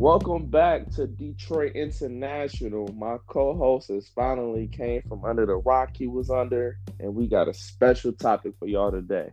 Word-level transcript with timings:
Welcome 0.00 0.46
back 0.46 0.88
to 0.92 1.06
Detroit 1.06 1.72
International. 1.74 2.88
My 2.96 3.18
co-host 3.26 3.88
has 3.88 4.08
finally 4.08 4.66
came 4.66 5.02
from 5.02 5.26
under 5.26 5.44
the 5.44 5.56
rock 5.56 5.90
he 5.94 6.06
was 6.06 6.30
under, 6.30 6.78
and 6.98 7.14
we 7.14 7.26
got 7.26 7.48
a 7.48 7.52
special 7.52 8.10
topic 8.10 8.54
for 8.58 8.66
y'all 8.66 8.90
today. 8.90 9.28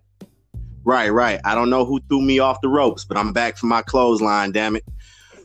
Right, 0.84 1.08
right. 1.08 1.40
I 1.46 1.56
don't 1.56 1.70
know 1.70 1.86
who 1.86 2.02
threw 2.10 2.22
me 2.22 2.40
off 2.40 2.60
the 2.60 2.68
ropes, 2.68 3.06
but 3.06 3.16
I'm 3.16 3.32
back 3.32 3.56
for 3.56 3.68
my 3.68 3.82
clothesline, 3.82 4.52
damn 4.52 4.76
it. 4.76 4.84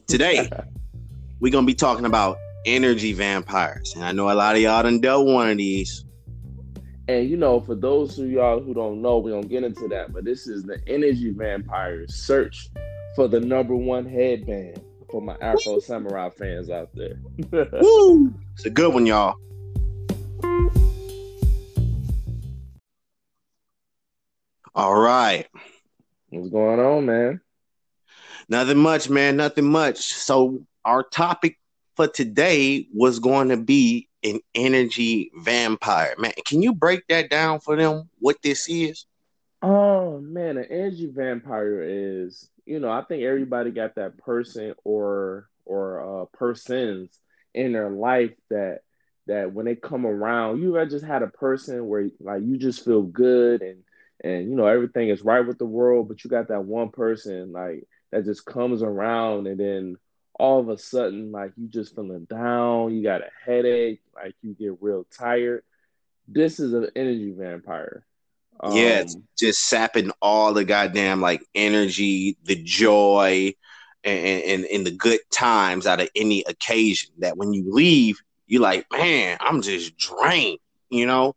Today, 0.09 0.51
we're 1.41 1.53
gonna 1.53 1.69
be 1.69 1.75
talking 1.75 2.05
about 2.05 2.37
energy 2.67 3.13
vampires. 3.13 3.93
And 3.95 4.05
I 4.05 4.11
know 4.11 4.29
a 4.29 4.35
lot 4.35 4.57
of 4.57 4.61
y'all 4.61 4.83
done 4.83 5.01
dealt 5.01 5.29
one 5.29 5.51
of 5.51 5.57
these. 5.57 6.05
And 7.07 7.31
you 7.31 7.37
know, 7.37 7.61
for 7.61 7.77
those 7.77 8.19
of 8.19 8.29
y'all 8.29 8.61
who 8.61 8.75
don't 8.75 9.01
know, 9.01 9.19
we 9.19 9.31
don't 9.31 9.49
get 9.49 9.63
into 9.63 9.87
that, 9.87 10.13
but 10.13 10.25
this 10.25 10.49
is 10.49 10.65
the 10.65 10.83
energy 10.89 11.31
vampires 11.31 12.13
search 12.13 12.71
for 13.15 13.29
the 13.29 13.39
number 13.39 13.77
one 13.77 14.05
headband 14.05 14.83
for 15.13 15.21
my 15.21 15.37
Afro 15.43 15.79
Samurai 15.79 16.31
fans 16.31 16.71
out 16.71 16.89
there. 16.95 17.21
Woo! 17.81 18.35
It's 18.55 18.65
a 18.65 18.71
good 18.71 18.95
one, 18.95 19.05
y'all. 19.05 19.37
All 24.75 24.99
right. 24.99 25.47
What's 26.31 26.49
going 26.49 26.81
on, 26.81 27.05
man? 27.05 27.43
Nothing 28.49 28.79
much, 28.79 29.11
man. 29.11 29.37
Nothing 29.37 29.67
much. 29.67 29.99
So, 29.99 30.63
our 30.87 31.03
topic 31.03 31.59
for 31.95 32.09
today 32.09 32.89
was 32.95 33.19
going 33.19 33.51
to 33.51 33.59
be 33.59 34.09
an 34.25 34.41
energy 34.55 35.31
vampire. 35.37 36.15
Man, 36.17 36.33
can 36.47 36.63
you 36.63 36.73
break 36.73 37.07
that 37.09 37.29
down 37.29 37.61
for 37.61 37.77
them? 37.77 38.09
What 38.19 38.39
this 38.43 38.67
is? 38.67 39.05
Oh 39.63 40.21
man, 40.21 40.59
an 40.59 40.67
energy 40.71 41.07
vampire 41.07 41.83
is 41.83 42.49
you 42.67 42.81
know, 42.81 42.91
I 42.91 43.03
think 43.03 43.23
everybody 43.25 43.71
got 43.71 43.97
that 43.97 44.19
person 44.19 44.75
or 44.85 45.49
or 45.65 46.23
uh, 46.23 46.27
persons 46.37 47.19
in 47.55 47.73
their 47.73 47.91
life 47.91 48.33
that 48.51 48.81
that 49.29 49.53
when 49.53 49.67
they 49.67 49.77
come 49.77 50.07
around, 50.07 50.61
you 50.61 50.77
ever 50.77 50.91
just 50.91 51.05
had 51.05 51.23
a 51.23 51.29
person 51.29 51.87
where 51.87 52.09
like 52.21 52.43
you 52.43 52.59
just 52.59 52.85
feel 52.85 53.03
good 53.03 53.63
and 53.63 53.83
and 54.25 54.49
you 54.51 54.57
know 54.57 54.67
everything 54.67 55.09
is 55.11 55.23
right 55.23 55.47
with 55.47 55.59
the 55.59 55.67
world, 55.67 56.09
but 56.09 56.25
you 56.25 56.31
got 56.31 56.49
that 56.49 56.65
one 56.65 56.91
person 56.91 57.53
like 57.53 57.87
that 58.13 58.25
just 58.25 58.45
comes 58.47 58.83
around 58.83 59.47
and 59.47 59.61
then 59.61 59.97
all 60.39 60.61
of 60.61 60.69
a 60.69 60.79
sudden 60.79 61.31
like 61.33 61.53
you 61.57 61.69
just 61.69 61.95
feeling 61.95 62.25
down, 62.25 62.95
you 62.95 63.03
got 63.03 63.23
a 63.23 63.31
headache, 63.45 64.01
like 64.15 64.35
you 64.43 64.55
get 64.55 64.77
real 64.83 65.05
tired. 65.17 65.63
This 66.29 66.61
is 66.61 66.73
an 66.75 66.89
energy 66.97 67.33
vampire. 67.37 68.05
Um, 68.61 68.77
yeah, 68.77 69.01
it's 69.01 69.17
just 69.39 69.67
sapping 69.69 70.11
all 70.21 70.53
the 70.53 70.65
goddamn 70.65 71.21
like 71.21 71.45
energy, 71.55 72.37
the 72.45 72.57
joy, 72.63 73.55
and, 74.05 74.43
and 74.43 74.65
and 74.65 74.87
the 74.87 74.93
good 74.93 75.21
times 75.31 75.87
out 75.87 76.01
of 76.01 76.09
any 76.15 76.45
occasion. 76.47 77.11
That 77.19 77.37
when 77.37 77.53
you 77.53 77.73
leave, 77.73 78.21
you're 78.47 78.63
like, 78.63 78.87
man, 78.93 79.39
I'm 79.41 79.63
just 79.63 79.97
drained, 79.97 80.59
you 80.91 81.07
know. 81.07 81.35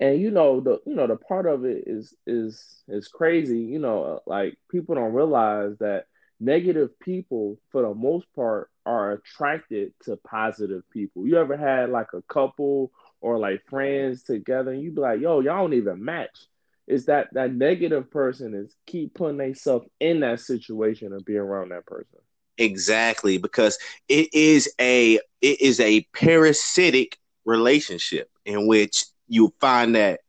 And 0.00 0.20
you 0.20 0.30
know 0.30 0.60
the 0.60 0.78
you 0.86 0.94
know 0.94 1.08
the 1.08 1.16
part 1.16 1.46
of 1.46 1.64
it 1.64 1.84
is 1.86 2.14
is 2.26 2.62
is 2.86 3.08
crazy. 3.08 3.58
You 3.58 3.80
know, 3.80 4.20
like 4.26 4.56
people 4.70 4.94
don't 4.94 5.12
realize 5.12 5.76
that 5.80 6.04
negative 6.40 6.98
people, 7.00 7.58
for 7.72 7.82
the 7.82 7.94
most 7.94 8.26
part, 8.36 8.70
are 8.86 9.12
attracted 9.12 9.92
to 10.04 10.16
positive 10.16 10.82
people. 10.90 11.26
You 11.26 11.38
ever 11.38 11.56
had 11.56 11.90
like 11.90 12.12
a 12.14 12.22
couple 12.22 12.92
or 13.20 13.38
like 13.38 13.62
friends 13.68 14.22
together, 14.22 14.72
and 14.72 14.82
you 14.82 14.90
be 14.90 15.00
like, 15.00 15.20
yo, 15.20 15.40
y'all 15.40 15.62
don't 15.62 15.74
even 15.74 16.04
match. 16.04 16.46
Is 16.86 17.06
that 17.06 17.28
that 17.34 17.52
negative 17.52 18.10
person 18.10 18.54
is 18.54 18.74
keep 18.86 19.14
putting 19.14 19.36
themselves 19.36 19.86
in 20.00 20.20
that 20.20 20.40
situation 20.40 21.12
and 21.12 21.24
be 21.24 21.36
around 21.36 21.70
that 21.70 21.86
person. 21.86 22.18
Exactly, 22.56 23.38
because 23.38 23.78
it 24.08 24.32
is 24.32 24.72
a 24.80 25.16
it 25.40 25.60
is 25.60 25.80
a 25.80 26.06
parasitic 26.14 27.16
relationship 27.44 28.30
in 28.44 28.66
which 28.66 29.04
you 29.28 29.52
find 29.60 29.94
that 29.94 30.20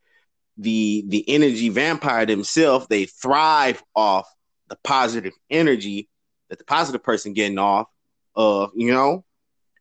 the 0.58 1.06
the 1.08 1.24
energy 1.30 1.70
vampire 1.70 2.26
themselves 2.26 2.88
they 2.88 3.06
thrive 3.06 3.82
off 3.96 4.28
the 4.68 4.78
positive 4.84 5.34
energy 5.50 6.10
that 6.50 6.60
the 6.60 6.66
positive 6.66 7.04
person 7.04 7.34
getting 7.34 7.58
off 7.58 7.88
of, 8.36 8.72
you 8.76 8.92
know, 8.92 9.24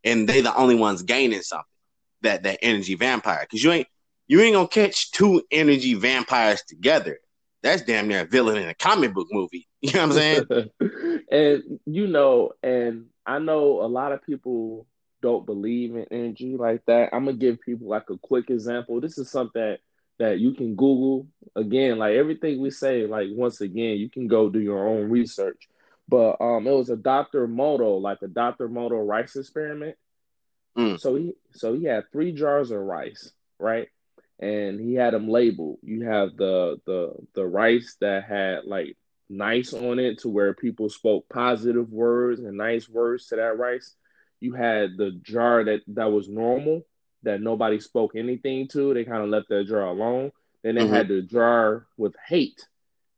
and 0.04 0.28
they 0.28 0.40
the 0.40 0.54
only 0.54 0.74
ones 0.74 1.02
gaining 1.02 1.42
something 1.42 1.64
that 2.22 2.42
that 2.44 2.58
energy 2.62 2.94
vampire 2.94 3.40
because 3.42 3.62
you 3.62 3.72
ain't 3.72 3.88
you 4.28 4.40
ain't 4.40 4.54
gonna 4.54 4.68
catch 4.68 5.10
two 5.10 5.42
energy 5.50 5.94
vampires 5.94 6.62
together. 6.68 7.18
That's 7.62 7.82
damn 7.82 8.06
near 8.06 8.20
a 8.20 8.24
villain 8.24 8.58
in 8.58 8.68
a 8.68 8.74
comic 8.74 9.14
book 9.14 9.28
movie. 9.30 9.66
You 9.80 9.92
know 9.92 10.08
what 10.08 10.10
I'm 10.10 10.12
saying? 10.12 10.44
and 11.30 11.62
you 11.86 12.08
know, 12.08 12.50
and 12.64 13.06
I 13.24 13.38
know 13.38 13.80
a 13.80 13.86
lot 13.86 14.10
of 14.10 14.24
people 14.24 14.88
don't 15.22 15.46
believe 15.46 15.94
in 15.94 16.04
energy 16.10 16.56
like 16.56 16.84
that. 16.86 17.10
I'm 17.12 17.26
gonna 17.26 17.36
give 17.36 17.60
people 17.60 17.88
like 17.88 18.10
a 18.10 18.18
quick 18.18 18.50
example. 18.50 19.00
This 19.00 19.18
is 19.18 19.30
something 19.30 19.62
that, 19.62 19.78
that 20.18 20.40
you 20.40 20.52
can 20.52 20.74
Google 20.74 21.28
again, 21.54 21.98
like 21.98 22.14
everything 22.14 22.60
we 22.60 22.70
say, 22.70 23.06
like 23.06 23.28
once 23.30 23.60
again, 23.60 23.98
you 23.98 24.10
can 24.10 24.26
go 24.26 24.48
do 24.48 24.58
your 24.58 24.84
own 24.84 25.10
research. 25.10 25.68
But 26.08 26.40
um 26.40 26.66
it 26.66 26.72
was 26.72 26.90
a 26.90 26.96
Dr. 26.96 27.46
Emoto, 27.46 28.00
like 28.00 28.22
a 28.22 28.28
Dr. 28.28 28.68
Emoto 28.68 29.06
rice 29.06 29.36
experiment. 29.36 29.96
Mm. 30.78 31.00
So 31.00 31.16
he 31.16 31.34
so 31.52 31.74
he 31.74 31.84
had 31.84 32.04
three 32.12 32.32
jars 32.32 32.70
of 32.70 32.80
rice, 32.80 33.32
right? 33.58 33.88
And 34.38 34.80
he 34.80 34.94
had 34.94 35.14
them 35.14 35.28
labeled. 35.28 35.78
You 35.82 36.02
have 36.02 36.36
the 36.36 36.80
the 36.86 37.14
the 37.34 37.44
rice 37.44 37.96
that 38.00 38.24
had 38.24 38.64
like 38.64 38.96
nice 39.28 39.72
on 39.74 39.98
it 39.98 40.20
to 40.20 40.28
where 40.28 40.54
people 40.54 40.88
spoke 40.88 41.28
positive 41.28 41.90
words 41.90 42.40
and 42.40 42.56
nice 42.56 42.88
words 42.88 43.26
to 43.26 43.36
that 43.36 43.58
rice. 43.58 43.94
You 44.40 44.52
had 44.52 44.96
the 44.96 45.10
jar 45.22 45.64
that 45.64 45.80
that 45.88 46.12
was 46.12 46.28
normal 46.28 46.82
that 47.24 47.40
nobody 47.40 47.80
spoke 47.80 48.14
anything 48.14 48.68
to. 48.68 48.94
They 48.94 49.04
kind 49.04 49.22
of 49.22 49.28
left 49.28 49.48
that 49.48 49.66
jar 49.66 49.82
alone. 49.82 50.30
Then 50.62 50.76
they 50.76 50.82
mm-hmm. 50.82 50.94
had 50.94 51.08
the 51.08 51.22
jar 51.22 51.86
with 51.96 52.14
hate 52.26 52.64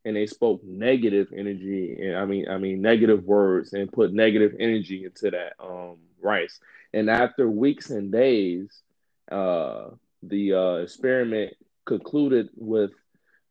and 0.05 0.17
they 0.17 0.27
spoke 0.27 0.63
negative 0.65 1.29
energy 1.37 1.99
and 2.01 2.17
I 2.17 2.25
mean 2.25 2.49
I 2.49 2.57
mean 2.59 2.81
negative 2.81 3.25
words 3.25 3.73
and 3.75 3.93
put 3.93 4.13
negative 4.13 4.55
energy 4.59 5.05
into 5.05 5.31
that 5.31 5.55
um 5.63 5.97
rice. 6.23 6.59
And 6.93 7.09
after 7.09 7.49
weeks 7.49 7.91
and 7.91 8.11
days, 8.11 8.83
uh, 9.31 9.91
the 10.23 10.55
uh, 10.55 10.75
experiment 10.77 11.55
concluded 11.87 12.49
with 12.57 12.91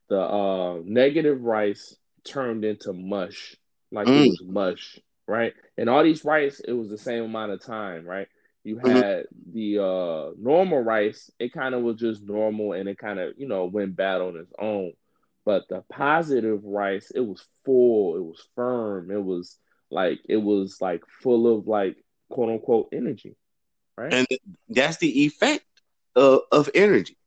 the 0.09 0.19
uh, 0.19 0.79
negative 0.83 1.41
rice 1.41 1.95
turned 2.23 2.65
into 2.65 2.93
mush, 2.93 3.55
like 3.91 4.07
mm. 4.07 4.25
it 4.25 4.29
was 4.29 4.43
mush, 4.43 4.99
right? 5.27 5.53
And 5.77 5.89
all 5.89 6.03
these 6.03 6.25
rice, 6.25 6.59
it 6.59 6.73
was 6.73 6.89
the 6.89 6.97
same 6.97 7.23
amount 7.23 7.51
of 7.51 7.63
time, 7.63 8.05
right? 8.05 8.27
You 8.63 8.77
mm-hmm. 8.77 8.89
had 8.89 9.25
mm-hmm. 9.25 9.53
the 9.53 9.83
uh, 9.83 10.31
normal 10.37 10.81
rice, 10.81 11.31
it 11.39 11.53
kind 11.53 11.73
of 11.73 11.81
was 11.81 11.97
just 11.97 12.23
normal 12.23 12.73
and 12.73 12.89
it 12.89 12.97
kind 12.97 13.19
of, 13.19 13.33
you 13.37 13.47
know, 13.47 13.65
went 13.65 13.95
bad 13.95 14.21
on 14.21 14.35
its 14.35 14.51
own. 14.59 14.93
But 15.45 15.67
the 15.69 15.83
positive 15.89 16.63
rice, 16.63 17.11
it 17.15 17.21
was 17.21 17.43
full, 17.65 18.17
it 18.17 18.23
was 18.23 18.45
firm, 18.55 19.09
it 19.11 19.23
was 19.23 19.57
like, 19.89 20.19
it 20.27 20.37
was 20.37 20.77
like 20.81 21.03
full 21.21 21.57
of 21.57 21.67
like 21.67 21.97
quote 22.29 22.49
unquote 22.49 22.89
energy. 22.93 23.35
Right. 23.97 24.13
And 24.13 24.27
that's 24.69 24.97
the 24.97 25.25
effect 25.25 25.65
of, 26.15 26.41
of 26.51 26.69
energy 26.73 27.17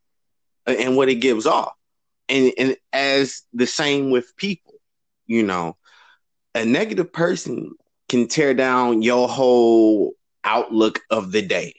and 0.67 0.97
what 0.97 1.09
it 1.09 1.17
gives 1.17 1.47
off. 1.47 1.75
And 2.29 2.53
and 2.57 2.77
as 2.93 3.43
the 3.53 3.67
same 3.67 4.11
with 4.11 4.37
people, 4.37 4.75
you 5.27 5.43
know, 5.43 5.77
a 6.55 6.65
negative 6.65 7.13
person 7.13 7.73
can 8.09 8.29
tear 8.29 8.55
down 8.55 9.03
your 9.03 9.29
whole 9.29 10.15
outlook 10.45 11.01
of 11.11 11.33
the 11.33 11.43
day. 11.43 11.75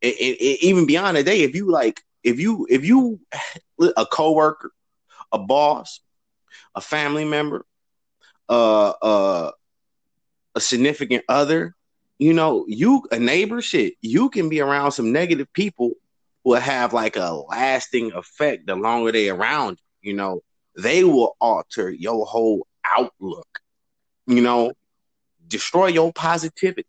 It, 0.00 0.14
it, 0.14 0.40
it, 0.40 0.64
even 0.64 0.86
beyond 0.86 1.16
the 1.16 1.22
day, 1.22 1.42
if 1.42 1.54
you 1.54 1.70
like, 1.70 2.00
if 2.22 2.38
you 2.38 2.66
if 2.70 2.84
you 2.84 3.20
a 3.96 4.06
coworker, 4.06 4.72
a 5.32 5.38
boss, 5.38 6.00
a 6.74 6.80
family 6.80 7.24
member, 7.24 7.66
uh, 8.48 8.90
uh, 8.90 9.50
a 10.54 10.60
significant 10.60 11.24
other, 11.28 11.74
you 12.18 12.32
know, 12.32 12.64
you 12.68 13.02
a 13.12 13.18
neighbor 13.18 13.62
shit, 13.62 13.94
you 14.00 14.28
can 14.30 14.48
be 14.48 14.60
around 14.60 14.92
some 14.92 15.12
negative 15.12 15.52
people 15.52 15.92
will 16.44 16.60
have 16.60 16.92
like 16.92 17.16
a 17.16 17.32
lasting 17.48 18.12
effect 18.12 18.66
the 18.66 18.74
longer 18.74 19.12
they 19.12 19.28
around, 19.28 19.78
you 20.02 20.14
know, 20.14 20.42
they 20.76 21.04
will 21.04 21.36
alter 21.40 21.90
your 21.90 22.26
whole 22.26 22.66
outlook, 22.84 23.60
you 24.26 24.40
know, 24.40 24.72
destroy 25.46 25.86
your 25.86 26.12
positivity. 26.12 26.86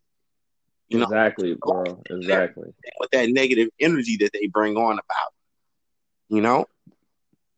You 0.87 0.99
know, 0.99 1.05
exactly, 1.05 1.51
know, 1.51 1.57
bro. 1.61 2.01
Exactly. 2.09 2.69
With 2.99 3.11
that 3.11 3.29
negative 3.29 3.69
energy 3.79 4.17
that 4.17 4.33
they 4.33 4.47
bring 4.47 4.75
on 4.75 4.93
about, 4.93 5.33
you 6.29 6.41
know? 6.41 6.65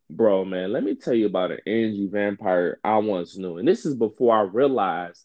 Bro, 0.10 0.46
man, 0.46 0.74
let 0.74 0.84
me 0.84 0.96
tell 0.96 1.14
you 1.14 1.28
about 1.28 1.52
an 1.52 1.60
energy 1.66 2.10
vampire 2.12 2.80
I 2.84 2.98
once 2.98 3.38
knew. 3.38 3.58
And 3.58 3.66
this 3.66 3.86
is 3.86 3.96
before 3.96 4.36
I 4.36 4.42
realized 4.42 5.24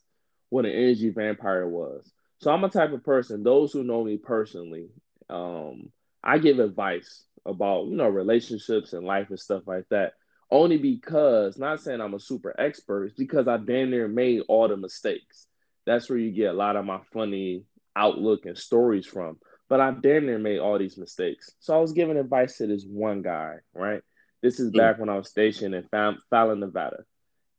what 0.51 0.65
an 0.65 0.71
energy 0.71 1.11
vampire 1.11 1.67
was. 1.67 2.09
So 2.39 2.51
I'm 2.51 2.65
a 2.65 2.69
type 2.69 2.93
of 2.93 3.05
person, 3.05 3.43
those 3.43 3.73
who 3.73 3.83
know 3.83 4.05
me 4.05 4.19
personally, 4.19 4.89
um, 5.31 5.91
I 6.23 6.39
give 6.39 6.59
advice 6.59 7.25
about, 7.47 7.87
you 7.87 7.97
know, 7.97 8.09
relationships 8.09 8.93
and 8.93 9.07
life 9.07 9.31
and 9.31 9.41
stuff 9.41 9.63
like 9.67 9.85
that. 9.91 10.13
Only 10.51 10.79
because, 10.79 11.59
not 11.59 11.81
saying 11.81 12.01
I'm 12.01 12.15
a 12.15 12.21
super 12.21 12.55
expert, 12.59 13.07
it's 13.07 13.15
because 13.15 13.49
I 13.49 13.57
damn 13.57 13.91
near 13.91 14.07
made 14.07 14.43
all 14.49 14.69
the 14.69 14.77
mistakes. 14.77 15.47
That's 15.87 16.09
where 16.09 16.19
you 16.19 16.31
get 16.31 16.51
a 16.51 16.57
lot 16.57 16.77
of 16.77 16.85
my 16.85 17.01
funny 17.13 17.65
outlook 17.97 18.47
and 18.47 18.59
stories 18.59 19.07
from. 19.07 19.39
But 19.69 19.81
I 19.81 19.91
damn 19.91 20.27
near 20.27 20.39
made 20.39 20.59
all 20.59 20.79
these 20.79 20.99
mistakes. 20.99 21.51
So 21.59 21.77
I 21.77 21.81
was 21.81 21.93
giving 21.93 22.17
advice 22.17 22.59
to 22.59 22.67
this 22.67 22.85
one 22.85 23.23
guy, 23.23 23.57
right? 23.75 24.03
This 24.43 24.61
is 24.61 24.71
back 24.71 24.97
mm. 24.97 25.01
when 25.01 25.09
I 25.09 25.17
was 25.17 25.29
stationed 25.29 25.75
in 25.75 25.89
Fallon, 25.91 26.61
Nevada. 26.61 26.99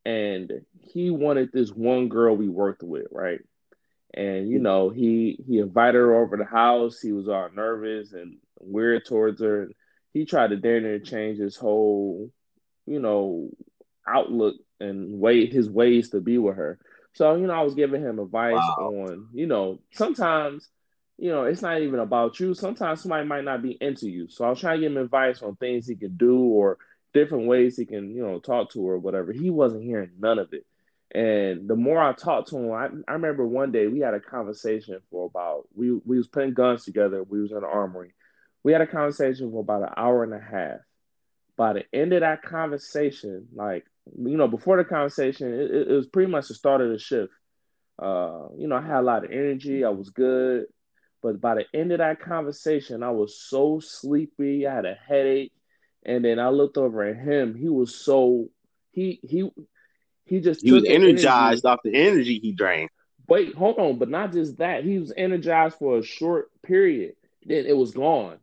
And 0.06 0.51
he 0.80 1.09
wanted 1.09 1.50
this 1.51 1.71
one 1.71 2.07
girl 2.07 2.38
we 2.38 2.47
worked 2.47 2.83
with, 2.83 3.07
right? 3.12 3.39
And 4.13 4.50
you 4.50 4.59
know, 4.59 4.89
he 4.89 5.44
he 5.48 5.59
invited 5.59 5.95
her 5.95 6.15
over 6.15 6.38
the 6.38 6.45
house. 6.45 7.00
He 7.00 7.12
was 7.12 7.27
all 7.27 7.50
nervous 7.54 8.13
and 8.13 8.38
weird 8.59 9.06
towards 9.06 9.42
her. 9.42 9.69
He 10.13 10.25
tried 10.25 10.50
to 10.50 10.57
damn 10.57 10.83
near 10.83 11.00
change 11.00 11.39
his 11.39 11.56
whole, 11.56 12.31
you 12.86 13.00
know, 13.00 13.50
outlook 14.07 14.56
and 14.80 15.19
way 15.19 15.45
his 15.45 15.69
ways 15.69 16.09
to 16.12 16.21
be 16.21 16.38
with 16.38 16.56
her. 16.56 16.80
So, 17.13 17.36
you 17.36 17.48
know, 17.48 17.54
I 17.54 17.63
was 17.63 17.75
giving 17.75 18.01
him 18.01 18.19
advice 18.19 18.54
wow. 18.54 18.92
on, 18.92 19.27
you 19.33 19.48
know, 19.48 19.80
sometimes, 19.92 20.68
you 21.18 21.31
know, 21.31 21.45
it's 21.45 21.62
not 21.63 21.81
even 21.81 22.00
about 22.00 22.39
you. 22.39 22.54
Sometimes 22.54 23.01
somebody 23.01 23.27
might 23.27 23.44
not 23.44 23.63
be 23.63 23.71
into 23.81 24.07
you. 24.07 24.27
So 24.30 24.45
I 24.45 24.50
was 24.50 24.59
trying 24.59 24.80
to 24.80 24.88
give 24.88 24.92
him 24.92 25.04
advice 25.04 25.42
on 25.42 25.56
things 25.56 25.88
he 25.88 25.95
could 25.95 26.18
do 26.18 26.38
or 26.38 26.77
different 27.13 27.48
ways 27.48 27.75
he 27.75 27.86
can, 27.86 28.12
you 28.12 28.21
know, 28.21 28.39
talk 28.39 28.71
to 28.71 28.86
her 28.86 28.94
or 28.94 29.00
whatever. 29.00 29.31
He 29.31 29.50
wasn't 29.50 29.83
hearing 29.83 30.12
none 30.19 30.38
of 30.38 30.54
it. 30.54 30.65
And 31.13 31.69
the 31.69 31.75
more 31.75 32.01
I 32.01 32.13
talked 32.13 32.50
to 32.50 32.57
him, 32.57 32.71
I, 32.71 32.89
I 33.09 33.13
remember 33.13 33.45
one 33.45 33.71
day 33.71 33.88
we 33.88 34.00
had 34.01 34.13
a 34.13 34.19
conversation 34.19 35.00
for 35.09 35.25
about 35.25 35.63
we 35.74 35.92
we 35.92 36.18
was 36.18 36.27
putting 36.27 36.54
guns 36.54 36.83
together. 36.83 37.24
We 37.24 37.42
was 37.42 37.51
in 37.51 37.62
the 37.62 37.68
armory. 37.68 38.13
We 38.63 38.74
had 38.74 38.81
a 38.81 38.88
conversation 38.88 39.50
for 39.51 39.62
about 39.62 39.83
an 39.83 39.94
hour 39.95 40.24
and 40.24 40.33
a 40.33 40.39
half. 40.39 40.80
By 41.56 41.74
the 41.74 41.83
end 41.94 42.13
of 42.13 42.21
that 42.21 42.44
conversation, 42.44 43.48
like 43.56 43.86
you 44.18 44.38
know, 44.38 44.48
before 44.48 44.77
the 44.77 44.83
conversation, 44.83 45.54
it, 45.54 45.71
it 45.71 45.89
was 45.89 46.07
pretty 46.07 46.31
much 46.31 46.50
the 46.50 46.54
start 46.54 46.81
of 46.81 46.89
the 46.89 47.00
shift. 47.00 47.33
Uh, 47.98 48.50
you 48.57 48.68
know, 48.68 48.75
I 48.75 48.81
had 48.81 49.00
a 49.00 49.01
lot 49.01 49.25
of 49.25 49.31
energy. 49.31 49.83
I 49.83 49.89
was 49.89 50.09
good. 50.09 50.65
But 51.24 51.42
by 51.42 51.56
the 51.56 51.65
end 51.74 51.92
of 51.92 51.98
that 51.98 52.21
conversation, 52.21 53.01
I 53.01 53.09
was 53.12 53.42
so 53.42 53.80
sleepy. 53.80 54.68
I 54.68 54.75
had 54.75 54.86
a 54.86 54.94
headache. 54.94 55.54
And 56.06 56.24
then 56.24 56.39
I 56.39 56.50
looked 56.50 56.77
over 56.77 57.04
at 57.04 57.18
him. 57.18 57.56
He 57.56 57.69
was 57.69 57.95
so 57.95 58.50
he 58.92 59.19
he 59.24 59.50
he 60.27 60.39
just 60.39 60.62
he 60.62 60.71
was 60.71 60.83
energized 60.85 61.65
energy. 61.65 61.68
off 61.68 61.79
the 61.83 61.95
energy 61.95 62.39
he 62.39 62.51
drained. 62.51 62.89
Wait, 63.27 63.56
hold 63.56 63.77
on, 63.77 63.97
but 63.97 64.09
not 64.09 64.31
just 64.31 64.57
that. 64.57 64.83
He 64.83 65.00
was 65.00 65.13
energized 65.15 65.77
for 65.77 65.97
a 65.97 66.03
short 66.03 66.50
period. 66.62 67.15
Then 67.45 67.65
it 67.65 67.75
was 67.75 67.91
gone. 67.91 68.38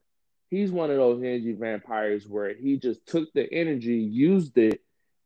He's 0.50 0.70
one 0.70 0.90
of 0.90 0.96
those 0.96 1.20
energy 1.20 1.52
vampires 1.52 2.28
where 2.28 2.54
he 2.54 2.76
just 2.78 3.06
took 3.06 3.32
the 3.32 3.50
energy, 3.52 3.96
used 3.96 4.56
it, 4.58 4.82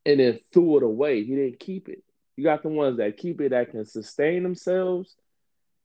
and 0.06 0.20
then 0.20 0.40
threw 0.52 0.78
it 0.78 0.82
away. 0.82 1.24
He 1.24 1.34
didn't 1.34 1.60
keep 1.60 1.88
it. 1.88 2.02
You 2.36 2.44
got 2.44 2.62
the 2.62 2.68
ones 2.68 2.98
that 2.98 3.16
keep 3.16 3.40
it 3.40 3.50
that 3.50 3.70
can 3.72 3.84
sustain 3.84 4.42
themselves. 4.42 5.16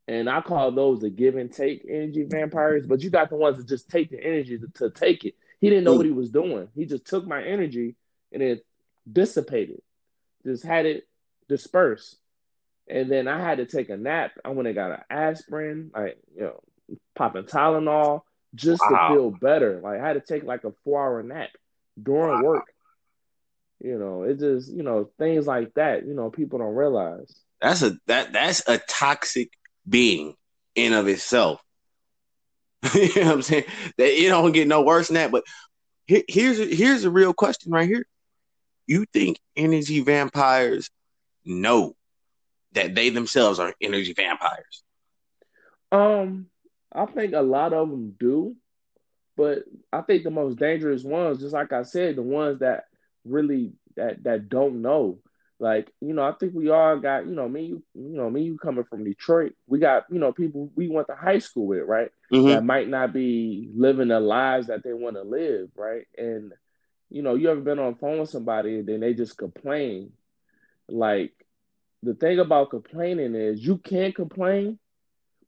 And 0.07 0.29
I 0.29 0.41
call 0.41 0.71
those 0.71 0.99
the 0.99 1.09
give 1.09 1.35
and 1.35 1.51
take 1.51 1.85
energy 1.89 2.25
vampires. 2.29 2.85
But 2.85 3.01
you 3.01 3.09
got 3.09 3.29
the 3.29 3.35
ones 3.35 3.57
that 3.57 3.67
just 3.67 3.89
take 3.89 4.11
the 4.11 4.23
energy 4.23 4.59
to, 4.59 4.67
to 4.75 4.89
take 4.91 5.25
it. 5.25 5.35
He 5.59 5.69
didn't 5.69 5.85
know 5.85 5.93
hmm. 5.93 5.97
what 5.97 6.05
he 6.05 6.11
was 6.11 6.29
doing. 6.29 6.67
He 6.75 6.85
just 6.85 7.05
took 7.05 7.25
my 7.25 7.43
energy 7.43 7.95
and 8.31 8.43
it 8.43 8.65
dissipated, 9.11 9.81
just 10.45 10.63
had 10.63 10.85
it 10.85 11.07
disperse. 11.49 12.15
And 12.89 13.09
then 13.09 13.27
I 13.27 13.39
had 13.39 13.59
to 13.59 13.65
take 13.65 13.89
a 13.89 13.97
nap. 13.97 14.31
I 14.43 14.49
went 14.49 14.67
and 14.67 14.75
got 14.75 14.91
an 14.91 14.99
aspirin, 15.09 15.91
like, 15.93 16.17
you 16.35 16.43
know, 16.43 16.59
popping 17.15 17.43
Tylenol 17.43 18.21
just 18.55 18.81
wow. 18.89 19.09
to 19.09 19.13
feel 19.13 19.31
better. 19.31 19.79
Like 19.81 19.99
I 19.99 20.07
had 20.07 20.13
to 20.13 20.19
take 20.21 20.43
like 20.43 20.63
a 20.63 20.73
four 20.83 21.01
hour 21.01 21.23
nap 21.23 21.49
during 22.01 22.41
wow. 22.41 22.49
work. 22.49 22.65
You 23.79 23.97
know, 23.97 24.23
it 24.23 24.39
just 24.39 24.71
you 24.71 24.83
know 24.83 25.09
things 25.19 25.45
like 25.45 25.73
that. 25.73 26.05
You 26.05 26.13
know, 26.13 26.29
people 26.29 26.59
don't 26.59 26.75
realize. 26.75 27.33
That's 27.61 27.81
a 27.81 27.97
that 28.07 28.33
that's 28.33 28.67
a 28.67 28.77
toxic 28.77 29.49
being 29.87 30.35
in 30.75 30.93
of 30.93 31.07
itself. 31.07 31.61
you 32.93 33.09
know 33.15 33.25
what 33.25 33.33
I'm 33.33 33.41
saying? 33.41 33.65
That 33.97 34.07
it 34.07 34.29
don't 34.29 34.51
get 34.51 34.67
no 34.67 34.81
worse 34.81 35.07
than 35.07 35.15
that. 35.15 35.31
But 35.31 35.43
here's 36.05 36.57
here's 36.57 37.03
a 37.03 37.11
real 37.11 37.33
question 37.33 37.71
right 37.71 37.87
here. 37.87 38.05
You 38.87 39.05
think 39.11 39.39
energy 39.55 40.01
vampires 40.01 40.89
know 41.45 41.95
that 42.73 42.95
they 42.95 43.09
themselves 43.09 43.59
are 43.59 43.73
energy 43.81 44.13
vampires? 44.13 44.83
Um, 45.91 46.47
I 46.91 47.05
think 47.05 47.33
a 47.33 47.41
lot 47.41 47.73
of 47.73 47.89
them 47.89 48.15
do, 48.19 48.55
but 49.37 49.63
I 49.91 50.01
think 50.01 50.23
the 50.23 50.31
most 50.31 50.57
dangerous 50.57 51.03
ones, 51.03 51.39
just 51.39 51.53
like 51.53 51.71
I 51.71 51.83
said, 51.83 52.15
the 52.15 52.23
ones 52.23 52.59
that 52.59 52.85
really 53.25 53.73
that 53.95 54.23
that 54.23 54.49
don't 54.49 54.81
know. 54.81 55.19
Like, 55.59 55.89
you 56.01 56.13
know, 56.13 56.23
I 56.23 56.33
think 56.33 56.53
we 56.53 56.69
all 56.69 56.97
got, 56.97 57.25
you 57.25 57.33
know, 57.35 57.47
me, 57.47 57.65
you, 57.67 57.83
you 57.93 58.17
know, 58.17 58.29
me, 58.29 58.41
you 58.41 58.57
coming 58.57 58.83
from 58.83 59.05
Detroit, 59.05 59.53
we 59.65 59.79
got, 59.79 60.03
you 60.09 60.19
know, 60.19 60.33
people 60.33 60.71
we 60.75 60.89
went 60.89 61.07
to 61.07 61.15
high 61.15 61.39
school 61.39 61.67
with, 61.67 61.83
right? 61.87 62.09
Mm-hmm. 62.33 62.47
That 62.47 62.65
might 62.65 62.89
not 62.89 63.13
be 63.13 63.69
living 63.73 64.09
the 64.09 64.19
lives 64.19 64.67
that 64.67 64.83
they 64.83 64.91
want 64.91 65.15
to 65.15 65.21
live, 65.21 65.69
right? 65.75 66.05
And, 66.17 66.51
you 67.13 67.21
know, 67.21 67.35
you 67.35 67.49
ever 67.49 67.61
been 67.61 67.77
on 67.77 67.93
phone 67.93 68.19
with 68.19 68.31
somebody 68.31 68.79
and 68.79 68.87
then 68.87 68.99
they 68.99 69.13
just 69.13 69.37
complain. 69.37 70.11
Like, 70.89 71.31
the 72.01 72.15
thing 72.15 72.39
about 72.39 72.71
complaining 72.71 73.35
is 73.35 73.63
you 73.63 73.77
can 73.77 74.11
complain, 74.13 74.79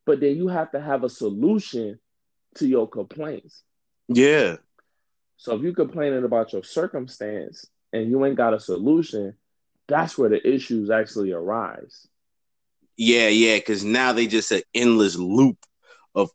but 0.05 0.19
then 0.19 0.37
you 0.37 0.47
have 0.47 0.71
to 0.73 0.79
have 0.79 1.03
a 1.03 1.09
solution 1.09 1.99
to 2.57 2.67
your 2.67 2.87
complaints. 2.87 3.63
Yeah. 4.07 4.57
So 5.37 5.55
if 5.55 5.63
you're 5.63 5.73
complaining 5.73 6.23
about 6.23 6.53
your 6.53 6.63
circumstance 6.63 7.65
and 7.91 8.11
you 8.11 8.23
ain't 8.23 8.37
got 8.37 8.53
a 8.53 8.59
solution, 8.59 9.33
that's 9.87 10.19
where 10.19 10.29
the 10.29 10.47
issues 10.47 10.91
actually 10.91 11.31
arise. 11.31 12.07
Yeah, 12.95 13.27
yeah, 13.27 13.57
because 13.57 13.83
now 13.83 14.13
they 14.13 14.27
just 14.27 14.51
an 14.51 14.61
endless 14.75 15.15
loop 15.15 15.57
of 16.13 16.29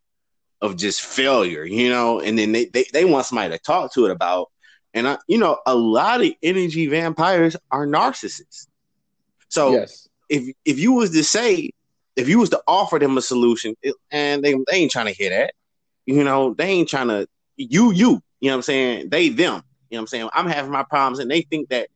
of 0.60 0.76
just 0.76 1.02
failure, 1.02 1.64
you 1.64 1.88
know, 1.88 2.18
and 2.20 2.36
then 2.36 2.50
they, 2.50 2.64
they, 2.66 2.84
they 2.92 3.04
want 3.04 3.26
somebody 3.26 3.56
to 3.56 3.62
talk 3.62 3.94
to 3.94 4.06
it 4.06 4.10
about. 4.10 4.48
And 4.94 5.06
I, 5.06 5.18
you 5.28 5.38
know, 5.38 5.58
a 5.66 5.74
lot 5.74 6.20
of 6.20 6.30
energy 6.42 6.86
vampires 6.86 7.56
are 7.70 7.86
narcissists. 7.86 8.66
So 9.48 9.72
yes. 9.72 10.08
if 10.28 10.54
if 10.64 10.78
you 10.78 10.92
was 10.92 11.10
to 11.10 11.24
say, 11.24 11.70
if 12.16 12.28
you 12.28 12.38
was 12.38 12.50
to 12.50 12.62
offer 12.66 12.98
them 12.98 13.16
a 13.16 13.22
solution, 13.22 13.74
it, 13.82 13.94
and 14.10 14.42
they 14.42 14.52
they 14.52 14.76
ain't 14.76 14.90
trying 14.90 15.06
to 15.06 15.12
hear 15.12 15.30
that, 15.30 15.54
you 16.06 16.24
know, 16.24 16.54
they 16.54 16.66
ain't 16.66 16.88
trying 16.88 17.08
to 17.08 17.28
you 17.56 17.92
you 17.92 18.22
you 18.40 18.48
know 18.48 18.54
what 18.54 18.56
I'm 18.56 18.62
saying? 18.62 19.08
They 19.10 19.28
them. 19.28 19.62
You 19.90 19.96
know 19.96 19.98
what 19.98 20.00
I'm 20.00 20.06
saying? 20.06 20.28
I'm 20.32 20.46
having 20.46 20.72
my 20.72 20.84
problems 20.84 21.18
and 21.18 21.30
they 21.30 21.42
think 21.42 21.68
that 21.70 21.88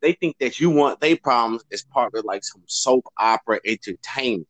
they 0.00 0.12
think 0.12 0.36
that 0.38 0.60
you 0.60 0.70
want 0.70 1.00
their 1.00 1.16
problems 1.16 1.64
as 1.72 1.82
part 1.82 2.14
of 2.14 2.24
like 2.24 2.44
some 2.44 2.62
soap 2.66 3.06
opera 3.18 3.60
entertainment 3.64 4.48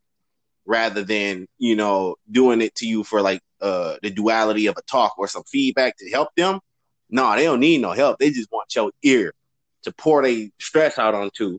rather 0.67 1.03
than, 1.03 1.47
you 1.59 1.77
know, 1.77 2.17
doing 2.31 2.61
it 2.61 2.75
to 2.77 2.87
you 2.87 3.05
for 3.05 3.23
like 3.23 3.41
uh 3.61 3.97
the 4.03 4.11
duality 4.11 4.67
of 4.67 4.77
a 4.77 4.83
talk 4.83 5.19
or 5.19 5.29
some 5.29 5.45
feedback 5.45 5.97
to 5.99 6.11
help 6.11 6.29
them. 6.37 6.61
No, 7.09 7.35
they 7.35 7.45
don't 7.45 7.61
need 7.61 7.81
no 7.81 7.93
help. 7.93 8.19
They 8.19 8.31
just 8.31 8.51
want 8.51 8.75
your 8.75 8.91
ear 9.03 9.33
to 9.83 9.93
pour 9.93 10.23
their 10.23 10.49
stress 10.59 10.99
out 10.99 11.15
onto. 11.15 11.59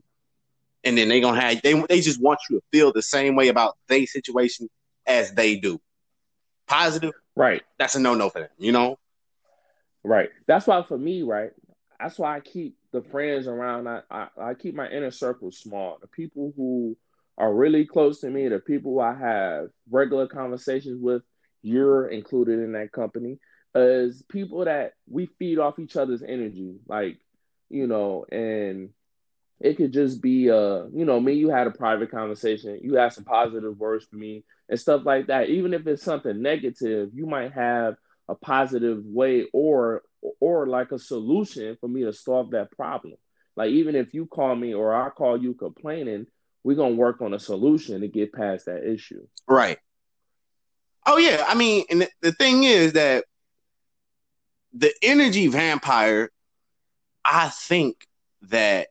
And 0.84 0.96
then 0.96 1.08
they 1.08 1.20
gonna 1.20 1.40
have 1.40 1.60
they 1.62 1.80
they 1.88 2.00
just 2.00 2.20
want 2.20 2.38
you 2.48 2.58
to 2.58 2.64
feel 2.70 2.92
the 2.92 3.02
same 3.02 3.34
way 3.34 3.48
about 3.48 3.76
their 3.88 4.06
situation 4.06 4.68
as 5.06 5.32
they 5.32 5.56
do. 5.56 5.80
Positive, 6.66 7.12
right? 7.34 7.62
That's 7.78 7.94
a 7.94 8.00
no 8.00 8.14
no 8.14 8.30
for 8.30 8.40
them, 8.40 8.48
you 8.58 8.72
know. 8.72 8.98
Right. 10.04 10.30
That's 10.46 10.66
why 10.66 10.82
for 10.82 10.98
me, 10.98 11.22
right. 11.22 11.50
That's 11.98 12.18
why 12.18 12.36
I 12.36 12.40
keep 12.40 12.76
the 12.92 13.02
friends 13.02 13.48
around. 13.48 13.88
I, 13.88 14.02
I, 14.10 14.28
I 14.40 14.54
keep 14.54 14.74
my 14.74 14.88
inner 14.88 15.10
circle 15.10 15.50
small. 15.50 15.98
The 16.00 16.06
people 16.06 16.52
who 16.56 16.96
are 17.36 17.52
really 17.52 17.84
close 17.84 18.20
to 18.20 18.30
me, 18.30 18.48
the 18.48 18.60
people 18.60 19.00
I 19.00 19.14
have 19.14 19.68
regular 19.90 20.26
conversations 20.26 21.00
with, 21.00 21.22
you're 21.62 22.08
included 22.08 22.60
in 22.60 22.72
that 22.72 22.92
company, 22.92 23.38
as 23.78 24.22
people 24.22 24.64
that 24.64 24.92
we 25.08 25.26
feed 25.38 25.58
off 25.58 25.78
each 25.78 25.96
other's 25.96 26.22
energy. 26.22 26.76
Like, 26.86 27.18
you 27.70 27.86
know, 27.86 28.24
and 28.30 28.90
it 29.60 29.76
could 29.76 29.92
just 29.92 30.22
be 30.22 30.50
uh, 30.50 30.84
you 30.92 31.04
know, 31.04 31.20
me, 31.20 31.34
you 31.34 31.50
had 31.50 31.66
a 31.66 31.72
private 31.72 32.10
conversation, 32.10 32.80
you 32.82 32.94
had 32.94 33.12
some 33.12 33.24
positive 33.24 33.76
words 33.78 34.06
for 34.06 34.16
me 34.16 34.44
and 34.68 34.78
stuff 34.78 35.02
like 35.04 35.26
that. 35.28 35.48
Even 35.48 35.74
if 35.74 35.86
it's 35.86 36.02
something 36.02 36.40
negative, 36.40 37.10
you 37.14 37.26
might 37.26 37.52
have 37.52 37.96
a 38.28 38.34
positive 38.34 39.04
way 39.04 39.46
or 39.52 40.02
or 40.40 40.66
like 40.66 40.92
a 40.92 40.98
solution 40.98 41.76
for 41.80 41.88
me 41.88 42.04
to 42.04 42.12
solve 42.12 42.50
that 42.50 42.70
problem. 42.72 43.14
Like 43.56 43.70
even 43.70 43.96
if 43.96 44.14
you 44.14 44.26
call 44.26 44.54
me 44.54 44.74
or 44.74 44.94
I 44.94 45.10
call 45.10 45.40
you 45.40 45.54
complaining, 45.54 46.26
we're 46.62 46.76
gonna 46.76 46.94
work 46.94 47.20
on 47.20 47.34
a 47.34 47.38
solution 47.38 48.00
to 48.00 48.08
get 48.08 48.32
past 48.32 48.66
that 48.66 48.88
issue. 48.88 49.26
Right. 49.46 49.78
Oh 51.06 51.16
yeah, 51.16 51.44
I 51.46 51.54
mean, 51.54 51.84
and 51.90 52.02
the, 52.02 52.08
the 52.20 52.32
thing 52.32 52.64
is 52.64 52.92
that 52.92 53.24
the 54.72 54.92
energy 55.02 55.48
vampire, 55.48 56.30
I 57.24 57.48
think 57.48 58.06
that 58.42 58.88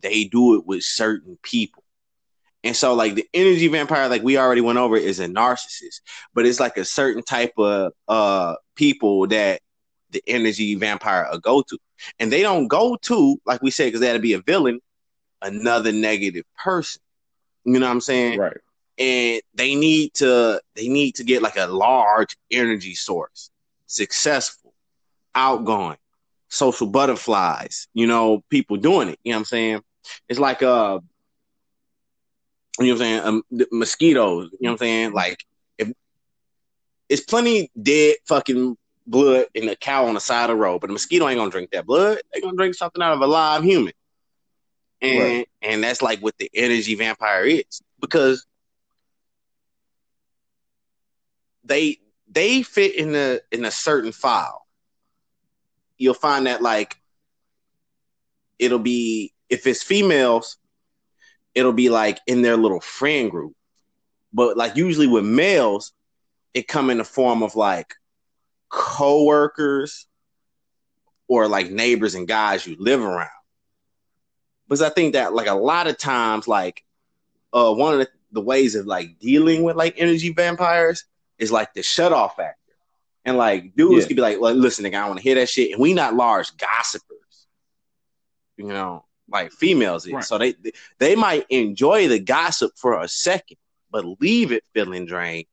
they 0.00 0.24
do 0.24 0.56
it 0.56 0.66
with 0.66 0.82
certain 0.82 1.38
people. 1.42 1.84
And 2.62 2.76
so, 2.76 2.94
like 2.94 3.14
the 3.14 3.26
energy 3.32 3.68
vampire, 3.68 4.08
like 4.08 4.22
we 4.22 4.36
already 4.36 4.60
went 4.60 4.78
over, 4.78 4.96
is 4.96 5.18
a 5.20 5.26
narcissist, 5.26 6.00
but 6.34 6.44
it's 6.46 6.60
like 6.60 6.76
a 6.76 6.84
certain 6.84 7.22
type 7.22 7.54
of 7.56 7.92
uh 8.06 8.56
people 8.76 9.26
that 9.28 9.62
the 10.10 10.22
energy 10.26 10.74
vampire 10.74 11.26
will 11.30 11.38
go 11.38 11.62
to, 11.62 11.78
and 12.18 12.30
they 12.30 12.42
don't 12.42 12.68
go 12.68 12.96
to 13.02 13.40
like 13.46 13.62
we 13.62 13.70
said 13.70 13.86
because 13.86 14.00
they 14.00 14.08
had 14.08 14.14
to 14.14 14.18
be 14.18 14.34
a 14.34 14.42
villain, 14.42 14.80
another 15.40 15.92
negative 15.92 16.44
person. 16.62 17.00
You 17.64 17.78
know 17.78 17.86
what 17.86 17.92
I'm 17.92 18.00
saying? 18.00 18.38
Right. 18.38 18.56
And 18.98 19.40
they 19.54 19.74
need 19.74 20.12
to 20.14 20.60
they 20.76 20.88
need 20.88 21.14
to 21.16 21.24
get 21.24 21.40
like 21.40 21.56
a 21.56 21.66
large 21.66 22.36
energy 22.50 22.94
source, 22.94 23.50
successful, 23.90 24.72
outgoing, 25.34 25.96
social 26.48 26.86
butterflies, 26.86 27.88
you 27.92 28.06
know, 28.06 28.42
people 28.48 28.76
doing 28.76 29.08
it. 29.08 29.18
You 29.24 29.32
know 29.32 29.38
what 29.38 29.40
I'm 29.40 29.44
saying? 29.46 29.80
It's 30.28 30.38
like 30.38 30.62
uh 30.62 31.00
you 32.78 32.86
know 32.86 32.92
what 32.92 32.92
I'm 32.92 32.98
saying, 32.98 33.20
um, 33.24 33.42
mosquitoes, 33.72 34.50
you 34.52 34.58
know 34.62 34.70
what 34.70 34.74
I'm 34.74 34.78
saying? 34.78 35.12
Like 35.12 35.44
if 35.76 35.92
it's 37.08 37.22
plenty 37.22 37.70
dead 37.80 38.16
fucking 38.26 38.76
blood 39.06 39.46
in 39.54 39.68
a 39.68 39.74
cow 39.74 40.06
on 40.06 40.14
the 40.14 40.20
side 40.20 40.44
of 40.44 40.56
the 40.56 40.56
road, 40.56 40.80
but 40.80 40.90
a 40.90 40.92
mosquito 40.92 41.28
ain't 41.28 41.38
gonna 41.38 41.50
drink 41.50 41.70
that 41.72 41.84
blood. 41.84 42.20
They're 42.32 42.42
gonna 42.42 42.56
drink 42.56 42.76
something 42.76 43.02
out 43.02 43.12
of 43.12 43.20
a 43.20 43.26
live 43.26 43.64
human. 43.64 43.92
And 45.02 45.20
right. 45.20 45.48
and 45.62 45.82
that's 45.82 46.00
like 46.00 46.20
what 46.20 46.38
the 46.38 46.48
energy 46.54 46.94
vampire 46.94 47.44
is. 47.44 47.82
Because 47.98 48.46
they 51.64 51.98
they 52.30 52.62
fit 52.62 52.94
in 52.94 53.14
a 53.14 53.40
in 53.50 53.64
a 53.64 53.70
certain 53.70 54.12
file. 54.12 54.66
You'll 55.98 56.14
find 56.14 56.46
that 56.46 56.62
like 56.62 56.96
it'll 58.58 58.78
be 58.78 59.32
if 59.48 59.66
it's 59.66 59.82
females, 59.82 60.56
it'll 61.54 61.72
be 61.72 61.90
like 61.90 62.20
in 62.26 62.42
their 62.42 62.56
little 62.56 62.80
friend 62.80 63.30
group. 63.30 63.54
But 64.32 64.56
like 64.56 64.76
usually 64.76 65.08
with 65.08 65.24
males, 65.24 65.92
it 66.54 66.68
come 66.68 66.88
in 66.90 66.98
the 66.98 67.04
form 67.04 67.42
of 67.42 67.56
like 67.56 67.94
coworkers 68.68 70.06
or 71.26 71.48
like 71.48 71.70
neighbors 71.70 72.14
and 72.14 72.28
guys 72.28 72.66
you 72.66 72.76
live 72.78 73.00
around. 73.00 73.28
Because 74.68 74.82
I 74.82 74.90
think 74.90 75.14
that 75.14 75.34
like 75.34 75.48
a 75.48 75.54
lot 75.54 75.88
of 75.88 75.98
times, 75.98 76.46
like 76.46 76.84
uh 77.52 77.74
one 77.74 77.94
of 77.94 78.00
the, 78.00 78.08
the 78.30 78.40
ways 78.40 78.76
of 78.76 78.86
like 78.86 79.18
dealing 79.18 79.64
with 79.64 79.74
like 79.74 79.94
energy 79.96 80.32
vampires 80.32 81.04
is 81.40 81.50
like 81.50 81.74
the 81.74 81.82
shut 81.82 82.12
off 82.12 82.36
factor. 82.36 82.56
And 83.24 83.36
like 83.36 83.74
dudes 83.74 84.04
yeah. 84.04 84.08
could 84.08 84.16
be 84.16 84.22
like, 84.22 84.40
well, 84.40 84.54
listen, 84.54 84.84
nigga, 84.84 84.94
I 84.94 85.06
want 85.06 85.18
to 85.18 85.22
hear 85.22 85.34
that 85.34 85.48
shit. 85.48 85.72
And 85.72 85.80
we 85.80 85.92
not 85.92 86.14
large 86.14 86.56
gossipers. 86.56 87.46
You 88.56 88.68
know, 88.68 89.04
like 89.28 89.52
females 89.52 90.06
is. 90.06 90.12
Right. 90.12 90.24
So 90.24 90.38
they 90.38 90.54
they 90.98 91.16
might 91.16 91.46
enjoy 91.50 92.08
the 92.08 92.18
gossip 92.18 92.72
for 92.76 93.00
a 93.00 93.08
second, 93.08 93.56
but 93.90 94.04
leave 94.20 94.52
it 94.52 94.64
feeling 94.72 95.06
drained 95.06 95.46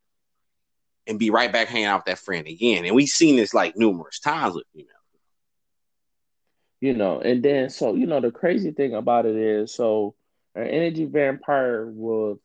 and 1.08 1.18
be 1.18 1.30
right 1.30 1.52
back 1.52 1.70
hanging 1.70 1.86
out 1.86 2.00
with 2.00 2.06
that 2.06 2.20
friend 2.20 2.48
again. 2.48 2.86
And 2.86 2.96
we've 2.96 3.08
seen 3.08 3.38
this 3.38 3.54
like 3.54 3.78
numerous 3.78 4.20
times 4.20 4.56
with 4.56 4.66
females. 4.74 4.92
You 6.80 6.94
know, 6.94 7.20
and 7.20 7.42
then 7.42 7.70
so 7.70 7.96
you 7.96 8.06
know 8.06 8.20
the 8.20 8.32
crazy 8.32 8.72
thing 8.72 8.94
about 8.94 9.26
it 9.26 9.36
is 9.36 9.74
so 9.74 10.16
an 10.54 10.68
energy 10.68 11.06
vampire 11.06 11.86
will, 11.88 12.40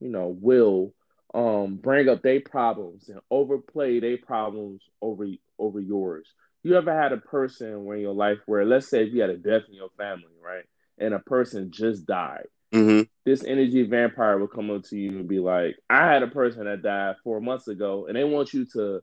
you 0.00 0.08
know, 0.08 0.36
will 0.40 0.92
um 1.36 1.76
bring 1.76 2.08
up 2.08 2.22
their 2.22 2.40
problems 2.40 3.10
and 3.10 3.20
overplay 3.30 4.00
their 4.00 4.18
problems 4.18 4.82
over 5.02 5.26
over 5.58 5.80
yours. 5.80 6.32
You 6.64 6.76
ever 6.76 6.94
had 6.94 7.12
a 7.12 7.18
person 7.18 7.68
in 7.88 8.00
your 8.00 8.14
life 8.14 8.38
where 8.46 8.66
let's 8.66 8.88
say 8.90 9.04
if 9.06 9.14
you 9.14 9.22
had 9.22 9.30
a 9.30 9.38
death 9.38 9.64
in 9.68 9.74
your 9.76 9.90
family, 9.98 10.34
right? 10.44 10.64
And 10.98 11.14
a 11.14 11.20
person 11.20 11.70
just 11.72 12.06
died 12.06 12.46
Mm-hmm. 12.74 13.02
This 13.24 13.44
energy 13.44 13.82
vampire 13.82 14.38
will 14.38 14.48
come 14.48 14.70
up 14.70 14.84
to 14.84 14.98
you 14.98 15.10
and 15.10 15.28
be 15.28 15.40
like, 15.40 15.76
I 15.90 16.06
had 16.12 16.22
a 16.22 16.28
person 16.28 16.64
that 16.66 16.82
died 16.82 17.16
four 17.24 17.40
months 17.40 17.68
ago, 17.68 18.06
and 18.06 18.16
they 18.16 18.24
want 18.24 18.54
you 18.54 18.66
to, 18.74 19.02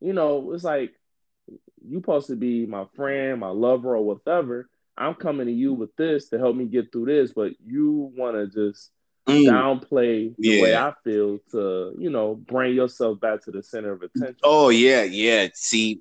you 0.00 0.14
know, 0.14 0.52
it's 0.52 0.64
like 0.64 0.92
you 1.84 1.98
supposed 1.98 2.28
to 2.28 2.36
be 2.36 2.66
my 2.66 2.84
friend, 2.96 3.40
my 3.40 3.48
lover, 3.50 3.96
or 3.96 4.04
whatever. 4.04 4.68
I'm 4.96 5.14
coming 5.14 5.46
to 5.46 5.52
you 5.52 5.74
with 5.74 5.94
this 5.96 6.28
to 6.30 6.38
help 6.38 6.56
me 6.56 6.66
get 6.66 6.92
through 6.92 7.06
this, 7.06 7.32
but 7.32 7.52
you 7.64 8.12
want 8.16 8.36
to 8.36 8.46
just 8.46 8.90
mm. 9.28 9.44
downplay 9.46 10.34
the 10.38 10.48
yeah. 10.48 10.62
way 10.62 10.76
I 10.76 10.92
feel 11.04 11.38
to, 11.52 11.94
you 11.98 12.10
know, 12.10 12.34
bring 12.34 12.74
yourself 12.74 13.20
back 13.20 13.42
to 13.44 13.50
the 13.50 13.62
center 13.62 13.92
of 13.92 14.02
attention. 14.02 14.36
Oh 14.42 14.70
yeah, 14.70 15.02
yeah. 15.04 15.48
See, 15.54 16.00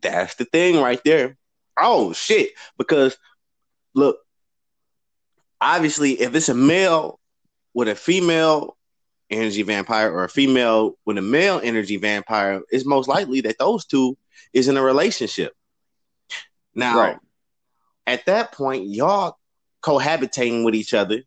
that's 0.00 0.34
the 0.34 0.44
thing 0.44 0.80
right 0.80 1.00
there. 1.04 1.36
Oh 1.78 2.12
shit! 2.12 2.50
Because 2.78 3.16
look, 3.94 4.18
obviously, 5.60 6.20
if 6.20 6.34
it's 6.34 6.48
a 6.48 6.54
male 6.54 7.20
with 7.74 7.88
a 7.88 7.94
female 7.94 8.76
energy 9.28 9.62
vampire 9.62 10.12
or 10.12 10.24
a 10.24 10.28
female 10.28 10.96
with 11.04 11.18
a 11.18 11.22
male 11.22 11.60
energy 11.62 11.96
vampire, 11.96 12.62
it's 12.70 12.86
most 12.86 13.08
likely 13.08 13.40
that 13.42 13.58
those 13.58 13.84
two 13.84 14.16
is 14.52 14.68
in 14.68 14.76
a 14.76 14.82
relationship. 14.82 15.52
Now, 16.74 16.98
right. 16.98 17.18
at 18.06 18.26
that 18.26 18.52
point, 18.52 18.86
y'all 18.86 19.36
cohabitating 19.82 20.64
with 20.64 20.74
each 20.74 20.94
other, 20.94 21.22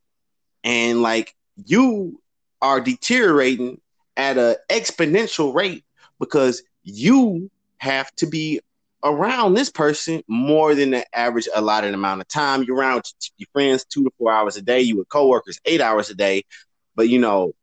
and 0.63 1.01
like 1.01 1.35
you 1.65 2.21
are 2.61 2.81
deteriorating 2.81 3.79
at 4.17 4.37
an 4.37 4.55
exponential 4.69 5.53
rate 5.53 5.83
because 6.19 6.63
you 6.83 7.49
have 7.77 8.13
to 8.15 8.27
be 8.27 8.59
around 9.03 9.53
this 9.53 9.69
person 9.69 10.21
more 10.27 10.75
than 10.75 10.91
the 10.91 11.17
average 11.17 11.47
allotted 11.55 11.93
amount 11.93 12.21
of 12.21 12.27
time. 12.27 12.63
You're 12.63 12.77
around 12.77 13.05
your 13.37 13.47
friends 13.53 13.85
two 13.85 14.03
to 14.03 14.11
four 14.17 14.31
hours 14.31 14.57
a 14.57 14.61
day. 14.61 14.81
You 14.81 14.97
with 14.97 15.09
coworkers 15.09 15.59
eight 15.65 15.81
hours 15.81 16.09
a 16.09 16.15
day. 16.15 16.43
But 16.95 17.09
you 17.09 17.19
know, 17.19 17.53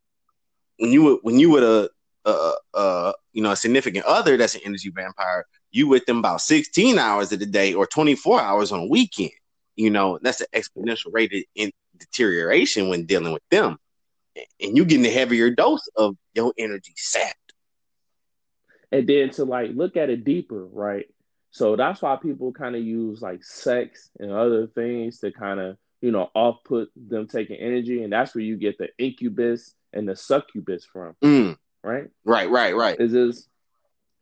when 0.79 0.93
you 0.93 1.19
when 1.23 1.39
you 1.39 1.51
with 1.51 1.65
a, 1.65 1.91
a, 2.25 2.53
a 2.75 3.15
you 3.33 3.43
know 3.43 3.53
a 3.53 3.57
significant 3.57 4.07
other 4.07 4.37
that's 4.37 4.55
an 4.55 4.63
energy 4.65 4.91
vampire, 4.91 5.45
you 5.71 5.89
with 5.89 6.07
them 6.07 6.19
about 6.19 6.41
16 6.41 6.99
hours 6.99 7.33
of 7.33 7.39
the 7.39 7.47
day 7.47 7.75
or 7.75 7.87
24 7.87 8.41
hours 8.41 8.73
on 8.73 8.81
a 8.81 8.87
weekend. 8.87 9.31
You 9.77 9.91
know, 9.91 10.19
that's 10.21 10.41
an 10.41 10.47
exponential 10.53 11.13
rate 11.13 11.49
in 11.55 11.71
deterioration 11.97 12.89
when 12.89 13.05
dealing 13.05 13.33
with 13.33 13.43
them. 13.51 13.79
And 14.61 14.77
you 14.77 14.85
getting 14.85 15.07
a 15.07 15.11
heavier 15.11 15.51
dose 15.51 15.89
of 15.97 16.17
your 16.35 16.53
energy 16.59 16.93
sapped. 16.97 17.53
And 18.93 19.07
then 19.07 19.31
to 19.31 19.45
like 19.45 19.71
look 19.75 19.97
at 19.97 20.11
it 20.11 20.25
deeper, 20.25 20.67
right? 20.67 21.07
So 21.51 21.77
that's 21.77 22.03
why 22.03 22.17
people 22.17 22.53
kind 22.53 22.77
of 22.77 22.83
use 22.83 23.23
like 23.23 23.43
sex 23.45 24.11
and 24.19 24.31
other 24.31 24.67
things 24.67 25.21
to 25.21 25.31
kind 25.31 25.61
of, 25.61 25.77
you 26.01 26.11
know, 26.11 26.31
off 26.35 26.65
put 26.65 26.91
them 26.95 27.27
taking 27.27 27.57
energy. 27.57 28.03
And 28.03 28.13
that's 28.13 28.35
where 28.35 28.45
you 28.45 28.57
get 28.57 28.79
the 28.79 28.89
incubus 28.99 29.75
and 29.93 30.09
the 30.09 30.17
succubus 30.17 30.85
from. 30.85 31.15
Mm. 31.23 31.57
Right? 31.83 32.09
Right, 32.25 32.51
right, 32.51 32.77
right. 32.77 33.01
Is 33.01 33.13
this, 33.13 33.49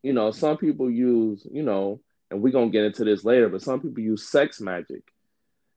you 0.02 0.12
know, 0.12 0.30
some 0.30 0.58
people 0.58 0.90
use, 0.90 1.46
you 1.50 1.62
know, 1.62 2.00
and 2.30 2.42
we're 2.42 2.52
gonna 2.52 2.70
get 2.70 2.84
into 2.84 3.04
this 3.04 3.25
later, 3.25 3.49
but 3.49 3.62
some 3.62 3.80
people 3.80 4.02
use 4.02 4.28
sex 4.28 4.61
magic. 4.61 5.02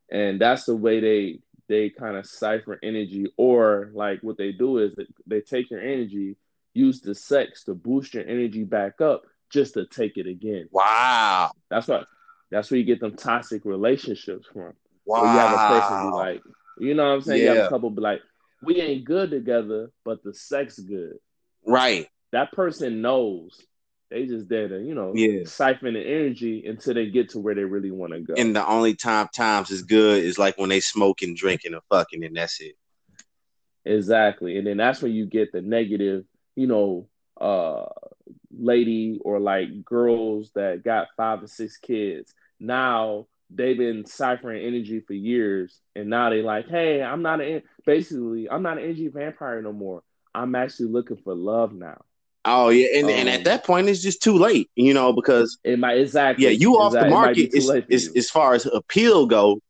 And 0.10 0.40
that's 0.40 0.66
the 0.66 0.76
way 0.76 1.00
they 1.00 1.40
they 1.68 1.90
kind 1.90 2.16
of 2.16 2.26
cipher 2.26 2.80
energy, 2.82 3.28
or 3.38 3.92
like 3.94 4.20
what 4.22 4.38
they 4.38 4.52
do 4.52 4.78
is 4.78 4.96
they 5.26 5.42
take 5.42 5.70
your 5.70 5.82
energy, 5.82 6.38
use 6.74 7.02
the 7.02 7.14
sex 7.14 7.64
to 7.66 7.74
boost 7.74 8.14
your 8.14 8.26
energy 8.26 8.64
back 8.64 9.02
up 9.02 9.24
just 9.50 9.74
to 9.74 9.86
take 9.86 10.18
it 10.18 10.28
again. 10.28 10.68
Wow. 10.72 11.52
That's 11.70 11.88
what 11.88 12.08
that's 12.52 12.72
where 12.72 12.80
you 12.80 12.86
get 12.86 13.00
them 13.00 13.16
toxic 13.16 13.66
relationships 13.66 14.48
from. 14.52 14.74
Wow. 15.06 15.24
Where 15.24 15.34
you 15.34 15.40
have 15.40 15.54
a 15.54 15.80
person 15.80 16.12
be 16.12 16.16
like, 16.16 16.42
you 16.80 16.94
know 16.94 17.10
what 17.10 17.16
I'm 17.16 17.22
saying? 17.22 17.44
Yeah. 17.44 17.52
You 17.52 17.58
have 17.60 17.68
a 17.68 17.70
couple 17.70 17.90
be 17.90 18.02
like, 18.02 18.22
we 18.64 18.82
ain't 18.82 19.06
good 19.06 19.32
together, 19.32 19.92
but 20.06 20.24
the 20.24 20.34
sex 20.34 20.80
good. 20.80 21.18
Right. 21.66 22.08
That 22.32 22.52
person 22.52 23.02
knows. 23.02 23.60
They 24.10 24.26
just 24.26 24.48
there 24.48 24.70
to, 24.70 24.82
you 24.82 24.96
know, 24.96 25.14
yeah. 25.14 25.42
siphon 25.46 25.96
the 25.96 26.00
energy 26.00 26.66
until 26.66 26.94
they 26.94 27.08
get 27.08 27.30
to 27.32 27.40
where 27.40 27.56
they 27.56 27.66
really 27.66 27.92
want 27.92 28.14
to 28.14 28.22
go. 28.22 28.36
And 28.38 28.56
the 28.56 28.66
only 28.66 28.96
time 28.96 29.28
times 29.36 29.70
is 29.70 29.82
good 29.82 30.24
is 30.24 30.40
like 30.40 30.58
when 30.58 30.70
they 30.70 30.80
smoking, 30.80 31.36
drinking, 31.36 31.74
or 31.74 31.82
fucking, 31.90 32.24
and 32.24 32.38
that's 32.38 32.62
it. 32.62 32.76
Exactly. 33.84 34.58
And 34.58 34.66
then 34.66 34.78
that's 34.78 35.02
when 35.02 35.12
you 35.12 35.26
get 35.26 35.52
the 35.52 35.62
negative, 35.62 36.26
you 36.56 36.68
know, 36.68 37.08
uh 37.40 37.86
lady 38.58 39.20
or 39.24 39.40
like 39.40 39.86
girls 39.86 40.52
that 40.56 40.84
got 40.84 41.08
five 41.16 41.44
or 41.44 41.48
six 41.48 41.78
kids. 41.78 42.34
Now 42.60 43.28
they've 43.50 43.78
been 43.78 44.06
ciphering 44.06 44.66
energy 44.66 45.02
for 45.02 45.14
years, 45.14 45.80
and 45.96 46.10
now 46.10 46.30
they 46.30 46.42
like, 46.42 46.68
hey, 46.68 47.02
I'm 47.02 47.22
not 47.22 47.42
an 47.42 47.62
basically 47.86 48.50
I'm 48.50 48.64
not 48.64 48.78
an 48.78 48.84
energy 48.84 49.08
vampire 49.08 49.62
no 49.62 49.74
more. 49.74 50.04
I'm 50.34 50.56
actually 50.56 50.90
looking 50.90 51.18
for 51.18 51.36
love 51.36 51.74
now. 51.74 52.04
Oh 52.50 52.70
yeah, 52.70 53.00
and, 53.00 53.08
um, 53.08 53.12
and 53.12 53.30
at 53.30 53.38
um, 53.40 53.44
that 53.44 53.66
point 53.66 53.90
it's 53.90 54.02
just 54.02 54.24
too 54.24 54.38
late, 54.38 54.70
you 54.76 54.94
know, 54.94 55.12
because 55.12 55.58
it 55.66 55.78
might 55.78 55.98
exactly 55.98 56.46
yeah, 56.46 56.52
you 56.52 56.78
off 56.78 56.94
the 56.94 57.10
market 57.10 57.54
is, 57.54 57.70
is, 57.90 58.16
as 58.16 58.30
far 58.30 58.54
as 58.54 58.66
appeal 58.66 59.26
go. 59.26 59.62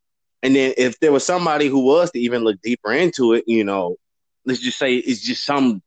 And 0.43 0.55
then 0.55 0.75
if 0.77 0.99
there 0.99 1.11
was 1.11 1.25
somebody 1.25 1.67
who 1.67 1.79
was 1.79 2.11
to 2.11 2.19
even 2.19 2.43
look 2.43 2.61
deeper 2.61 2.93
into 2.93 3.33
it, 3.33 3.45
you 3.47 3.63
know, 3.63 3.95
let's 4.45 4.59
just 4.59 4.77
say 4.77 4.93
it's 4.93 5.21
just 5.21 5.43
some 5.43 5.81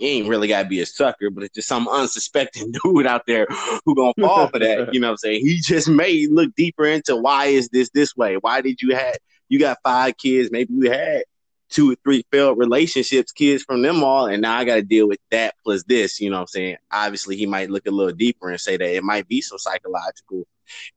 you 0.00 0.08
ain't 0.08 0.28
really 0.28 0.48
gotta 0.48 0.66
be 0.66 0.80
a 0.80 0.86
sucker, 0.86 1.30
but 1.30 1.44
it's 1.44 1.54
just 1.54 1.68
some 1.68 1.86
unsuspecting 1.86 2.72
dude 2.84 3.06
out 3.06 3.22
there 3.28 3.46
who 3.84 3.94
gonna 3.94 4.12
fall 4.20 4.48
for 4.48 4.58
that. 4.58 4.88
You 4.92 4.98
know 4.98 5.08
what 5.08 5.12
I'm 5.12 5.16
saying? 5.18 5.46
He 5.46 5.60
just 5.60 5.88
may 5.88 6.26
look 6.26 6.56
deeper 6.56 6.86
into 6.86 7.14
why 7.14 7.46
is 7.46 7.68
this 7.68 7.88
this 7.90 8.16
way? 8.16 8.34
Why 8.34 8.62
did 8.62 8.82
you 8.82 8.96
have 8.96 9.16
you 9.48 9.60
got 9.60 9.78
five 9.84 10.16
kids? 10.16 10.50
Maybe 10.50 10.74
you 10.74 10.90
had 10.90 11.22
two 11.70 11.92
or 11.92 11.96
three 12.04 12.24
failed 12.30 12.58
relationships, 12.58 13.32
kids 13.32 13.62
from 13.62 13.82
them 13.82 14.02
all, 14.02 14.26
and 14.26 14.42
now 14.42 14.56
I 14.56 14.64
got 14.64 14.74
to 14.74 14.82
deal 14.82 15.08
with 15.08 15.20
that 15.30 15.54
plus 15.64 15.82
this. 15.84 16.20
You 16.20 16.30
know 16.30 16.36
what 16.36 16.42
I'm 16.42 16.46
saying? 16.48 16.76
Obviously, 16.90 17.36
he 17.36 17.46
might 17.46 17.70
look 17.70 17.86
a 17.86 17.90
little 17.90 18.12
deeper 18.12 18.50
and 18.50 18.60
say 18.60 18.76
that 18.76 18.94
it 18.96 19.04
might 19.04 19.28
be 19.28 19.40
some 19.40 19.58
psychological 19.58 20.46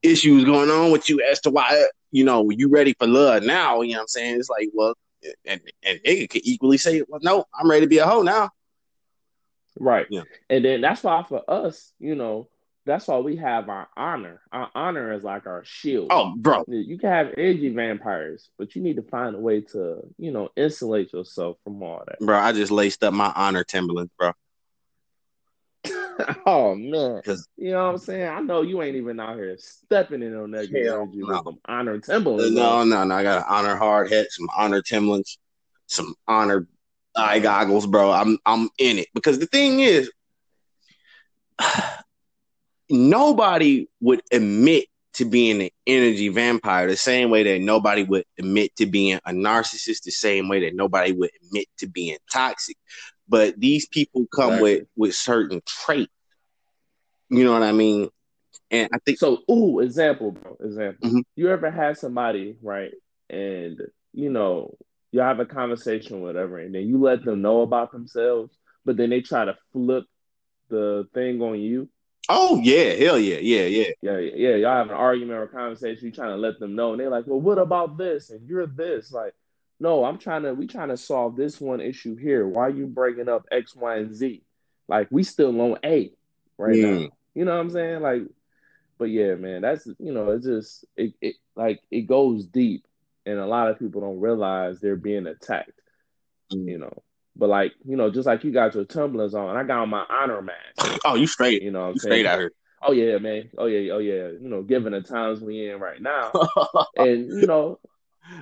issues 0.01 0.45
going 0.45 0.69
on 0.69 0.91
with 0.91 1.09
you 1.09 1.21
as 1.31 1.39
to 1.41 1.49
why 1.49 1.87
you 2.11 2.23
know 2.23 2.49
you 2.49 2.69
ready 2.69 2.93
for 2.97 3.07
love 3.07 3.43
now. 3.43 3.81
You 3.81 3.93
know 3.93 3.99
what 3.99 4.01
I'm 4.01 4.07
saying? 4.07 4.39
It's 4.39 4.49
like, 4.49 4.69
well, 4.73 4.95
and 5.45 5.61
and 5.83 5.99
nigga 6.05 6.29
could 6.29 6.45
equally 6.45 6.77
say, 6.77 7.03
well, 7.07 7.21
no, 7.23 7.45
I'm 7.57 7.69
ready 7.69 7.85
to 7.85 7.89
be 7.89 7.99
a 7.99 8.07
hoe 8.07 8.23
now. 8.23 8.49
Right. 9.79 10.05
Yeah. 10.09 10.23
And 10.49 10.63
then 10.63 10.81
that's 10.81 11.03
why 11.03 11.23
for 11.23 11.41
us, 11.49 11.93
you 11.99 12.15
know, 12.15 12.47
that's 12.85 13.07
why 13.07 13.17
we 13.17 13.37
have 13.37 13.69
our 13.69 13.87
honor. 13.95 14.41
Our 14.51 14.69
honor 14.75 15.13
is 15.13 15.23
like 15.23 15.47
our 15.47 15.63
shield. 15.63 16.07
Oh, 16.11 16.33
bro. 16.35 16.63
You 16.67 16.97
can 16.97 17.09
have 17.09 17.33
energy 17.37 17.69
vampires, 17.69 18.49
but 18.57 18.75
you 18.75 18.81
need 18.81 18.97
to 18.97 19.03
find 19.03 19.35
a 19.35 19.39
way 19.39 19.61
to, 19.61 20.01
you 20.17 20.31
know, 20.31 20.49
insulate 20.55 21.13
yourself 21.13 21.57
from 21.63 21.81
all 21.81 22.03
that. 22.05 22.19
Bro, 22.19 22.37
I 22.37 22.51
just 22.51 22.71
laced 22.71 23.03
up 23.03 23.13
my 23.13 23.31
honor 23.35 23.63
Timberlands, 23.63 24.11
bro. 24.17 24.31
oh 26.45 26.75
man. 26.75 27.21
You 27.57 27.71
know 27.71 27.85
what 27.85 27.91
I'm 27.91 27.97
saying? 27.97 28.27
I 28.27 28.39
know 28.41 28.61
you 28.61 28.81
ain't 28.81 28.95
even 28.95 29.19
out 29.19 29.35
here 29.35 29.55
stepping 29.57 30.21
in 30.21 30.35
on 30.35 30.51
negative 30.51 30.85
Hell 30.85 31.01
energy 31.03 31.19
no. 31.19 31.27
with 31.27 31.43
some 31.43 31.59
honor 31.65 31.99
Timberlands. 31.99 32.51
No, 32.51 32.83
no, 32.83 33.03
no. 33.03 33.15
I 33.15 33.23
got 33.23 33.39
an 33.39 33.45
honor 33.47 33.75
hard 33.75 34.11
hat, 34.11 34.27
some 34.29 34.49
honor 34.55 34.81
Timberlands, 34.81 35.37
some 35.87 36.13
honor 36.27 36.67
eye 37.15 37.39
goggles, 37.39 37.87
bro. 37.87 38.11
I'm 38.11 38.37
I'm 38.45 38.69
in 38.77 38.99
it 38.99 39.07
because 39.13 39.39
the 39.39 39.47
thing 39.47 39.79
is, 39.79 40.11
nobody 42.89 43.87
would 44.01 44.21
admit 44.31 44.87
to 45.13 45.25
being 45.25 45.61
an 45.61 45.69
energy 45.85 46.29
vampire 46.29 46.87
the 46.87 46.97
same 46.97 47.29
way 47.29 47.43
that 47.43 47.61
nobody 47.61 48.03
would 48.03 48.25
admit 48.39 48.75
to 48.77 48.85
being 48.85 49.19
a 49.25 49.31
narcissist, 49.31 50.03
the 50.03 50.11
same 50.11 50.49
way 50.49 50.61
that 50.61 50.75
nobody 50.75 51.11
would 51.11 51.29
admit 51.43 51.67
to 51.77 51.87
being 51.87 52.17
toxic. 52.31 52.77
But 53.27 53.59
these 53.59 53.87
people 53.87 54.25
come 54.33 54.59
with 54.59 54.73
Exactly. 54.73 54.89
with 54.97 55.15
certain 55.15 55.61
traits. 55.65 56.11
You 57.29 57.43
know 57.43 57.53
what 57.53 57.63
I 57.63 57.71
mean? 57.71 58.09
And 58.71 58.89
I 58.93 58.97
think 59.05 59.19
So, 59.19 59.43
ooh, 59.49 59.79
example, 59.79 60.31
bro. 60.31 60.57
Example. 60.63 61.09
Mhm. 61.09 61.23
You 61.35 61.49
ever 61.49 61.69
had 61.71 61.97
somebody, 61.97 62.57
right? 62.61 62.91
And 63.29 63.79
you 64.13 64.29
know, 64.29 64.75
you 65.11 65.21
have 65.21 65.39
a 65.39 65.45
conversation, 65.45 66.21
whatever, 66.21 66.57
and 66.59 66.73
then 66.73 66.87
you 66.87 66.99
let 66.99 67.23
them 67.23 67.41
know 67.41 67.61
about 67.61 67.91
themselves, 67.91 68.55
but 68.83 68.97
then 68.97 69.09
they 69.09 69.21
try 69.21 69.45
to 69.45 69.55
flip 69.71 70.05
the 70.69 71.07
thing 71.13 71.41
on 71.41 71.59
you. 71.59 71.89
Oh 72.29 72.59
yeah, 72.63 72.93
hell 72.93 73.19
yeah, 73.19 73.37
yeah, 73.39 73.65
yeah. 73.65 73.91
Yeah, 74.01 74.17
yeah, 74.17 74.55
y'all 74.55 74.77
have 74.77 74.89
an 74.89 74.95
argument 74.95 75.39
or 75.39 75.47
conversation, 75.47 76.05
you 76.05 76.11
trying 76.11 76.29
to 76.29 76.37
let 76.37 76.59
them 76.59 76.75
know, 76.75 76.91
and 76.91 76.99
they're 76.99 77.09
like, 77.09 77.27
Well, 77.27 77.41
what 77.41 77.57
about 77.57 77.97
this? 77.97 78.29
And 78.29 78.47
you're 78.47 78.67
this. 78.67 79.11
Like, 79.11 79.33
no, 79.79 80.05
I'm 80.05 80.17
trying 80.17 80.43
to 80.43 80.53
we 80.53 80.67
trying 80.67 80.89
to 80.89 80.97
solve 80.97 81.35
this 81.35 81.59
one 81.59 81.81
issue 81.81 82.15
here. 82.15 82.47
Why 82.47 82.67
are 82.67 82.69
you 82.69 82.87
breaking 82.87 83.29
up 83.29 83.45
X, 83.51 83.75
Y, 83.75 83.95
and 83.97 84.15
Z? 84.15 84.41
Like, 84.87 85.07
we 85.11 85.23
still 85.23 85.59
on 85.59 85.77
A 85.83 86.11
right 86.57 86.75
Mm. 86.77 86.81
now. 86.81 87.09
You 87.35 87.45
know 87.45 87.55
what 87.55 87.61
I'm 87.61 87.69
saying? 87.71 88.01
Like, 88.01 88.21
but 88.97 89.05
yeah, 89.05 89.35
man, 89.35 89.61
that's 89.61 89.85
you 89.99 90.13
know, 90.13 90.31
it's 90.31 90.45
just 90.45 90.85
it, 90.95 91.13
it 91.21 91.35
like 91.55 91.81
it 91.91 92.01
goes 92.03 92.45
deep, 92.45 92.85
and 93.25 93.37
a 93.39 93.45
lot 93.47 93.69
of 93.69 93.79
people 93.79 94.01
don't 94.01 94.19
realize 94.21 94.79
they're 94.79 94.95
being 94.95 95.27
attacked. 95.27 95.71
Mm. 96.53 96.67
You 96.69 96.77
know, 96.79 97.03
but 97.35 97.49
like 97.49 97.73
you 97.85 97.97
know, 97.97 98.09
just 98.09 98.25
like 98.27 98.43
you 98.43 98.51
got 98.51 98.75
your 98.75 98.85
tumblers 98.85 99.33
on, 99.33 99.55
I 99.55 99.63
got 99.63 99.79
on 99.79 99.89
my 99.89 100.05
honor 100.09 100.41
mask. 100.41 100.99
Oh, 101.05 101.15
you 101.15 101.27
straight. 101.27 101.61
You 101.61 101.71
know, 101.71 101.81
what 101.81 101.87
I'm 101.87 101.93
You 101.95 101.99
saying? 101.99 102.11
straight 102.11 102.25
out 102.25 102.39
here. 102.39 102.51
Oh 102.81 102.91
yeah, 102.91 103.17
man. 103.17 103.49
Oh 103.57 103.65
yeah, 103.65 103.93
oh 103.93 103.99
yeah. 103.99 104.27
You 104.27 104.49
know, 104.49 104.61
given 104.61 104.93
the 104.93 105.01
times 105.01 105.39
we 105.41 105.69
in 105.69 105.79
right 105.79 106.01
now, 106.01 106.31
and 106.97 107.27
you 107.29 107.47
know, 107.47 107.79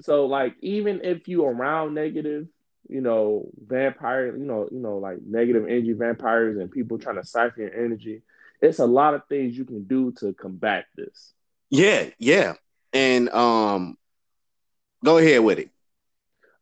so 0.01 0.25
like 0.25 0.55
even 0.61 1.01
if 1.03 1.27
you 1.27 1.45
around 1.45 1.93
negative, 1.93 2.47
you 2.89 3.01
know, 3.01 3.49
vampire, 3.65 4.35
you 4.35 4.43
know, 4.45 4.67
you 4.71 4.79
know, 4.79 4.97
like 4.97 5.21
negative 5.25 5.63
energy 5.65 5.93
vampires 5.93 6.57
and 6.57 6.71
people 6.71 6.97
trying 6.97 7.15
to 7.17 7.23
siphon 7.23 7.63
your 7.63 7.73
energy, 7.73 8.21
it's 8.61 8.79
a 8.79 8.85
lot 8.85 9.13
of 9.13 9.21
things 9.27 9.57
you 9.57 9.65
can 9.65 9.83
do 9.83 10.11
to 10.13 10.33
combat 10.33 10.85
this. 10.95 11.33
Yeah, 11.69 12.09
yeah. 12.19 12.53
And 12.93 13.29
um 13.29 13.97
go 15.03 15.17
ahead 15.17 15.43
with 15.43 15.59
it. 15.59 15.69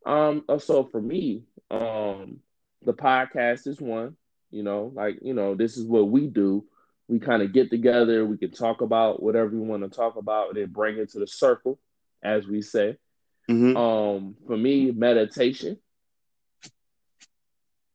Um, 0.05 0.43
so 0.59 0.85
for 0.85 1.01
me, 1.01 1.43
um, 1.71 2.39
the 2.83 2.93
podcast 2.93 3.67
is 3.67 3.79
one. 3.81 4.15
You 4.51 4.63
know, 4.63 4.91
like 4.95 5.19
you 5.21 5.33
know, 5.33 5.55
this 5.55 5.77
is 5.77 5.85
what 5.85 6.09
we 6.09 6.27
do. 6.27 6.65
We 7.07 7.19
kind 7.19 7.41
of 7.41 7.53
get 7.53 7.69
together. 7.69 8.25
We 8.25 8.37
can 8.37 8.51
talk 8.51 8.81
about 8.81 9.21
whatever 9.21 9.49
we 9.49 9.59
want 9.59 9.83
to 9.83 9.89
talk 9.89 10.15
about, 10.15 10.49
and 10.49 10.57
then 10.57 10.69
bring 10.71 10.97
it 10.97 11.09
to 11.11 11.19
the 11.19 11.27
circle, 11.27 11.79
as 12.23 12.47
we 12.47 12.61
say. 12.61 12.97
Mhm. 13.49 13.75
Um, 13.75 14.35
for 14.47 14.57
me, 14.57 14.91
meditation. 14.91 15.77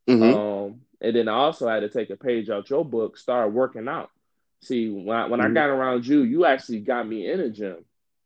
Mhm. 0.09 0.23
Um, 0.69 0.81
and 1.01 1.17
then 1.17 1.29
I 1.29 1.35
also 1.35 1.69
had 1.69 1.81
to 1.81 1.89
take 1.89 2.11
a 2.11 2.17
page 2.17 2.51
out 2.51 2.71
your 2.71 2.85
book, 2.85 3.17
start 3.17 3.53
working 3.53 3.89
out. 3.89 4.11
See, 4.63 4.91
when 4.91 5.17
I, 5.17 5.27
when 5.29 5.41
I 5.41 5.49
Mhm. 5.49 5.55
got 5.55 5.69
around 5.71 6.07
you, 6.07 6.23
you 6.23 6.45
actually 6.45 6.81
got 6.81 7.07
me 7.07 7.31
in 7.31 7.41
a 7.41 7.51
gym. 7.51 7.85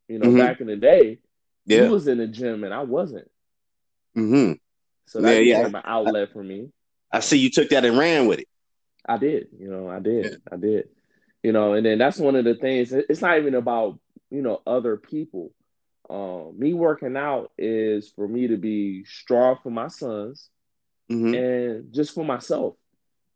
You 0.09 0.19
know, 0.19 0.31
Mhm. 0.31 0.37
back 0.39 0.61
in 0.61 0.67
the 0.67 0.77
day, 0.77 1.19
Yeah. 1.67 1.85
you 1.85 1.91
was 1.91 2.07
in 2.09 2.19
the 2.19 2.27
gym 2.27 2.65
and 2.65 2.73
I 2.75 2.83
wasn't. 2.83 3.31
Mhm. 4.17 4.59
So 5.09 5.23
that 5.23 5.43
Yeah, 5.45 5.61
yeah. 5.61 5.67
an 5.67 5.83
outlet 5.85 6.33
for 6.33 6.43
me. 6.43 6.71
I 7.13 7.21
see 7.21 7.39
you 7.39 7.51
took 7.51 7.71
that 7.71 7.85
and 7.85 7.99
ran 7.99 8.27
with 8.27 8.41
it. 8.41 8.49
I 9.09 9.17
did, 9.17 9.49
you 9.59 9.71
know, 9.71 9.89
I 9.89 10.01
did, 10.01 10.43
I 10.53 10.57
did, 10.57 10.89
you 11.43 11.53
know, 11.53 11.73
and 11.73 11.85
then 11.87 11.99
that's 11.99 12.19
one 12.19 12.37
of 12.37 12.45
the 12.45 12.55
things. 12.55 12.93
It's 12.93 13.23
not 13.23 13.39
even 13.39 13.55
about 13.55 13.99
you 14.31 14.43
know 14.43 14.61
other 14.67 14.97
people. 14.97 15.53
Um, 16.11 16.59
me 16.59 16.75
working 16.75 17.17
out 17.17 17.51
is 17.59 18.11
for 18.11 18.27
me 18.29 18.49
to 18.49 18.57
be 18.57 19.05
strong 19.05 19.59
for 19.63 19.71
my 19.71 19.89
sons 19.89 20.49
Mhm. 21.11 21.35
and 21.35 21.93
just 21.93 22.15
for 22.15 22.25
myself. 22.25 22.75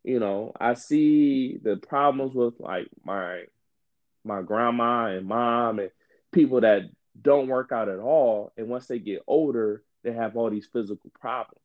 You 0.03 0.19
know, 0.19 0.51
I 0.59 0.73
see 0.75 1.57
the 1.61 1.77
problems 1.77 2.35
with 2.35 2.59
like 2.59 2.87
my 3.03 3.43
my 4.23 4.41
grandma 4.41 5.07
and 5.07 5.27
mom 5.27 5.79
and 5.79 5.91
people 6.31 6.61
that 6.61 6.83
don't 7.19 7.47
work 7.47 7.71
out 7.71 7.89
at 7.89 7.99
all, 7.99 8.51
and 8.57 8.67
once 8.67 8.87
they 8.87 8.99
get 8.99 9.23
older, 9.27 9.83
they 10.03 10.11
have 10.13 10.35
all 10.35 10.49
these 10.49 10.67
physical 10.71 11.11
problems, 11.19 11.61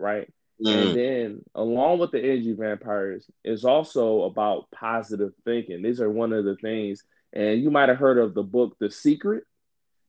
right? 0.00 0.32
And 0.58 0.90
Mm. 0.90 0.94
then, 0.94 1.44
along 1.54 2.00
with 2.00 2.10
the 2.10 2.18
energy 2.22 2.52
vampires, 2.52 3.26
is 3.44 3.64
also 3.64 4.22
about 4.22 4.70
positive 4.70 5.32
thinking. 5.44 5.82
These 5.82 6.00
are 6.00 6.10
one 6.10 6.32
of 6.32 6.44
the 6.44 6.56
things, 6.56 7.02
and 7.32 7.62
you 7.62 7.70
might 7.70 7.88
have 7.88 7.98
heard 7.98 8.18
of 8.18 8.34
the 8.34 8.42
book 8.42 8.76
The 8.78 8.90
Secret. 8.90 9.44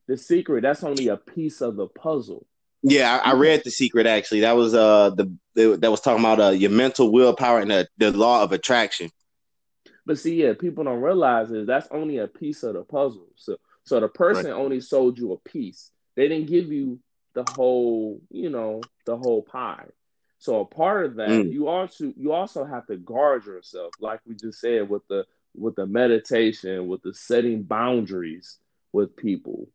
The 0.08 0.16
Secret, 0.16 0.62
that's 0.62 0.84
only 0.84 1.08
a 1.08 1.16
piece 1.16 1.60
of 1.62 1.76
the 1.76 1.86
puzzle. 1.86 2.46
Yeah, 2.82 3.20
I, 3.24 3.30
I 3.30 3.34
read 3.34 3.62
the 3.64 3.70
secret 3.70 4.06
actually. 4.06 4.40
That 4.40 4.56
was 4.56 4.74
uh 4.74 5.10
the, 5.10 5.32
the 5.54 5.76
that 5.78 5.90
was 5.90 6.00
talking 6.00 6.24
about 6.24 6.40
uh 6.40 6.50
your 6.50 6.70
mental 6.70 7.12
willpower 7.12 7.60
and 7.60 7.70
the, 7.70 7.88
the 7.96 8.10
law 8.10 8.42
of 8.42 8.50
attraction. 8.50 9.10
But 10.04 10.18
see, 10.18 10.42
yeah, 10.42 10.54
people 10.54 10.84
don't 10.84 11.00
realize 11.00 11.50
is 11.52 11.66
that's 11.66 11.88
only 11.92 12.18
a 12.18 12.26
piece 12.26 12.64
of 12.64 12.74
the 12.74 12.82
puzzle. 12.82 13.28
So, 13.36 13.56
so 13.84 14.00
the 14.00 14.08
person 14.08 14.50
only 14.50 14.80
sold 14.80 15.18
you 15.18 15.32
a 15.32 15.38
piece. 15.48 15.90
They 16.16 16.28
didn't 16.28 16.48
give 16.48 16.72
you 16.72 16.98
the 17.34 17.44
whole, 17.44 18.20
you 18.30 18.50
know, 18.50 18.88
the 19.06 19.16
whole 19.16 19.42
pie. 19.42 19.86
So 20.38 20.60
a 20.60 20.64
part 20.64 21.06
of 21.06 21.16
that, 21.16 21.44
Mm. 21.44 21.50
you 21.50 21.68
also 21.68 22.12
you 22.16 22.32
also 22.32 22.64
have 22.64 22.86
to 22.86 22.96
guard 22.96 23.46
yourself, 23.46 23.94
like 24.00 24.20
we 24.26 24.34
just 24.34 24.60
said 24.60 24.88
with 24.88 25.06
the 25.08 25.24
with 25.54 25.76
the 25.76 25.86
meditation, 25.86 26.88
with 26.88 27.02
the 27.02 27.14
setting 27.14 27.62
boundaries 27.62 28.58
with 28.92 29.16
people, 29.16 29.68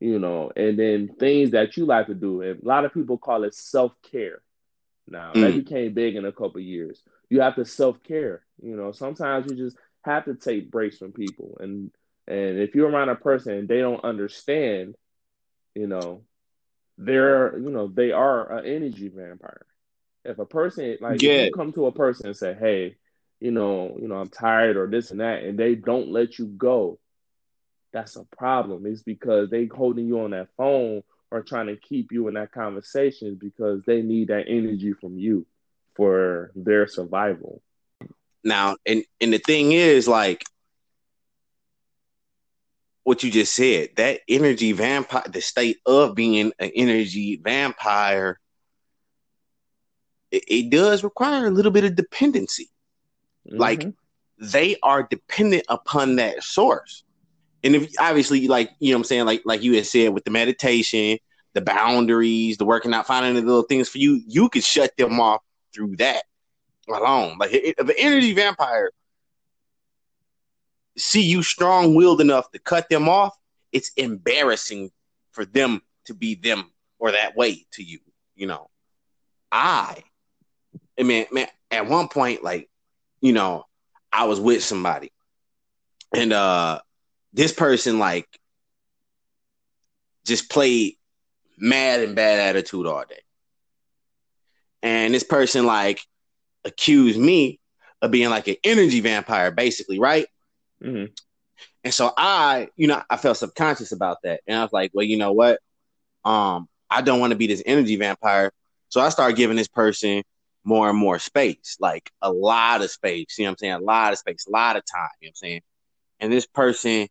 you 0.00 0.18
know, 0.18 0.50
and 0.56 0.78
then 0.78 1.08
things 1.18 1.50
that 1.52 1.76
you 1.76 1.84
like 1.86 2.06
to 2.06 2.14
do. 2.14 2.42
And 2.42 2.62
a 2.62 2.66
lot 2.66 2.84
of 2.84 2.94
people 2.94 3.18
call 3.18 3.44
it 3.44 3.54
self 3.54 3.92
care. 4.02 4.42
Now 5.08 5.36
that 5.38 5.54
Mm. 5.54 5.54
became 5.54 5.94
big 5.94 6.16
in 6.16 6.24
a 6.24 6.32
couple 6.32 6.56
of 6.58 6.62
years. 6.62 7.02
You 7.30 7.40
have 7.40 7.56
to 7.56 7.64
self 7.64 8.02
care. 8.02 8.42
You 8.62 8.76
know, 8.76 8.92
sometimes 8.92 9.46
you 9.46 9.54
just 9.54 9.76
have 10.02 10.24
to 10.26 10.34
take 10.34 10.70
breaks 10.70 10.98
from 10.98 11.12
people, 11.12 11.56
and 11.60 11.90
and 12.26 12.58
if 12.58 12.74
you're 12.74 12.90
around 12.90 13.08
a 13.10 13.16
person 13.16 13.54
and 13.54 13.68
they 13.68 13.78
don't 13.78 14.04
understand, 14.04 14.94
you 15.74 15.86
know, 15.86 16.22
they're 17.04 17.58
you 17.58 17.70
know 17.70 17.88
they 17.88 18.12
are 18.12 18.58
an 18.58 18.66
energy 18.66 19.08
vampire. 19.08 19.66
If 20.24 20.38
a 20.38 20.46
person 20.46 20.96
like 21.00 21.22
if 21.22 21.22
Yeah. 21.22 21.38
you 21.38 21.48
come 21.50 21.72
to 21.72 21.86
a 21.86 21.92
person 21.92 22.26
and 22.28 22.36
say, 22.36 22.54
hey, 22.54 22.96
you 23.40 23.50
know, 23.50 23.96
you 24.00 24.08
know, 24.08 24.16
I'm 24.16 24.28
tired 24.28 24.76
or 24.76 24.86
this 24.86 25.10
and 25.10 25.20
that, 25.20 25.42
and 25.42 25.58
they 25.58 25.74
don't 25.74 26.08
let 26.10 26.38
you 26.38 26.46
go, 26.46 26.98
that's 27.92 28.16
a 28.16 28.24
problem. 28.36 28.86
It's 28.86 29.02
because 29.02 29.50
they 29.50 29.66
holding 29.66 30.06
you 30.06 30.20
on 30.20 30.30
that 30.30 30.48
phone 30.56 31.02
or 31.30 31.42
trying 31.42 31.66
to 31.68 31.76
keep 31.76 32.12
you 32.12 32.28
in 32.28 32.34
that 32.34 32.52
conversation 32.52 33.36
because 33.40 33.82
they 33.86 34.02
need 34.02 34.28
that 34.28 34.44
energy 34.48 34.92
from 34.92 35.18
you 35.18 35.46
for 35.96 36.52
their 36.54 36.86
survival. 36.86 37.62
Now, 38.44 38.76
and 38.86 39.04
and 39.20 39.32
the 39.32 39.38
thing 39.38 39.72
is, 39.72 40.08
like 40.08 40.44
what 43.04 43.22
you 43.22 43.30
just 43.30 43.54
said, 43.54 43.90
that 43.96 44.20
energy 44.28 44.72
vampire, 44.72 45.24
the 45.28 45.40
state 45.40 45.78
of 45.86 46.14
being 46.14 46.52
an 46.58 46.70
energy 46.74 47.40
vampire, 47.42 48.38
it, 50.30 50.44
it 50.46 50.70
does 50.70 51.02
require 51.04 51.46
a 51.46 51.50
little 51.50 51.72
bit 51.72 51.84
of 51.84 51.96
dependency. 51.96 52.70
Like, 53.44 53.80
Mhm. 53.80 53.94
They 54.38 54.76
are 54.82 55.04
dependent 55.04 55.64
upon 55.68 56.16
that 56.16 56.42
source. 56.42 57.04
And 57.62 57.76
if 57.76 57.92
obviously, 58.00 58.48
like 58.48 58.70
you 58.80 58.90
know, 58.90 58.96
what 58.96 59.02
I'm 59.02 59.04
saying, 59.04 59.24
like 59.26 59.42
like 59.44 59.62
you 59.62 59.76
had 59.76 59.86
said, 59.86 60.08
with 60.14 60.24
the 60.24 60.32
meditation, 60.32 61.18
the 61.54 61.60
boundaries, 61.60 62.56
the 62.56 62.64
working 62.64 62.92
out, 62.92 63.06
finding 63.06 63.34
the 63.34 63.42
little 63.42 63.62
things 63.62 63.88
for 63.88 63.98
you, 63.98 64.20
you 64.26 64.48
could 64.48 64.64
shut 64.64 64.96
them 64.96 65.20
off 65.20 65.42
through 65.72 65.96
that 65.96 66.24
alone. 66.88 67.36
Like 67.38 67.50
if 67.52 67.78
an 67.78 67.94
energy 67.96 68.32
vampire 68.34 68.90
see 70.96 71.22
you 71.22 71.42
strong 71.42 71.94
willed 71.94 72.20
enough 72.20 72.50
to 72.52 72.58
cut 72.58 72.88
them 72.88 73.08
off, 73.08 73.36
it's 73.72 73.90
embarrassing 73.96 74.90
for 75.32 75.44
them 75.44 75.80
to 76.04 76.14
be 76.14 76.34
them 76.34 76.70
or 76.98 77.12
that 77.12 77.36
way 77.36 77.64
to 77.72 77.82
you. 77.82 77.98
You 78.34 78.46
know, 78.46 78.70
I, 79.50 80.02
I 80.98 81.02
mean, 81.02 81.26
man, 81.32 81.48
at 81.70 81.86
one 81.86 82.08
point, 82.08 82.42
like, 82.42 82.68
you 83.20 83.32
know, 83.32 83.64
I 84.12 84.24
was 84.24 84.40
with 84.40 84.62
somebody, 84.62 85.12
and 86.14 86.32
uh, 86.32 86.80
this 87.32 87.52
person 87.52 87.98
like 87.98 88.28
just 90.26 90.50
played 90.50 90.96
mad 91.56 92.00
and 92.00 92.14
bad 92.14 92.40
attitude 92.40 92.86
all 92.86 93.04
day, 93.08 93.22
and 94.82 95.14
this 95.14 95.24
person 95.24 95.66
like 95.66 96.00
accused 96.64 97.18
me 97.18 97.60
of 98.00 98.10
being 98.10 98.30
like 98.30 98.48
an 98.48 98.56
energy 98.64 99.00
vampire, 99.00 99.50
basically, 99.50 99.98
right? 99.98 100.26
Mm-hmm. 100.82 101.12
And 101.84 101.94
so 101.94 102.12
I, 102.16 102.68
you 102.76 102.86
know, 102.86 103.02
I 103.08 103.16
felt 103.16 103.36
subconscious 103.36 103.92
about 103.92 104.18
that. 104.24 104.40
And 104.46 104.56
I 104.56 104.62
was 104.62 104.72
like, 104.72 104.92
well, 104.94 105.04
you 105.04 105.16
know 105.16 105.32
what? 105.32 105.60
Um, 106.24 106.68
I 106.90 107.02
don't 107.02 107.20
want 107.20 107.32
to 107.32 107.36
be 107.36 107.46
this 107.46 107.62
energy 107.64 107.96
vampire. 107.96 108.52
So 108.88 109.00
I 109.00 109.08
started 109.08 109.36
giving 109.36 109.56
this 109.56 109.68
person 109.68 110.22
more 110.64 110.88
and 110.88 110.98
more 110.98 111.18
space, 111.18 111.76
like 111.80 112.10
a 112.20 112.30
lot 112.30 112.82
of 112.82 112.90
space. 112.90 113.38
You 113.38 113.44
know 113.44 113.50
what 113.50 113.52
I'm 113.52 113.58
saying? 113.58 113.72
A 113.74 113.78
lot 113.80 114.12
of 114.12 114.18
space, 114.18 114.46
a 114.46 114.50
lot 114.50 114.76
of 114.76 114.82
time. 114.84 115.08
You 115.20 115.26
know 115.26 115.30
what 115.30 115.30
I'm 115.30 115.48
saying? 115.48 115.60
And 116.20 116.32
this 116.32 116.46
person 116.46 117.08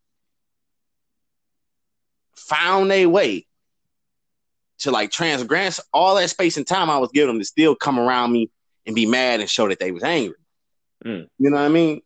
found 2.35 2.91
a 2.91 3.05
way 3.05 3.45
to 4.79 4.91
like 4.91 5.11
transgress 5.11 5.79
all 5.93 6.15
that 6.15 6.29
space 6.29 6.57
and 6.57 6.65
time 6.65 6.89
I 6.89 6.97
was 6.97 7.11
giving 7.13 7.27
them 7.27 7.39
to 7.39 7.45
still 7.45 7.75
come 7.75 7.99
around 7.99 8.31
me 8.31 8.49
and 8.85 8.95
be 8.95 9.05
mad 9.05 9.39
and 9.39 9.49
show 9.49 9.67
that 9.67 9.79
they 9.79 9.91
was 9.91 10.03
angry. 10.03 10.35
Mm. 11.05 11.27
You 11.37 11.49
know 11.49 11.57
what 11.57 11.65
I 11.65 11.69
mean? 11.69 12.01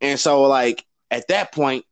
And 0.00 0.18
so 0.18 0.42
like 0.42 0.84
at 1.10 1.28
that 1.28 1.52
point, 1.52 1.84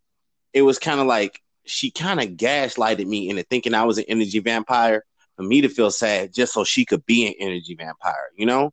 it 0.53 0.63
was 0.63 0.79
kind 0.79 1.01
of 1.01 1.07
like 1.07 1.41
she 1.65 1.91
kind 1.91 2.21
of 2.21 2.31
gaslighted 2.37 3.07
me 3.07 3.29
into 3.31 3.43
thinking 3.45 3.75
I 3.75 3.85
was 3.85 3.99
an 3.99 4.05
energy 4.09 4.39
vampire 4.41 5.05
for 5.37 5.43
me 5.43 5.63
to 5.63 5.69
feel 5.69 5.91
sad 5.91 6.33
just 6.33 6.53
so 6.53 6.63
she 6.65 6.85
could 6.85 7.05
be 7.07 7.27
an 7.27 7.35
energy 7.41 7.75
vampire, 7.75 8.29
you 8.37 8.47
know? 8.47 8.73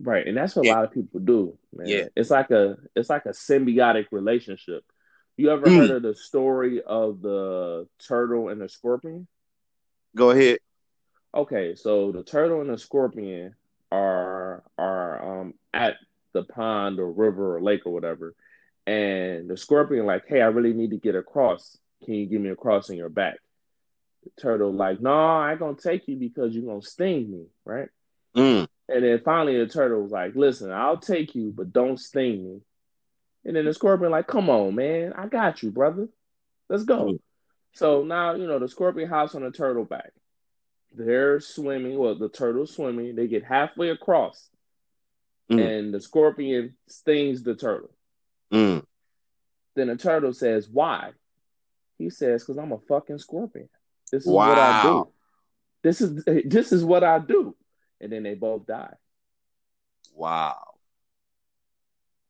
Right. 0.00 0.26
And 0.26 0.36
that's 0.36 0.54
what 0.54 0.64
Yeah. 0.66 0.74
a 0.74 0.76
lot 0.76 0.84
of 0.84 0.92
people 0.92 1.20
do, 1.20 1.58
man. 1.74 1.88
Yeah. 1.88 2.04
It's 2.14 2.30
like 2.30 2.50
a 2.50 2.76
it's 2.94 3.10
like 3.10 3.26
a 3.26 3.30
symbiotic 3.30 4.06
relationship. 4.12 4.84
You 5.36 5.50
ever 5.50 5.66
Mm. 5.66 5.76
heard 5.76 5.90
of 5.90 6.02
the 6.02 6.14
story 6.14 6.82
of 6.82 7.20
the 7.22 7.88
turtle 8.06 8.48
and 8.48 8.60
the 8.60 8.68
scorpion? 8.68 9.26
Go 10.14 10.30
ahead. 10.30 10.58
Okay, 11.34 11.74
so 11.74 12.10
the 12.12 12.22
turtle 12.22 12.60
and 12.60 12.70
the 12.70 12.78
scorpion 12.78 13.54
are 13.90 14.62
are 14.76 15.40
um 15.40 15.54
at 15.72 15.96
the 16.32 16.44
pond 16.44 17.00
or 17.00 17.10
river 17.10 17.56
or 17.56 17.62
lake 17.62 17.86
or 17.86 17.92
whatever, 17.92 18.34
and 18.88 19.50
the 19.50 19.56
scorpion 19.58 20.06
like, 20.06 20.24
hey, 20.26 20.40
I 20.40 20.46
really 20.46 20.72
need 20.72 20.92
to 20.92 20.96
get 20.96 21.14
across. 21.14 21.76
Can 22.04 22.14
you 22.14 22.24
give 22.24 22.40
me 22.40 22.48
a 22.48 22.56
cross 22.56 22.88
in 22.88 22.96
your 22.96 23.10
back? 23.10 23.36
The 24.24 24.30
turtle 24.40 24.72
like, 24.72 24.98
no, 24.98 25.12
I 25.12 25.50
ain't 25.50 25.60
gonna 25.60 25.76
take 25.76 26.08
you 26.08 26.16
because 26.16 26.54
you're 26.54 26.64
gonna 26.64 26.80
sting 26.80 27.30
me, 27.30 27.46
right? 27.66 27.90
Mm. 28.34 28.66
And 28.88 29.04
then 29.04 29.20
finally 29.22 29.58
the 29.58 29.66
turtle 29.66 30.02
was 30.02 30.10
like, 30.10 30.34
listen, 30.34 30.72
I'll 30.72 30.96
take 30.96 31.34
you, 31.34 31.52
but 31.54 31.70
don't 31.70 32.00
sting 32.00 32.42
me. 32.42 32.60
And 33.44 33.54
then 33.54 33.66
the 33.66 33.74
scorpion 33.74 34.10
like, 34.10 34.26
come 34.26 34.48
on, 34.48 34.74
man, 34.74 35.12
I 35.14 35.26
got 35.26 35.62
you, 35.62 35.70
brother. 35.70 36.08
Let's 36.70 36.84
go. 36.84 37.04
Mm. 37.04 37.20
So 37.74 38.04
now, 38.04 38.36
you 38.36 38.46
know, 38.46 38.58
the 38.58 38.68
scorpion 38.68 39.10
hops 39.10 39.34
on 39.34 39.42
the 39.42 39.50
turtle 39.50 39.84
back. 39.84 40.12
They're 40.94 41.40
swimming, 41.40 41.98
well, 41.98 42.14
the 42.14 42.30
turtle's 42.30 42.74
swimming. 42.74 43.16
They 43.16 43.26
get 43.26 43.44
halfway 43.44 43.90
across, 43.90 44.48
Mm. 45.50 45.66
and 45.66 45.94
the 45.94 46.00
scorpion 46.00 46.74
stings 46.86 47.42
the 47.42 47.54
turtle. 47.54 47.90
Mm. 48.52 48.84
Then 49.74 49.88
the 49.88 49.96
turtle 49.96 50.32
says, 50.32 50.68
Why? 50.68 51.12
He 51.98 52.10
says, 52.10 52.42
Because 52.42 52.58
I'm 52.58 52.72
a 52.72 52.78
fucking 52.88 53.18
scorpion. 53.18 53.68
This 54.10 54.26
is 54.26 54.32
what 54.32 54.58
I 54.58 54.82
do. 54.82 55.08
This 55.82 56.00
is 56.00 56.24
this 56.46 56.72
is 56.72 56.84
what 56.84 57.04
I 57.04 57.18
do. 57.18 57.56
And 58.00 58.12
then 58.12 58.22
they 58.22 58.34
both 58.34 58.66
die. 58.66 58.94
Wow. 60.14 60.56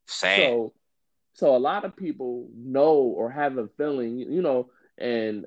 Sad. 0.07 0.37
So 0.39 0.73
so 1.35 1.55
a 1.55 1.59
lot 1.59 1.85
of 1.85 1.97
people 1.97 2.49
know 2.57 2.95
or 2.95 3.31
have 3.31 3.59
a 3.59 3.69
feeling, 3.77 4.19
you 4.19 4.43
know, 4.43 4.71
and 4.97 5.47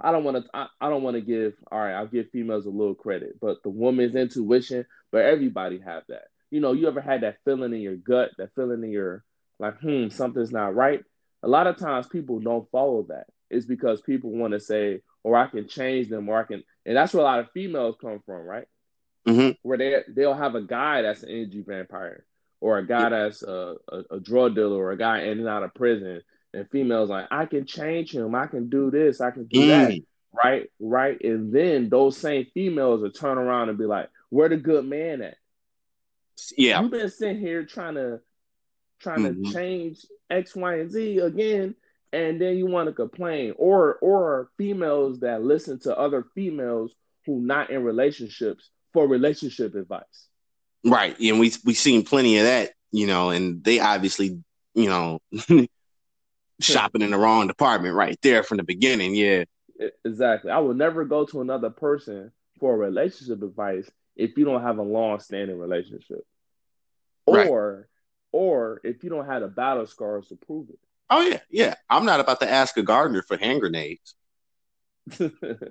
I 0.00 0.10
don't 0.10 0.24
want 0.24 0.38
to 0.38 0.50
I, 0.54 0.68
I 0.80 0.88
don't 0.88 1.02
want 1.02 1.16
to 1.16 1.20
give 1.20 1.54
all 1.70 1.78
right, 1.78 1.94
I'll 1.94 2.06
give 2.06 2.30
females 2.30 2.66
a 2.66 2.70
little 2.70 2.94
credit, 2.94 3.38
but 3.40 3.62
the 3.62 3.70
woman's 3.70 4.14
intuition, 4.14 4.86
but 5.12 5.24
everybody 5.24 5.80
have 5.80 6.04
that. 6.08 6.28
You 6.50 6.60
know, 6.60 6.72
you 6.72 6.88
ever 6.88 7.00
had 7.00 7.20
that 7.20 7.38
feeling 7.44 7.74
in 7.74 7.80
your 7.80 7.96
gut, 7.96 8.30
that 8.38 8.54
feeling 8.54 8.82
in 8.82 8.90
your 8.90 9.24
like, 9.60 9.78
hmm, 9.80 10.08
something's 10.08 10.50
not 10.52 10.74
right. 10.74 11.04
A 11.42 11.48
lot 11.48 11.66
of 11.66 11.76
times 11.76 12.06
people 12.06 12.40
don't 12.40 12.68
follow 12.70 13.02
that. 13.08 13.26
It's 13.50 13.66
because 13.66 14.00
people 14.00 14.30
want 14.30 14.52
to 14.52 14.60
say, 14.60 15.00
or 15.22 15.36
I 15.36 15.46
can 15.46 15.68
change 15.68 16.08
them, 16.08 16.28
or 16.28 16.40
I 16.40 16.44
can, 16.44 16.62
and 16.86 16.96
that's 16.96 17.12
where 17.14 17.20
a 17.22 17.24
lot 17.24 17.40
of 17.40 17.50
females 17.52 17.96
come 18.00 18.20
from, 18.24 18.42
right? 18.44 18.66
Mhm. 19.28 19.56
Where 19.62 19.78
they 19.78 20.02
they'll 20.08 20.34
have 20.34 20.54
a 20.54 20.62
guy 20.62 21.02
that's 21.02 21.22
an 21.22 21.30
energy 21.30 21.62
vampire, 21.66 22.24
or 22.60 22.78
a 22.78 22.86
guy 22.86 23.10
that's 23.10 23.42
a, 23.42 23.76
a, 23.88 24.02
a 24.12 24.20
drug 24.20 24.54
dealer, 24.54 24.76
or 24.76 24.92
a 24.92 24.96
guy 24.96 25.22
in 25.22 25.38
and 25.38 25.48
out 25.48 25.62
of 25.62 25.74
prison, 25.74 26.22
and 26.54 26.70
females 26.70 27.10
like, 27.10 27.26
I 27.30 27.46
can 27.46 27.66
change 27.66 28.14
him, 28.14 28.34
I 28.34 28.46
can 28.46 28.68
do 28.68 28.90
this, 28.90 29.20
I 29.20 29.30
can 29.30 29.44
do 29.44 29.66
that, 29.66 29.90
Mm. 29.90 30.04
right, 30.32 30.70
right, 30.80 31.20
and 31.22 31.52
then 31.52 31.88
those 31.88 32.16
same 32.16 32.46
females 32.54 33.02
will 33.02 33.10
turn 33.10 33.36
around 33.38 33.68
and 33.68 33.78
be 33.78 33.84
like, 33.86 34.08
where 34.30 34.48
the 34.48 34.56
good 34.56 34.84
man 34.84 35.22
at? 35.22 35.36
Yeah. 36.56 36.80
You've 36.80 36.90
been 36.90 37.10
sitting 37.10 37.38
here 37.38 37.64
trying 37.64 37.96
to 37.96 38.20
trying 39.00 39.20
Mhm. 39.20 39.44
to 39.46 39.52
change 39.52 40.06
X, 40.30 40.54
Y, 40.54 40.74
and 40.76 40.90
Z 40.90 41.18
again, 41.18 41.74
and 42.12 42.40
then 42.40 42.56
you 42.56 42.66
want 42.66 42.88
to 42.88 42.92
complain. 42.92 43.54
Or 43.56 43.94
or 43.96 44.50
females 44.56 45.20
that 45.20 45.42
listen 45.42 45.78
to 45.80 45.96
other 45.98 46.24
females 46.34 46.94
who 47.26 47.40
not 47.40 47.70
in 47.70 47.82
relationships 47.84 48.70
for 48.92 49.06
relationship 49.06 49.74
advice. 49.74 50.28
Right. 50.84 51.18
And 51.20 51.38
we 51.40 51.52
we 51.64 51.74
seen 51.74 52.04
plenty 52.04 52.38
of 52.38 52.44
that, 52.44 52.72
you 52.92 53.06
know, 53.06 53.30
and 53.30 53.62
they 53.62 53.80
obviously, 53.80 54.42
you 54.74 54.88
know, 54.88 55.20
shopping 56.60 57.02
in 57.02 57.10
the 57.10 57.18
wrong 57.18 57.46
department 57.46 57.94
right 57.94 58.18
there 58.22 58.42
from 58.42 58.58
the 58.58 58.64
beginning. 58.64 59.14
Yeah. 59.14 59.44
Exactly. 60.04 60.50
I 60.50 60.58
would 60.58 60.76
never 60.76 61.04
go 61.04 61.24
to 61.26 61.40
another 61.40 61.70
person 61.70 62.32
for 62.58 62.76
relationship 62.76 63.42
advice 63.42 63.90
if 64.16 64.36
you 64.36 64.44
don't 64.44 64.62
have 64.62 64.78
a 64.78 64.82
long 64.82 65.20
standing 65.20 65.58
relationship. 65.58 66.26
Right. 67.26 67.48
Or 67.48 67.88
or 68.32 68.80
if 68.84 69.02
you 69.02 69.10
don't 69.10 69.26
have 69.26 69.42
the 69.42 69.48
battle 69.48 69.86
scars 69.86 70.28
to 70.28 70.36
prove 70.36 70.70
it. 70.70 70.78
Oh 71.08 71.22
yeah, 71.22 71.40
yeah. 71.50 71.74
I'm 71.88 72.04
not 72.04 72.20
about 72.20 72.40
to 72.40 72.50
ask 72.50 72.76
a 72.76 72.82
gardener 72.82 73.22
for 73.22 73.36
hand 73.36 73.60
grenades. 73.60 74.14
You 75.18 75.30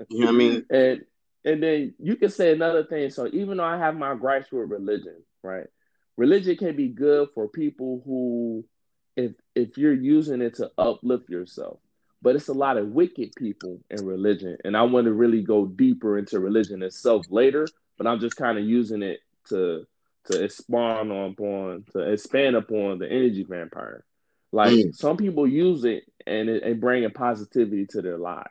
know 0.10 0.26
what 0.26 0.30
I 0.30 0.32
mean? 0.32 0.66
and 0.70 1.06
and 1.46 1.64
then 1.64 1.94
you 2.00 2.16
can 2.18 2.30
say 2.30 2.52
another 2.52 2.84
thing. 2.84 3.10
So 3.10 3.28
even 3.32 3.58
though 3.58 3.64
I 3.64 3.78
have 3.78 3.96
my 3.96 4.16
gripes 4.16 4.52
with 4.52 4.70
religion, 4.70 5.16
right? 5.44 5.68
Religion 6.18 6.58
can 6.58 6.76
be 6.76 6.90
good 6.90 7.30
for 7.34 7.48
people 7.48 8.02
who, 8.06 8.66
if 9.16 9.32
if 9.56 9.78
you're 9.78 9.94
using 9.94 10.42
it 10.42 10.56
to 10.56 10.72
uplift 10.78 11.30
yourself, 11.30 11.80
but 12.22 12.36
it's 12.36 12.50
a 12.50 12.54
lot 12.54 12.78
of 12.78 12.90
wicked 12.90 13.36
people 13.36 13.80
in 13.90 14.04
religion, 14.06 14.58
and 14.66 14.76
I 14.76 14.84
want 14.84 15.06
to 15.06 15.14
really 15.14 15.42
go 15.42 15.66
deeper 15.66 16.18
into 16.18 16.40
religion 16.40 16.84
itself 16.84 17.28
later. 17.30 17.74
But 17.98 18.08
I'm 18.08 18.20
just 18.20 18.36
kind 18.36 18.58
of 18.58 18.66
using 18.66 19.02
it 19.04 19.20
to 19.50 19.86
to 20.26 20.44
expand 20.44 21.12
upon 21.12 21.86
to 21.94 22.00
expand 22.00 22.56
upon 22.56 23.00
the 23.00 23.10
energy 23.10 23.44
vampire. 23.44 24.04
Like 24.52 24.74
Mm. 24.74 24.96
some 24.96 25.18
people 25.18 25.48
use 25.48 25.86
it 25.86 26.04
and 26.26 26.50
it, 26.50 26.64
and 26.64 26.82
bringing 26.82 27.12
positivity 27.12 27.86
to 27.88 28.02
their 28.02 28.18
lives. 28.18 28.50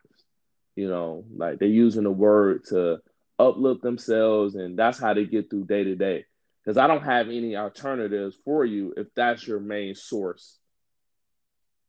You 0.76 0.88
know, 0.88 1.24
like 1.34 1.58
they're 1.58 1.68
using 1.68 2.04
the 2.04 2.10
word 2.10 2.64
to 2.66 3.00
uplift 3.38 3.82
themselves, 3.82 4.54
and 4.54 4.78
that's 4.78 4.98
how 4.98 5.14
they 5.14 5.24
get 5.24 5.50
through 5.50 5.66
day 5.66 5.84
to 5.84 5.96
day. 5.96 6.24
Because 6.64 6.76
I 6.76 6.86
don't 6.86 7.02
have 7.02 7.28
any 7.28 7.56
alternatives 7.56 8.36
for 8.44 8.64
you 8.64 8.94
if 8.96 9.06
that's 9.14 9.46
your 9.46 9.58
main 9.60 9.94
source 9.94 10.58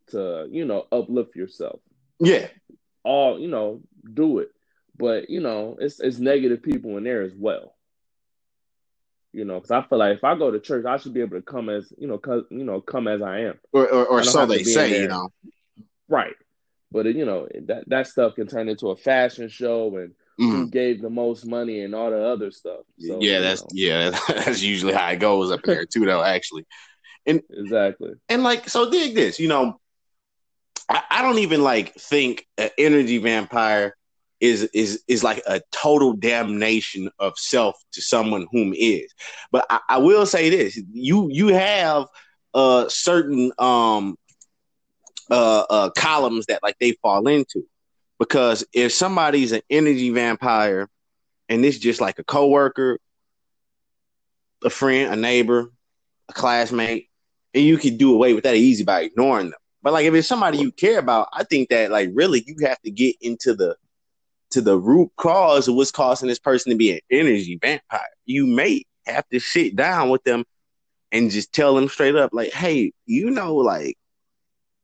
to, 0.07 0.47
you 0.49 0.65
know, 0.65 0.87
uplift 0.91 1.35
yourself. 1.35 1.81
Yeah. 2.19 2.47
All, 3.03 3.39
you 3.39 3.47
know, 3.47 3.81
do 4.11 4.39
it. 4.39 4.49
But, 4.97 5.29
you 5.29 5.39
know, 5.39 5.77
it's 5.79 5.99
it's 5.99 6.17
negative 6.19 6.63
people 6.63 6.97
in 6.97 7.03
there 7.03 7.21
as 7.21 7.33
well. 7.35 7.75
You 9.31 9.45
know, 9.45 9.55
because 9.55 9.71
I 9.71 9.83
feel 9.83 9.99
like 9.99 10.17
if 10.17 10.23
I 10.23 10.35
go 10.35 10.49
to 10.49 10.59
church, 10.59 10.85
I 10.85 10.97
should 10.97 11.13
be 11.13 11.21
able 11.21 11.37
to 11.37 11.43
come 11.43 11.69
as, 11.69 11.93
you 11.97 12.07
know, 12.07 12.17
cause, 12.17 12.43
you 12.49 12.63
know, 12.63 12.81
come 12.81 13.07
as 13.07 13.21
I 13.21 13.41
am. 13.41 13.59
Or 13.71 13.87
or, 13.87 14.05
or 14.07 14.23
so 14.23 14.45
they 14.45 14.63
say, 14.63 15.01
you 15.01 15.07
know. 15.07 15.29
Right. 16.07 16.35
But 16.91 17.05
you 17.05 17.25
know 17.25 17.47
that 17.67 17.87
that 17.87 18.07
stuff 18.07 18.35
can 18.35 18.47
turn 18.47 18.67
into 18.69 18.89
a 18.89 18.95
fashion 18.95 19.49
show 19.49 19.95
and 19.97 20.13
who 20.37 20.67
Mm. 20.67 20.71
gave 20.71 21.01
the 21.01 21.09
most 21.09 21.45
money 21.45 21.81
and 21.81 21.93
all 21.93 22.09
the 22.09 22.23
other 22.25 22.49
stuff. 22.49 22.79
So, 22.97 23.19
yeah, 23.21 23.35
you 23.37 23.43
that's 23.43 23.61
know, 23.61 23.67
yeah, 23.73 24.09
that's 24.29 24.61
usually 24.63 24.93
how 24.93 25.09
it 25.09 25.17
goes 25.19 25.51
up 25.51 25.63
in 25.65 25.73
there 25.73 25.85
too, 25.85 26.05
though. 26.05 26.23
Actually, 26.23 26.65
and 27.25 27.43
exactly. 27.51 28.13
and 28.29 28.41
like, 28.41 28.69
so 28.69 28.89
dig 28.89 29.15
this, 29.15 29.39
you 29.39 29.49
know, 29.49 29.79
I, 30.87 31.03
I 31.11 31.21
don't 31.21 31.39
even 31.39 31.61
like 31.61 31.93
think 31.95 32.47
an 32.57 32.69
energy 32.77 33.17
vampire 33.19 33.95
is 34.39 34.63
is 34.73 35.03
is 35.07 35.23
like 35.23 35.41
a 35.47 35.61
total 35.71 36.13
damnation 36.13 37.09
of 37.19 37.37
self 37.37 37.75
to 37.93 38.01
someone 38.01 38.47
whom 38.51 38.73
is. 38.75 39.13
But 39.51 39.65
I, 39.69 39.79
I 39.89 39.97
will 39.97 40.25
say 40.25 40.49
this: 40.49 40.79
you 40.91 41.29
you 41.31 41.49
have 41.49 42.07
uh 42.53 42.87
certain 42.89 43.51
um 43.59 44.17
uh, 45.29 45.63
uh 45.69 45.89
columns 45.91 46.45
that 46.47 46.63
like 46.63 46.77
they 46.79 46.93
fall 47.01 47.27
into. 47.27 47.65
Because 48.17 48.65
if 48.73 48.91
somebody's 48.91 49.53
an 49.53 49.61
energy 49.69 50.09
vampire 50.09 50.89
and 51.47 51.63
it's 51.63 51.77
just 51.77 52.01
like 52.01 52.19
a 52.19 52.23
coworker, 52.23 52.99
a 54.63 54.69
friend, 54.69 55.13
a 55.13 55.15
neighbor, 55.15 55.71
a 56.27 56.33
classmate, 56.33 57.07
and 57.53 57.63
you 57.63 57.77
can 57.77 57.95
do 57.95 58.13
away 58.13 58.33
with 58.33 58.43
that 58.43 58.55
easy 58.55 58.83
by 58.83 59.01
ignoring 59.01 59.51
them. 59.51 59.59
But 59.81 59.93
like 59.93 60.05
if 60.05 60.13
it's 60.13 60.27
somebody 60.27 60.57
you 60.57 60.71
care 60.71 60.99
about, 60.99 61.29
I 61.31 61.45
think 61.45 61.69
that 61.69 61.91
like 61.91 62.09
really 62.13 62.43
you 62.45 62.67
have 62.67 62.79
to 62.81 62.91
get 62.91 63.15
into 63.21 63.53
the 63.53 63.77
to 64.51 64.61
the 64.61 64.77
root 64.77 65.11
cause 65.17 65.67
of 65.67 65.75
what's 65.75 65.91
causing 65.91 66.27
this 66.27 66.39
person 66.39 66.71
to 66.71 66.77
be 66.77 66.91
an 66.91 66.99
energy 67.11 67.57
vampire. 67.61 68.01
You 68.25 68.45
may 68.47 68.83
have 69.05 69.27
to 69.29 69.39
sit 69.39 69.75
down 69.75 70.09
with 70.09 70.23
them 70.23 70.43
and 71.11 71.31
just 71.31 71.53
tell 71.53 71.75
them 71.75 71.89
straight 71.89 72.15
up, 72.15 72.31
like, 72.33 72.51
hey, 72.51 72.93
you 73.05 73.31
know, 73.31 73.55
like, 73.55 73.97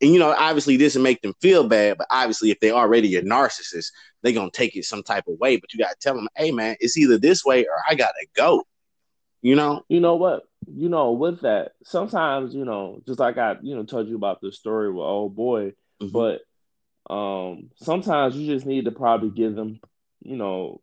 and 0.02 0.12
you 0.12 0.20
know, 0.20 0.36
obviously 0.38 0.78
this 0.78 0.96
will 0.96 1.04
make 1.04 1.22
them 1.22 1.34
feel 1.40 1.68
bad, 1.68 1.98
but 1.98 2.08
obviously 2.10 2.52
if 2.52 2.60
they're 2.60 2.74
already 2.74 3.16
a 3.16 3.22
narcissist, 3.22 3.92
they're 4.22 4.34
gonna 4.34 4.52
take 4.52 4.76
it 4.76 4.86
some 4.86 5.04
type 5.04 5.26
of 5.28 5.40
way. 5.40 5.58
But 5.58 5.74
you 5.74 5.80
gotta 5.80 5.96
tell 6.00 6.16
them, 6.16 6.28
hey 6.36 6.52
man, 6.52 6.76
it's 6.80 6.98
either 6.98 7.18
this 7.18 7.46
way 7.46 7.66
or 7.66 7.76
I 7.90 7.96
gotta 7.96 8.26
go. 8.36 8.64
You 9.42 9.56
know? 9.56 9.84
You 9.88 10.00
know 10.00 10.16
what? 10.16 10.44
You 10.68 10.90
know, 10.90 11.12
with 11.12 11.42
that, 11.42 11.74
sometimes, 11.84 12.56
you 12.56 12.66
know, 12.66 13.02
just 13.06 13.20
like 13.20 13.38
I, 13.38 13.58
you 13.62 13.76
know, 13.76 13.84
told 13.84 14.08
you 14.08 14.16
about 14.16 14.42
the 14.42 14.52
story 14.52 14.92
with 14.92 15.04
old 15.04 15.36
boy, 15.36 15.74
mm-hmm. 16.02 16.10
but 16.10 16.42
um 17.10 17.70
sometimes 17.78 18.36
you 18.36 18.54
just 18.54 18.66
need 18.66 18.86
to 18.86 18.92
probably 18.92 19.30
give 19.30 19.56
them, 19.56 19.80
you 20.24 20.36
know, 20.38 20.82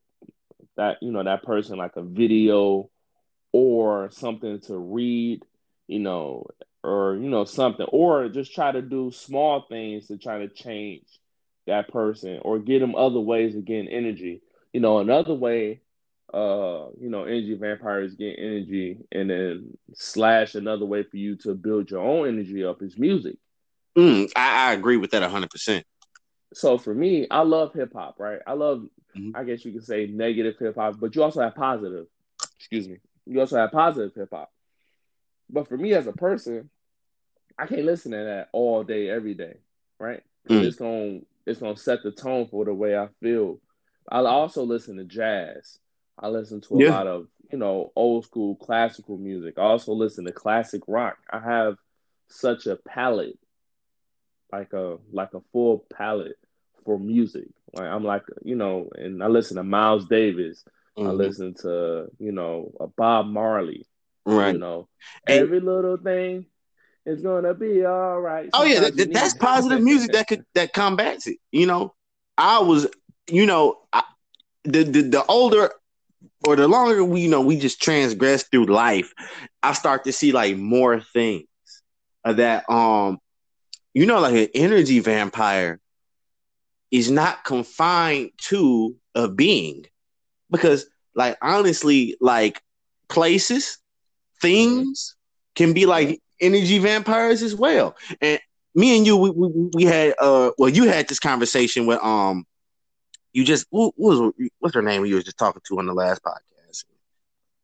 that, 0.77 0.99
you 1.03 1.11
know, 1.13 1.23
that 1.23 1.43
person 1.43 1.79
like 1.79 1.97
a 1.97 2.03
video 2.03 2.91
or 3.53 4.11
something 4.11 4.61
to 4.61 4.77
read, 4.77 5.43
you 5.89 5.99
know, 5.99 6.47
or 6.85 7.17
you 7.17 7.29
know 7.29 7.45
something, 7.45 7.87
or 7.91 8.29
just 8.29 8.55
try 8.55 8.73
to 8.73 8.83
do 8.83 9.11
small 9.13 9.65
things 9.69 10.09
to 10.09 10.17
try 10.17 10.39
to 10.39 10.49
change 10.49 11.07
that 11.67 11.89
person 11.89 12.41
or 12.43 12.59
get 12.59 12.81
them 12.81 12.95
other 12.95 13.21
ways 13.21 13.55
of 13.55 13.65
getting 13.65 13.89
energy. 13.89 14.43
You 14.73 14.81
know, 14.81 14.99
another 14.99 15.35
way, 15.35 15.81
uh, 16.33 16.87
you 17.01 17.11
know, 17.11 17.25
energy 17.25 17.55
vampires 17.55 18.15
get 18.15 18.37
energy, 18.39 18.99
and 19.13 19.31
then 19.31 19.79
slash 19.95 20.55
another 20.55 20.87
way 20.87 21.03
for 21.03 21.17
you 21.17 21.37
to 21.37 21.55
build 21.55 21.91
your 21.91 22.01
own 22.01 22.27
energy 22.27 22.65
up 22.65 22.83
is 22.83 22.99
music. 22.99 23.37
Mm, 23.97 24.31
I, 24.35 24.71
I 24.71 24.73
agree 24.73 24.97
with 24.97 25.11
that 25.11 25.23
hundred 25.31 25.51
percent. 25.51 25.85
So 26.55 26.79
for 26.79 26.95
me, 26.95 27.27
I 27.31 27.43
love 27.43 27.73
hip 27.73 27.93
hop, 27.95 28.17
right? 28.19 28.41
I 28.47 28.53
love, 28.53 28.87
mm-hmm. 29.17 29.37
I 29.37 29.45
guess 29.45 29.65
you 29.65 29.73
could 29.73 29.85
say 29.85 30.07
negative 30.07 30.57
hip 30.59 30.77
hop, 30.77 31.01
but 31.01 31.15
you 31.15 31.23
also 31.23 31.41
have 31.41 31.55
positive. 31.55 32.07
Excuse 32.59 32.89
me. 32.89 32.99
You 33.27 33.41
also 33.41 33.57
have 33.57 33.73
positive 33.73 34.15
hip 34.15 34.29
hop. 34.33 34.51
But 35.51 35.69
for 35.69 35.77
me 35.77 35.93
as 35.95 36.07
a 36.07 36.13
person, 36.13 36.71
I 37.59 37.67
can't 37.67 37.85
listen 37.85 38.13
to 38.13 38.19
that 38.19 38.49
all 38.53 38.83
day, 38.83 39.11
every 39.11 39.35
day, 39.35 39.57
right? 39.99 40.23
Mm. 40.49 40.65
It's 40.65 40.77
gonna 40.77 41.21
it's 41.47 41.61
gonna 41.61 41.77
set 41.77 42.03
the 42.03 42.11
tone 42.11 42.47
for 42.47 42.65
the 42.65 42.75
way 42.75 42.97
I 42.97 43.09
feel. 43.21 43.61
I 44.11 44.21
also 44.21 44.65
listen 44.65 44.97
to 44.97 45.05
jazz. 45.05 45.79
I 46.19 46.29
listen 46.29 46.61
to 46.63 46.75
a 46.77 46.85
yeah. 46.85 46.91
lot 46.91 47.07
of 47.07 47.29
you 47.51 47.59
know 47.59 47.93
old 47.95 48.25
school 48.25 48.57
classical 48.57 49.19
music. 49.19 49.55
I 49.59 49.63
also 49.63 49.93
listen 49.93 50.25
to 50.25 50.33
classic 50.33 50.83
rock. 50.89 51.19
I 51.31 51.39
have 51.39 51.77
such 52.29 52.67
a 52.67 52.77
palette, 52.77 53.39
like 54.53 54.73
a 54.73 54.99
like 55.13 55.35
a 55.35 55.41
full 55.53 55.87
palette 55.93 56.39
for 56.85 56.99
music. 56.99 57.49
Like 57.73 57.87
I'm 57.87 58.05
like 58.05 58.23
you 58.45 58.57
know, 58.57 58.91
and 58.95 59.23
I 59.23 59.29
listen 59.29 59.57
to 59.57 59.63
Miles 59.63 60.07
Davis. 60.07 60.65
Mm-hmm. 60.97 61.09
I 61.09 61.13
listen 61.13 61.55
to 61.63 62.07
you 62.19 62.33
know 62.33 62.73
a 62.81 62.87
Bob 62.87 63.27
Marley. 63.27 63.87
Right. 64.25 64.53
You 64.53 64.61
know, 64.61 64.89
and, 65.27 65.41
every 65.41 65.61
little 65.61 65.97
thing 65.97 66.47
is 67.05 67.23
gonna 67.23 67.55
be 67.55 67.85
all 67.85 68.21
right. 68.21 68.51
oh 68.53 68.65
yeah, 68.65 68.81
that, 68.81 69.13
that's 69.13 69.35
positive 69.35 69.83
music 69.83 70.13
that 70.13 70.29
could 70.29 70.45
that 70.55 70.73
combats 70.73 71.27
it. 71.27 71.39
You 71.51 71.67
know, 71.67 71.95
I 72.39 72.61
was, 72.61 72.87
you 73.29 73.47
know, 73.47 73.81
I, 73.93 74.05
the, 74.65 74.85
the 74.85 75.03
the 75.03 75.25
older 75.27 75.73
or 76.47 76.57
the 76.57 76.69
longer 76.69 77.03
we 77.03 77.23
you 77.23 77.29
know 77.29 77.41
we 77.41 77.59
just 77.59 77.83
transgress 77.83 78.45
through 78.45 78.67
life, 78.67 79.13
I 79.63 79.73
start 79.73 80.05
to 80.05 80.13
see 80.13 80.31
like 80.31 80.57
more 80.57 81.01
things 81.01 81.47
that 82.25 82.69
um, 82.71 83.19
you 83.95 84.07
know, 84.07 84.21
like 84.21 84.35
an 84.35 84.49
energy 84.55 85.01
vampire 85.01 85.81
is 86.91 87.11
not 87.11 87.45
confined 87.45 88.31
to 88.37 88.95
a 89.15 89.29
being 89.29 89.85
because 90.51 90.87
like 91.15 91.37
honestly 91.43 92.17
like 92.21 92.61
places 93.09 93.79
things 94.41 95.17
can 95.55 95.73
be 95.73 95.87
like 95.87 96.21
energy 96.41 96.79
vampires 96.79 97.43
as 97.43 97.55
well. 97.55 97.97
And 98.21 98.41
me 98.75 98.97
and 98.97 99.07
you 99.07 99.17
we, 99.17 99.31
we, 99.31 99.71
we 99.75 99.85
had 99.85 100.15
uh 100.19 100.51
well 100.59 100.71
you 100.71 100.85
had 100.85 101.09
this 101.09 101.19
conversation 101.19 101.87
with 101.87 102.03
um 102.03 102.45
you 103.33 103.45
just 103.45 103.67
what, 103.71 103.95
was 103.97 104.33
what's 104.59 104.75
her 104.75 104.83
name 104.83 105.05
you 105.07 105.15
was 105.15 105.25
just 105.25 105.39
talking 105.39 105.63
to 105.67 105.79
on 105.79 105.87
the 105.87 105.95
last 105.95 106.23
podcast? 106.23 106.85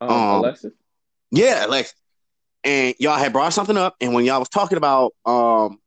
Um, 0.00 0.10
um 0.10 0.38
Alexis? 0.40 0.72
yeah 1.30 1.66
Alexis. 1.66 1.94
And 2.64 2.94
y'all 2.98 3.18
had 3.18 3.32
brought 3.32 3.52
something 3.52 3.76
up 3.76 3.94
and 4.00 4.14
when 4.14 4.24
y'all 4.24 4.40
was 4.40 4.48
talking 4.48 4.78
about 4.78 5.12
um 5.24 5.78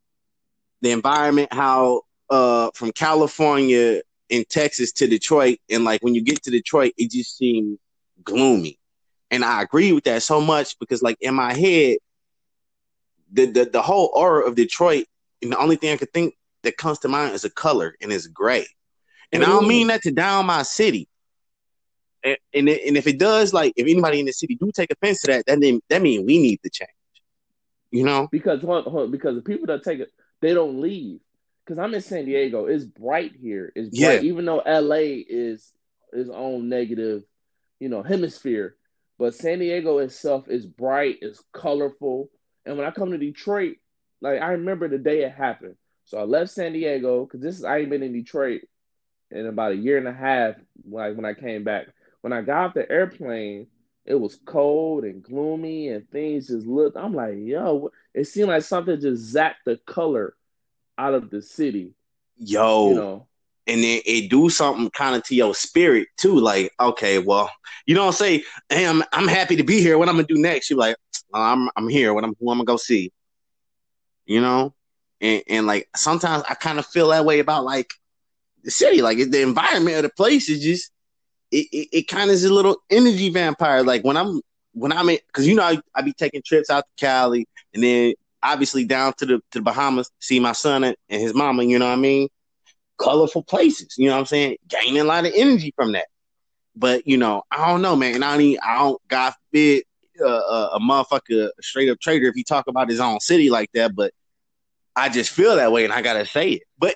the 0.81 0.91
environment 0.91 1.53
how 1.53 2.01
uh 2.29 2.69
from 2.73 2.91
California 2.91 4.01
in 4.31 4.45
Texas 4.49 4.93
to 4.93 5.07
Detroit, 5.07 5.59
and 5.69 5.83
like 5.83 6.01
when 6.01 6.15
you 6.15 6.23
get 6.23 6.41
to 6.43 6.51
Detroit, 6.51 6.93
it 6.97 7.11
just 7.11 7.37
seemed 7.37 7.77
gloomy. 8.23 8.79
And 9.29 9.45
I 9.45 9.61
agree 9.61 9.91
with 9.91 10.05
that 10.05 10.23
so 10.23 10.41
much 10.41 10.79
because, 10.79 11.01
like 11.01 11.17
in 11.21 11.35
my 11.35 11.53
head, 11.53 11.97
the 13.31 13.45
the, 13.45 13.65
the 13.65 13.81
whole 13.81 14.11
aura 14.13 14.47
of 14.47 14.55
Detroit, 14.55 15.05
and 15.41 15.51
the 15.51 15.57
only 15.57 15.75
thing 15.75 15.93
I 15.93 15.97
could 15.97 16.13
think 16.13 16.35
that 16.63 16.77
comes 16.77 16.99
to 16.99 17.07
mind 17.07 17.33
is 17.33 17.45
a 17.45 17.49
color, 17.49 17.95
and 18.01 18.11
it's 18.11 18.27
gray. 18.27 18.65
And 19.31 19.43
mm-hmm. 19.43 19.51
I 19.51 19.55
don't 19.55 19.67
mean 19.67 19.87
that 19.87 20.01
to 20.03 20.11
down 20.11 20.45
my 20.45 20.63
city. 20.63 21.07
And, 22.23 22.37
and 22.53 22.69
and 22.69 22.97
if 22.97 23.07
it 23.07 23.19
does, 23.19 23.53
like 23.53 23.73
if 23.75 23.87
anybody 23.87 24.19
in 24.19 24.25
the 24.25 24.33
city 24.33 24.55
do 24.55 24.71
take 24.73 24.91
offense 24.91 25.21
to 25.21 25.27
that, 25.27 25.45
that 25.47 25.81
that 25.89 26.01
means 26.01 26.25
we 26.25 26.39
need 26.39 26.59
to 26.63 26.69
change. 26.69 26.89
You 27.89 28.05
know, 28.05 28.29
because 28.31 28.61
because 28.61 29.35
the 29.35 29.41
people 29.43 29.67
that 29.67 29.83
take 29.83 29.99
it, 29.99 30.11
they 30.41 30.53
don't 30.53 30.81
leave 30.81 31.19
because 31.65 31.79
I'm 31.79 31.93
in 31.93 32.01
San 32.01 32.25
Diego. 32.25 32.65
It's 32.65 32.83
bright 32.83 33.33
here. 33.39 33.71
It's 33.75 33.97
bright, 33.97 34.23
yeah. 34.23 34.29
even 34.29 34.45
though 34.45 34.61
LA 34.65 35.23
is 35.27 35.71
its 36.11 36.29
own 36.29 36.69
negative, 36.69 37.23
you 37.79 37.89
know, 37.89 38.03
hemisphere. 38.03 38.75
But 39.17 39.35
San 39.35 39.59
Diego 39.59 39.99
itself 39.99 40.49
is 40.49 40.65
bright, 40.65 41.19
it's 41.21 41.43
colorful. 41.53 42.29
And 42.65 42.77
when 42.77 42.87
I 42.87 42.91
come 42.91 43.11
to 43.11 43.17
Detroit, 43.17 43.77
like 44.19 44.41
I 44.41 44.53
remember 44.53 44.87
the 44.87 44.97
day 44.97 45.23
it 45.23 45.31
happened. 45.31 45.75
So 46.05 46.17
I 46.17 46.23
left 46.23 46.51
San 46.51 46.73
Diego 46.73 47.25
because 47.25 47.41
this 47.41 47.57
is 47.57 47.63
I 47.63 47.77
ain't 47.77 47.89
been 47.89 48.03
in 48.03 48.13
Detroit 48.13 48.61
in 49.29 49.45
about 49.45 49.71
a 49.71 49.77
year 49.77 49.97
and 49.97 50.07
a 50.07 50.13
half. 50.13 50.55
Like 50.89 51.15
when 51.15 51.25
I 51.25 51.33
came 51.33 51.63
back, 51.63 51.87
when 52.21 52.33
I 52.33 52.41
got 52.41 52.65
off 52.65 52.73
the 52.73 52.91
airplane, 52.91 53.67
it 54.05 54.15
was 54.15 54.39
cold 54.45 55.03
and 55.03 55.23
gloomy 55.23 55.89
and 55.89 56.09
things 56.09 56.47
just 56.47 56.65
looked. 56.65 56.97
I'm 56.97 57.13
like, 57.13 57.35
yo, 57.37 57.91
it 58.13 58.25
seemed 58.25 58.49
like 58.49 58.63
something 58.63 58.99
just 58.99 59.33
zapped 59.33 59.63
the 59.65 59.77
color 59.85 60.35
out 60.97 61.13
of 61.13 61.29
the 61.29 61.41
city. 61.41 61.93
Yo, 62.37 62.89
you 62.89 62.95
know, 62.95 63.27
and 63.67 63.83
then 63.83 64.01
it 64.05 64.29
do 64.29 64.49
something 64.49 64.89
kind 64.91 65.15
of 65.15 65.23
to 65.23 65.35
your 65.35 65.53
spirit 65.53 66.07
too. 66.17 66.39
Like, 66.39 66.71
okay, 66.79 67.19
well, 67.19 67.51
you 67.85 67.95
don't 67.95 68.13
say, 68.13 68.43
"Hey, 68.69 68.87
I'm 68.87 69.03
I'm 69.13 69.27
happy 69.27 69.55
to 69.57 69.63
be 69.63 69.81
here. 69.81 69.97
What 69.97 70.09
I'm 70.09 70.15
gonna 70.15 70.27
do 70.27 70.37
next?" 70.37 70.69
You're 70.69 70.79
like, 70.79 70.95
well, 71.31 71.41
"I'm 71.41 71.69
I'm 71.75 71.87
here. 71.87 72.13
What 72.13 72.23
I'm 72.23 72.35
who 72.39 72.51
I'm 72.51 72.57
gonna 72.57 72.65
go 72.65 72.77
see." 72.77 73.11
You 74.25 74.41
know, 74.41 74.73
and 75.19 75.43
and 75.47 75.67
like 75.67 75.87
sometimes 75.95 76.43
I 76.49 76.55
kind 76.55 76.79
of 76.79 76.85
feel 76.85 77.09
that 77.09 77.25
way 77.25 77.39
about 77.39 77.63
like 77.63 77.93
the 78.63 78.71
city, 78.71 79.01
like 79.01 79.17
the 79.17 79.41
environment 79.41 79.97
of 79.97 80.03
the 80.03 80.09
place 80.09 80.49
is 80.49 80.61
just 80.61 80.91
it 81.51 81.67
it, 81.71 81.87
it 81.91 82.07
kind 82.07 82.29
of 82.29 82.35
is 82.35 82.45
a 82.45 82.53
little 82.53 82.77
energy 82.89 83.29
vampire. 83.29 83.83
Like 83.83 84.03
when 84.03 84.17
I'm 84.17 84.41
when 84.73 84.91
I'm 84.91 85.09
in, 85.09 85.19
because 85.27 85.47
you 85.47 85.55
know 85.55 85.63
I, 85.63 85.79
I 85.95 86.01
be 86.01 86.13
taking 86.13 86.41
trips 86.45 86.69
out 86.69 86.85
to 86.85 87.05
Cali, 87.05 87.47
and 87.73 87.83
then 87.83 88.13
obviously 88.43 88.85
down 88.85 89.13
to 89.13 89.25
the 89.25 89.37
to 89.51 89.59
the 89.59 89.61
Bahamas, 89.61 90.09
see 90.19 90.39
my 90.39 90.53
son 90.53 90.83
and, 90.83 90.95
and 91.09 91.21
his 91.21 91.33
mama, 91.33 91.63
you 91.63 91.79
know 91.79 91.87
what 91.87 91.93
I 91.93 91.97
mean? 91.97 92.29
Colorful 92.97 93.43
places, 93.43 93.95
you 93.97 94.07
know 94.07 94.13
what 94.13 94.19
I'm 94.19 94.25
saying? 94.25 94.57
Gaining 94.67 95.01
a 95.01 95.05
lot 95.05 95.25
of 95.25 95.33
energy 95.35 95.73
from 95.75 95.93
that. 95.93 96.07
But 96.75 97.07
you 97.07 97.17
know, 97.17 97.43
I 97.51 97.67
don't 97.67 97.81
know, 97.81 97.95
man. 97.95 98.15
And 98.15 98.25
I 98.25 98.37
don't, 98.37 98.57
I 98.63 98.77
don't, 98.77 99.07
God 99.07 99.33
forbid, 99.33 99.83
uh, 100.21 100.25
uh, 100.25 100.69
a 100.73 100.79
motherfucker, 100.79 101.49
a 101.49 101.63
straight 101.63 101.89
up 101.89 101.99
traitor, 101.99 102.27
if 102.27 102.35
he 102.35 102.43
talk 102.43 102.67
about 102.67 102.89
his 102.89 102.99
own 102.99 103.19
city 103.19 103.49
like 103.49 103.71
that. 103.73 103.95
But 103.95 104.13
I 104.95 105.09
just 105.09 105.31
feel 105.31 105.55
that 105.55 105.71
way, 105.71 105.83
and 105.83 105.93
I 105.93 106.01
gotta 106.01 106.25
say 106.25 106.51
it. 106.51 106.63
But 106.77 106.95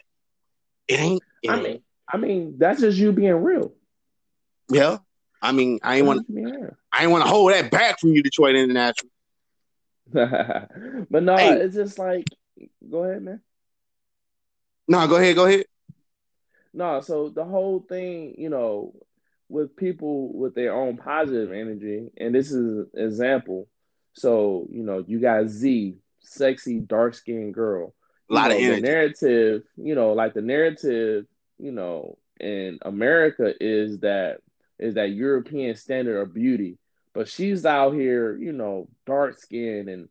it 0.87 0.99
ain't. 0.99 1.23
It 1.41 1.49
I 1.49 1.61
mean, 1.61 1.81
I 2.11 2.17
mean, 2.17 2.55
that's 2.57 2.81
just 2.81 2.97
you 2.97 3.11
being 3.11 3.33
real. 3.33 3.73
Yeah, 4.69 4.97
I 5.41 5.51
mean, 5.51 5.79
I 5.83 5.97
ain't 5.97 6.07
want, 6.07 6.27
I 6.95 7.03
ain't 7.03 7.11
want 7.11 7.23
to 7.23 7.29
hold 7.29 7.51
that 7.51 7.71
back 7.71 7.99
from 7.99 8.11
you, 8.11 8.23
Detroit 8.23 8.55
International. 8.55 9.11
but 10.13 11.23
no, 11.23 11.35
hey. 11.35 11.53
it's 11.53 11.75
just 11.75 11.97
like, 11.99 12.25
go 12.89 13.03
ahead, 13.03 13.23
man. 13.23 13.41
No, 14.87 15.07
go 15.07 15.15
ahead, 15.15 15.35
go 15.35 15.45
ahead. 15.45 15.65
No, 16.73 17.01
so 17.01 17.29
the 17.29 17.43
whole 17.43 17.79
thing, 17.79 18.35
you 18.37 18.49
know, 18.49 18.93
with 19.49 19.75
people 19.75 20.31
with 20.33 20.55
their 20.55 20.75
own 20.75 20.97
positive 20.97 21.51
energy, 21.51 22.09
and 22.17 22.33
this 22.33 22.51
is 22.51 22.55
an 22.55 22.87
example. 22.93 23.67
So, 24.13 24.67
you 24.71 24.83
know, 24.83 25.03
you 25.05 25.19
got 25.19 25.47
Z, 25.47 25.97
sexy, 26.19 26.79
dark 26.79 27.13
skinned 27.13 27.53
girl. 27.53 27.93
A 28.29 28.33
lot 28.33 28.43
you 28.43 28.49
know, 28.49 28.55
of 28.55 28.61
energy. 28.61 28.81
The 28.81 28.87
narrative, 28.87 29.63
you 29.77 29.95
know, 29.95 30.13
like 30.13 30.33
the 30.33 30.41
narrative 30.41 31.25
you 31.57 31.71
know, 31.71 32.17
in 32.39 32.79
America 32.81 33.53
is 33.59 33.99
that 33.99 34.37
is 34.77 34.95
that 34.95 35.11
European 35.11 35.75
standard 35.75 36.19
of 36.19 36.33
beauty. 36.33 36.77
But 37.15 37.29
she's 37.29 37.65
out 37.65 37.93
here, 37.93 38.35
you 38.35 38.51
know, 38.51 38.89
dark 39.05 39.39
skinned 39.39 39.87
and 39.87 40.09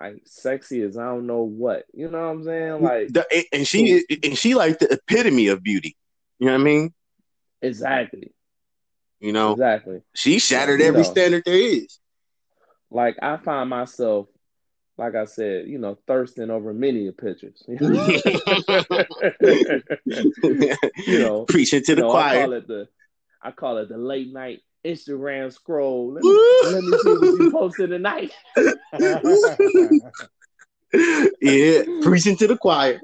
like 0.00 0.22
sexy 0.24 0.82
as 0.82 0.96
I 0.96 1.06
don't 1.06 1.26
know 1.26 1.42
what. 1.42 1.84
You 1.92 2.08
know 2.08 2.18
what 2.18 2.30
I'm 2.30 2.44
saying? 2.44 2.80
Like 2.80 3.08
the, 3.08 3.44
and 3.52 3.66
she 3.66 4.04
and 4.22 4.38
she 4.38 4.54
like 4.54 4.78
the 4.78 4.92
epitome 4.92 5.48
of 5.48 5.64
beauty. 5.64 5.96
You 6.38 6.46
know 6.46 6.52
what 6.52 6.60
I 6.60 6.64
mean? 6.64 6.94
Exactly. 7.60 8.32
You 9.18 9.32
know, 9.32 9.52
exactly. 9.52 10.02
She 10.14 10.38
shattered 10.38 10.80
every 10.80 11.02
know, 11.02 11.08
standard 11.08 11.42
there 11.44 11.56
is. 11.56 11.98
Like 12.88 13.16
I 13.20 13.36
find 13.38 13.68
myself, 13.68 14.28
like 14.96 15.16
I 15.16 15.24
said, 15.24 15.66
you 15.66 15.78
know, 15.78 15.98
thirsting 16.06 16.50
over 16.50 16.72
many 16.72 17.10
pictures. 17.10 17.64
you 17.66 17.78
know, 21.18 21.46
preaching 21.46 21.82
to 21.82 21.94
the 21.96 22.02
know, 22.02 22.10
choir. 22.12 22.38
I 22.38 22.42
call 22.42 22.52
it 22.52 22.68
the, 22.68 22.88
I 23.42 23.50
call 23.50 23.78
it 23.78 23.88
the 23.88 23.98
late 23.98 24.32
night 24.32 24.60
Instagram 24.84 25.52
scroll. 25.52 26.12
Let 26.12 26.22
me, 26.22 26.30
let 26.64 26.84
me 26.84 26.98
see 26.98 27.10
what 27.10 27.40
you 27.40 27.50
posted 27.50 27.90
tonight. 27.90 28.32
yeah, 31.40 31.82
preaching 32.02 32.36
to 32.36 32.46
the 32.46 32.56
choir. 32.60 33.00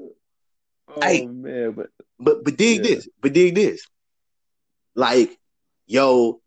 Oh 0.88 1.00
hey, 1.02 1.26
man, 1.26 1.72
but 1.72 1.88
but 2.18 2.44
but 2.44 2.56
dig 2.56 2.78
yeah. 2.78 2.94
this, 2.94 3.08
but 3.20 3.32
dig 3.32 3.54
this. 3.54 3.86
Like, 4.94 5.38
yo, 5.86 6.40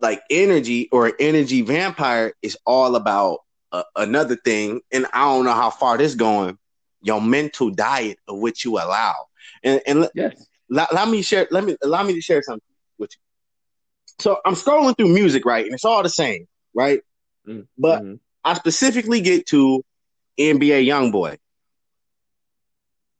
like 0.00 0.22
energy 0.30 0.88
or 0.92 1.12
energy 1.18 1.62
vampire 1.62 2.34
is 2.42 2.56
all 2.64 2.94
about 2.94 3.40
uh, 3.72 3.82
another 3.96 4.36
thing, 4.36 4.80
and 4.92 5.06
I 5.12 5.24
don't 5.24 5.44
know 5.44 5.52
how 5.52 5.70
far 5.70 5.98
this 5.98 6.14
going. 6.14 6.58
Your 7.00 7.20
mental 7.20 7.70
diet 7.70 8.18
of 8.26 8.38
what 8.38 8.64
you 8.64 8.76
allow, 8.76 9.14
and 9.62 9.80
and 9.86 10.08
yes. 10.14 10.47
Let, 10.68 10.92
let 10.92 11.08
me 11.08 11.22
share. 11.22 11.46
Let 11.50 11.64
me 11.64 11.76
allow 11.82 12.02
me 12.02 12.14
to 12.14 12.20
share 12.20 12.42
something 12.42 12.62
with 12.98 13.10
you. 13.14 13.20
So 14.20 14.38
I'm 14.44 14.54
scrolling 14.54 14.96
through 14.96 15.08
music, 15.08 15.44
right, 15.44 15.64
and 15.64 15.74
it's 15.74 15.84
all 15.84 16.02
the 16.02 16.08
same, 16.08 16.46
right? 16.74 17.00
Mm-hmm. 17.46 17.62
But 17.78 18.02
I 18.44 18.54
specifically 18.54 19.20
get 19.20 19.46
to 19.48 19.84
NBA 20.38 20.86
YoungBoy, 20.86 21.38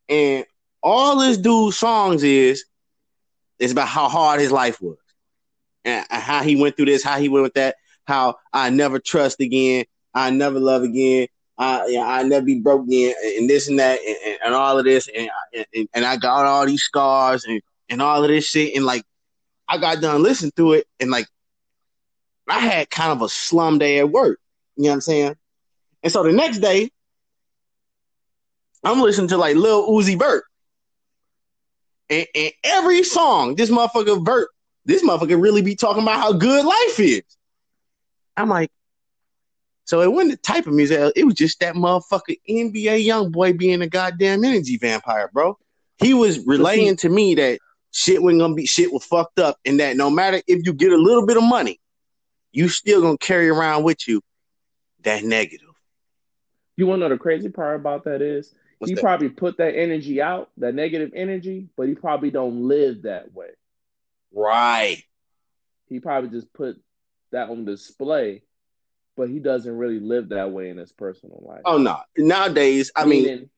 and 0.08 0.44
all 0.82 1.18
this 1.18 1.38
dude's 1.38 1.78
songs 1.78 2.22
is 2.22 2.64
is 3.58 3.72
about 3.72 3.88
how 3.88 4.08
hard 4.08 4.40
his 4.40 4.52
life 4.52 4.80
was 4.80 4.98
and 5.84 6.06
how 6.10 6.42
he 6.42 6.60
went 6.60 6.76
through 6.76 6.86
this, 6.86 7.02
how 7.02 7.18
he 7.18 7.28
went 7.28 7.42
with 7.42 7.54
that, 7.54 7.76
how 8.06 8.36
I 8.52 8.70
never 8.70 8.98
trust 8.98 9.40
again, 9.40 9.84
I 10.14 10.30
never 10.30 10.60
love 10.60 10.82
again, 10.82 11.28
I 11.58 11.86
you 11.86 11.94
know, 11.94 12.04
I 12.04 12.22
never 12.22 12.46
be 12.46 12.60
broke 12.60 12.86
again, 12.86 13.14
and 13.36 13.50
this 13.50 13.68
and 13.68 13.78
that, 13.78 13.98
and, 14.00 14.38
and 14.44 14.54
all 14.54 14.78
of 14.78 14.84
this, 14.84 15.08
and, 15.14 15.28
and 15.74 15.88
and 15.92 16.04
I 16.04 16.16
got 16.16 16.46
all 16.46 16.66
these 16.66 16.82
scars 16.82 17.44
and 17.44 17.60
and 17.88 18.00
all 18.00 18.22
of 18.22 18.28
this 18.28 18.46
shit, 18.46 18.76
and 18.76 18.84
like 18.84 19.02
I 19.68 19.78
got 19.78 20.00
done 20.00 20.22
listening 20.22 20.52
to 20.56 20.74
it, 20.74 20.86
and 21.00 21.10
like 21.10 21.26
I 22.48 22.60
had 22.60 22.90
kind 22.90 23.12
of 23.12 23.22
a 23.22 23.28
slum 23.28 23.78
day 23.78 23.98
at 23.98 24.10
work. 24.10 24.38
You 24.76 24.84
know 24.84 24.90
what 24.90 24.94
I'm 24.94 25.00
saying? 25.00 25.36
And 26.02 26.12
so 26.12 26.22
the 26.22 26.32
next 26.32 26.58
day, 26.58 26.90
I'm 28.84 29.00
listening 29.00 29.28
to 29.28 29.36
like 29.36 29.56
Lil 29.56 29.88
Uzi 29.88 30.18
Vert. 30.18 30.44
And, 32.10 32.26
and 32.34 32.52
every 32.64 33.02
song, 33.02 33.56
this 33.56 33.70
motherfucker 33.70 34.24
Vert, 34.24 34.48
this 34.84 35.02
motherfucker 35.02 35.40
really 35.40 35.62
be 35.62 35.74
talking 35.74 36.02
about 36.02 36.20
how 36.20 36.32
good 36.32 36.64
life 36.64 37.00
is. 37.00 37.22
I'm 38.36 38.48
like, 38.48 38.70
so 39.88 40.02
it 40.02 40.12
wasn't 40.12 40.32
the 40.32 40.36
type 40.36 40.66
of 40.66 40.74
music, 40.74 41.14
it 41.16 41.24
was 41.24 41.32
just 41.32 41.60
that 41.60 41.74
motherfucker 41.74 42.36
NBA 42.46 43.06
YoungBoy 43.06 43.56
being 43.56 43.80
a 43.80 43.86
goddamn 43.86 44.44
energy 44.44 44.76
vampire, 44.76 45.30
bro. 45.32 45.56
He 45.96 46.12
was 46.12 46.46
relaying 46.46 46.96
to 46.96 47.08
me 47.08 47.34
that 47.36 47.58
shit 47.90 48.22
wasn't 48.22 48.42
gonna 48.42 48.54
be 48.54 48.66
shit 48.66 48.92
was 48.92 49.06
fucked 49.06 49.38
up, 49.38 49.56
and 49.64 49.80
that 49.80 49.96
no 49.96 50.10
matter 50.10 50.42
if 50.46 50.66
you 50.66 50.74
get 50.74 50.92
a 50.92 50.96
little 50.98 51.24
bit 51.24 51.38
of 51.38 51.42
money, 51.42 51.80
you 52.52 52.68
still 52.68 53.00
gonna 53.00 53.16
carry 53.16 53.48
around 53.48 53.82
with 53.82 54.06
you 54.06 54.20
that 55.04 55.24
negative. 55.24 55.70
You 56.76 56.86
wanna 56.86 57.00
know 57.00 57.08
the 57.08 57.16
crazy 57.16 57.48
part 57.48 57.76
about 57.76 58.04
that 58.04 58.20
is 58.20 58.54
What's 58.76 58.90
he 58.90 58.94
that? 58.94 59.00
probably 59.00 59.30
put 59.30 59.56
that 59.56 59.74
energy 59.74 60.20
out, 60.20 60.50
that 60.58 60.74
negative 60.74 61.12
energy, 61.14 61.70
but 61.78 61.88
he 61.88 61.94
probably 61.94 62.30
don't 62.30 62.68
live 62.68 63.04
that 63.04 63.32
way. 63.32 63.52
Right. 64.34 65.02
He 65.88 65.98
probably 65.98 66.28
just 66.28 66.52
put 66.52 66.78
that 67.32 67.48
on 67.48 67.64
display, 67.64 68.42
but 69.18 69.28
he 69.28 69.40
doesn't 69.40 69.76
really 69.76 69.98
live 69.98 70.28
that 70.28 70.52
way 70.52 70.70
in 70.70 70.76
his 70.76 70.92
personal 70.92 71.42
life. 71.44 71.62
Oh 71.64 71.76
no. 71.76 71.98
Nowadays, 72.16 72.92
I 72.94 73.04
mean, 73.04 73.50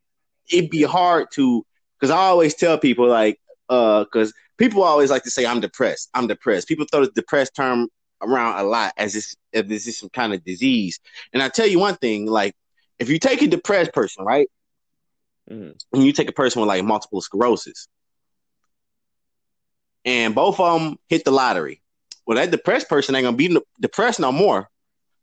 it'd 0.51 0.71
be 0.71 0.83
hard 0.83 1.29
to 1.35 1.65
because 1.99 2.11
I 2.11 2.17
always 2.17 2.55
tell 2.55 2.79
people 2.79 3.07
like 3.07 3.39
uh 3.69 4.05
because 4.05 4.33
people 4.57 4.83
always 4.83 5.11
like 5.11 5.23
to 5.25 5.31
say 5.31 5.45
I'm 5.45 5.61
depressed. 5.61 6.09
I'm 6.15 6.27
depressed. 6.27 6.67
People 6.67 6.87
throw 6.91 7.05
the 7.05 7.13
depressed 7.15 7.55
term 7.55 7.89
around 8.23 8.59
a 8.59 8.65
lot 8.65 8.95
as 8.97 9.13
this 9.13 9.37
if 9.53 9.69
this 9.69 9.87
is 9.87 9.99
some 9.99 10.09
kind 10.09 10.33
of 10.33 10.43
disease. 10.43 10.99
And 11.35 11.43
I 11.43 11.51
tell 11.51 11.67
you 11.67 11.79
one 11.79 11.97
thing, 11.97 12.25
like 12.25 12.55
if 12.99 13.11
you 13.11 13.19
take 13.19 13.43
a 13.43 13.47
depressed 13.47 13.93
person, 13.93 14.25
right? 14.25 14.49
Mm-hmm. 15.51 15.73
And 15.93 16.05
you 16.05 16.13
take 16.13 16.31
a 16.31 16.33
person 16.33 16.63
with 16.63 16.69
like 16.69 16.85
multiple 16.85 17.21
sclerosis, 17.21 17.87
and 20.07 20.35
both 20.35 20.59
of 20.59 20.81
them 20.81 20.97
hit 21.09 21.27
the 21.27 21.33
lottery. 21.33 21.83
Well, 22.25 22.37
that 22.37 22.51
depressed 22.51 22.89
person 22.89 23.15
ain't 23.15 23.25
gonna 23.25 23.37
be 23.37 23.59
depressed 23.81 24.21
no 24.21 24.33
more, 24.33 24.70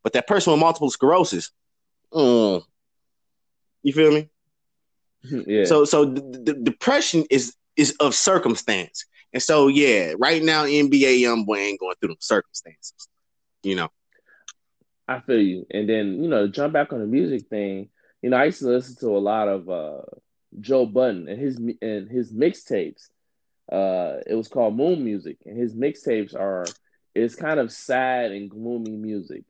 but 0.07 0.13
that 0.13 0.25
person 0.25 0.53
with 0.53 0.61
multiple 0.61 0.89
sclerosis, 0.89 1.51
mm, 2.13 2.63
you 3.83 3.93
feel 3.93 4.11
me? 4.11 4.29
Yeah. 5.45 5.65
So, 5.65 5.83
so 5.83 6.05
the, 6.05 6.21
the 6.21 6.53
depression 6.53 7.25
is 7.29 7.53
is 7.75 7.93
of 7.99 8.15
circumstance, 8.15 9.03
and 9.33 9.43
so 9.43 9.67
yeah, 9.67 10.13
right 10.17 10.41
now 10.41 10.63
NBA 10.63 11.19
YoungBoy 11.19 11.57
ain't 11.57 11.79
going 11.81 11.95
through 11.99 12.09
them 12.09 12.17
circumstances, 12.21 13.09
you 13.63 13.75
know. 13.75 13.89
I 15.09 15.19
feel 15.19 15.41
you, 15.41 15.65
and 15.71 15.89
then 15.89 16.23
you 16.23 16.29
know, 16.29 16.47
jump 16.47 16.71
back 16.71 16.93
on 16.93 16.99
the 16.99 17.07
music 17.07 17.49
thing 17.49 17.89
you 18.21 18.29
know, 18.29 18.37
I 18.37 18.45
used 18.45 18.59
to 18.59 18.67
listen 18.67 18.95
to 18.97 19.15
a 19.15 19.19
lot 19.19 19.47
of 19.47 19.69
uh, 19.69 20.01
Joe 20.59 20.85
Budden 20.85 21.27
and 21.27 21.39
his 21.39 21.57
and 21.81 22.09
his 22.09 22.33
mixtapes. 22.33 23.09
Uh, 23.71 24.21
it 24.25 24.35
was 24.35 24.47
called 24.47 24.75
Mood 24.75 24.99
Muzik, 24.99 25.37
and 25.45 25.57
his 25.57 25.75
mixtapes 25.75 26.33
are 26.33 26.65
it's 27.13 27.35
kind 27.35 27.59
of 27.59 27.71
sad 27.71 28.31
and 28.31 28.49
gloomy 28.49 28.95
music, 28.95 29.43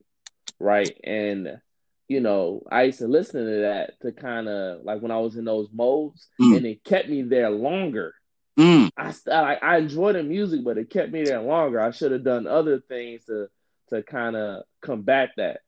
right? 0.60 0.96
And 1.04 1.60
you 2.08 2.22
know, 2.22 2.64
I 2.72 2.84
used 2.84 3.00
to 3.00 3.08
listen 3.08 3.46
to 3.46 3.62
that 3.62 4.00
to 4.02 4.12
kind 4.14 4.48
of 4.48 4.84
like 4.84 5.02
when 5.02 5.12
I 5.12 5.20
was 5.20 5.36
in 5.36 5.46
those 5.46 5.68
modes, 5.74 6.28
mm. 6.42 6.56
and 6.56 6.66
it 6.66 6.84
kept 6.84 7.10
me 7.10 7.22
there 7.24 7.50
longer. 7.50 8.14
Mm. 8.58 8.90
I, 8.98 9.14
I 9.32 9.56
I 9.56 9.78
enjoyed 9.78 10.16
the 10.16 10.24
music, 10.24 10.64
but 10.64 10.78
it 10.78 10.90
kept 10.90 11.12
me 11.12 11.24
there 11.24 11.42
longer. 11.42 11.82
I 11.82 11.92
should 11.92 12.12
have 12.12 12.24
done 12.24 12.48
other 12.48 12.80
things 12.80 13.26
to 13.26 13.48
to 13.90 14.04
kind 14.04 14.36
of 14.36 14.64
combat 14.82 15.32
that. 15.38 15.62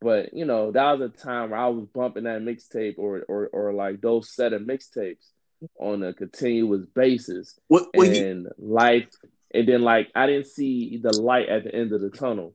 But 0.00 0.34
you 0.34 0.44
know, 0.44 0.72
that 0.72 0.98
was 0.98 1.10
a 1.10 1.22
time 1.22 1.50
where 1.50 1.60
I 1.60 1.68
was 1.68 1.86
bumping 1.86 2.24
that 2.24 2.42
mixtape 2.42 2.98
or 2.98 3.24
or 3.28 3.48
or 3.52 3.72
like 3.72 4.00
those 4.00 4.34
set 4.34 4.52
of 4.52 4.62
mixtapes 4.62 5.30
on 5.78 6.02
a 6.02 6.12
continuous 6.12 6.84
basis. 6.94 7.58
What, 7.68 7.88
what 7.94 8.08
and 8.08 8.44
you... 8.44 8.50
life 8.58 9.08
and 9.54 9.68
then 9.68 9.82
like 9.82 10.10
I 10.14 10.26
didn't 10.26 10.48
see 10.48 10.98
the 11.02 11.16
light 11.20 11.48
at 11.48 11.64
the 11.64 11.74
end 11.74 11.92
of 11.92 12.00
the 12.00 12.10
tunnel 12.10 12.54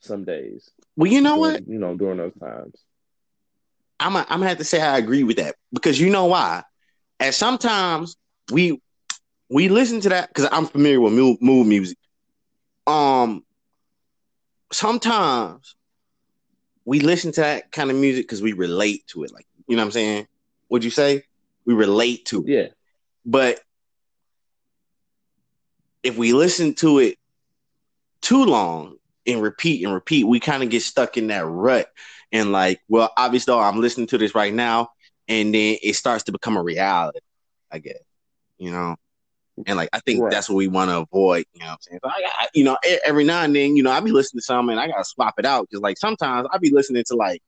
some 0.00 0.24
days. 0.24 0.70
Well, 0.96 1.10
you 1.10 1.20
know 1.20 1.36
during, 1.36 1.52
what? 1.52 1.68
You 1.68 1.78
know, 1.78 1.96
during 1.96 2.18
those 2.18 2.34
times. 2.38 2.74
I'm 3.98 4.16
a, 4.16 4.20
I'm 4.28 4.40
gonna 4.40 4.48
have 4.48 4.58
to 4.58 4.64
say 4.64 4.80
I 4.80 4.98
agree 4.98 5.24
with 5.24 5.38
that 5.38 5.56
because 5.72 6.00
you 6.00 6.10
know 6.10 6.26
why? 6.26 6.62
And 7.18 7.34
sometimes 7.34 8.16
we 8.52 8.80
we 9.48 9.68
listen 9.68 10.00
to 10.00 10.08
that 10.10 10.28
because 10.28 10.48
I'm 10.50 10.66
familiar 10.66 11.00
with 11.00 11.12
move, 11.12 11.40
mood 11.40 11.66
music. 11.66 11.98
Um, 12.86 13.44
sometimes 14.72 15.74
we 16.84 17.00
listen 17.00 17.32
to 17.32 17.40
that 17.40 17.72
kind 17.72 17.90
of 17.90 17.96
music 17.96 18.24
because 18.24 18.42
we 18.42 18.52
relate 18.52 19.06
to 19.08 19.24
it. 19.24 19.32
Like, 19.32 19.46
you 19.66 19.76
know 19.76 19.82
what 19.82 19.86
I'm 19.86 19.92
saying? 19.92 20.26
Would 20.68 20.84
you 20.84 20.90
say? 20.90 21.24
We 21.64 21.74
relate 21.74 22.26
to 22.26 22.42
it. 22.42 22.48
Yeah. 22.48 22.66
But 23.24 23.60
if 26.02 26.16
we 26.16 26.32
listen 26.32 26.74
to 26.74 27.00
it 27.00 27.18
too 28.20 28.44
long 28.44 28.96
and 29.26 29.42
repeat 29.42 29.84
and 29.84 29.94
repeat, 29.94 30.24
we 30.24 30.40
kind 30.40 30.62
of 30.62 30.70
get 30.70 30.82
stuck 30.82 31.16
in 31.16 31.28
that 31.28 31.46
rut. 31.46 31.90
And 32.32 32.52
like, 32.52 32.80
well, 32.88 33.12
obviously, 33.16 33.54
I'm 33.54 33.80
listening 33.80 34.08
to 34.08 34.18
this 34.18 34.34
right 34.34 34.52
now, 34.52 34.90
and 35.28 35.54
then 35.54 35.78
it 35.82 35.94
starts 35.94 36.24
to 36.24 36.32
become 36.32 36.56
a 36.56 36.62
reality, 36.62 37.20
I 37.70 37.78
guess. 37.78 38.02
You 38.58 38.72
know? 38.72 38.96
And 39.64 39.76
like 39.78 39.88
I 39.92 40.00
think 40.00 40.22
right. 40.22 40.30
that's 40.30 40.50
what 40.50 40.56
we 40.56 40.68
want 40.68 40.90
to 40.90 40.98
avoid. 40.98 41.46
You 41.54 41.60
know 41.60 41.66
what 41.66 41.72
I'm 41.72 41.78
saying? 41.80 42.00
So 42.04 42.10
I, 42.10 42.22
I, 42.26 42.48
you 42.54 42.62
know, 42.62 42.76
every 43.04 43.24
now 43.24 43.42
and 43.42 43.56
then, 43.56 43.74
you 43.74 43.82
know, 43.82 43.90
I 43.90 44.00
be 44.00 44.12
listening 44.12 44.40
to 44.40 44.44
something 44.44 44.72
and 44.72 44.80
I 44.80 44.88
gotta 44.88 45.04
swap 45.04 45.34
it 45.38 45.46
out 45.46 45.66
because 45.68 45.80
like 45.80 45.96
sometimes 45.96 46.46
I 46.52 46.58
be 46.58 46.70
listening 46.70 47.04
to 47.06 47.16
like 47.16 47.40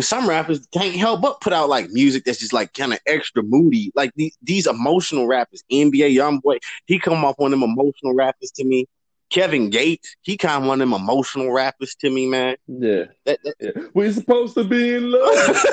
some 0.00 0.28
rappers 0.28 0.66
can't 0.72 0.96
help 0.96 1.20
but 1.20 1.40
put 1.40 1.52
out 1.52 1.68
like 1.68 1.88
music 1.90 2.24
that's 2.24 2.38
just 2.38 2.52
like 2.52 2.72
kind 2.72 2.92
of 2.92 2.98
extra 3.06 3.42
moody. 3.42 3.92
Like 3.94 4.10
these 4.16 4.36
these 4.42 4.66
emotional 4.66 5.26
rappers, 5.26 5.62
NBA 5.70 6.16
YoungBoy, 6.16 6.58
he 6.86 6.98
come 6.98 7.24
off 7.24 7.36
one 7.38 7.52
of 7.52 7.60
them 7.60 7.70
emotional 7.70 8.14
rappers 8.14 8.50
to 8.56 8.64
me. 8.64 8.86
Kevin 9.34 9.68
Gates, 9.68 10.14
he 10.22 10.36
kind 10.36 10.62
of 10.62 10.68
one 10.68 10.80
of 10.80 10.88
them 10.88 10.94
emotional 10.94 11.50
rappers 11.50 11.96
to 11.96 12.08
me, 12.08 12.28
man. 12.28 12.54
Yeah. 12.68 13.06
That, 13.24 13.40
that, 13.42 13.54
yeah. 13.60 13.70
We're 13.92 14.12
supposed 14.12 14.54
to 14.54 14.62
be 14.62 14.94
in 14.94 15.10
love. 15.10 15.64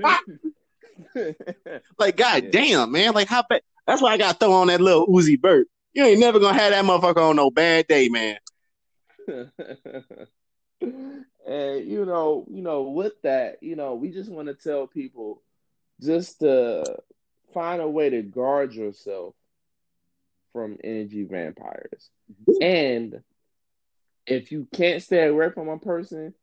like, 1.98 2.16
god 2.16 2.44
yeah. 2.44 2.50
damn, 2.50 2.90
man. 2.90 3.12
Like, 3.12 3.28
how 3.28 3.44
bad? 3.46 3.60
That's 3.86 4.00
why 4.00 4.12
I 4.12 4.16
got 4.16 4.32
to 4.32 4.38
throw 4.38 4.52
on 4.54 4.68
that 4.68 4.80
Lil 4.80 5.06
Uzi 5.08 5.38
Vert. 5.38 5.66
You 5.92 6.04
ain't 6.04 6.20
never 6.20 6.40
gonna 6.40 6.56
have 6.56 6.70
that 6.70 6.84
motherfucker 6.86 7.28
on 7.28 7.36
no 7.36 7.50
bad 7.50 7.86
day, 7.86 8.08
man. 8.08 8.38
and 10.80 11.86
you 11.86 12.06
know, 12.06 12.46
you 12.48 12.62
know, 12.62 12.82
with 12.82 13.20
that, 13.24 13.62
you 13.62 13.76
know, 13.76 13.94
we 13.94 14.10
just 14.10 14.30
want 14.30 14.48
to 14.48 14.54
tell 14.54 14.86
people 14.86 15.42
just 16.00 16.38
to 16.40 16.84
find 17.52 17.82
a 17.82 17.88
way 17.88 18.08
to 18.08 18.22
guard 18.22 18.72
yourself 18.72 19.34
from 20.52 20.78
energy 20.82 21.24
vampires. 21.24 22.10
And 22.60 23.22
if 24.26 24.52
you 24.52 24.66
can't 24.74 25.02
stay 25.02 25.26
away 25.26 25.50
from 25.50 25.68
a 25.68 25.78
person, 25.78 26.34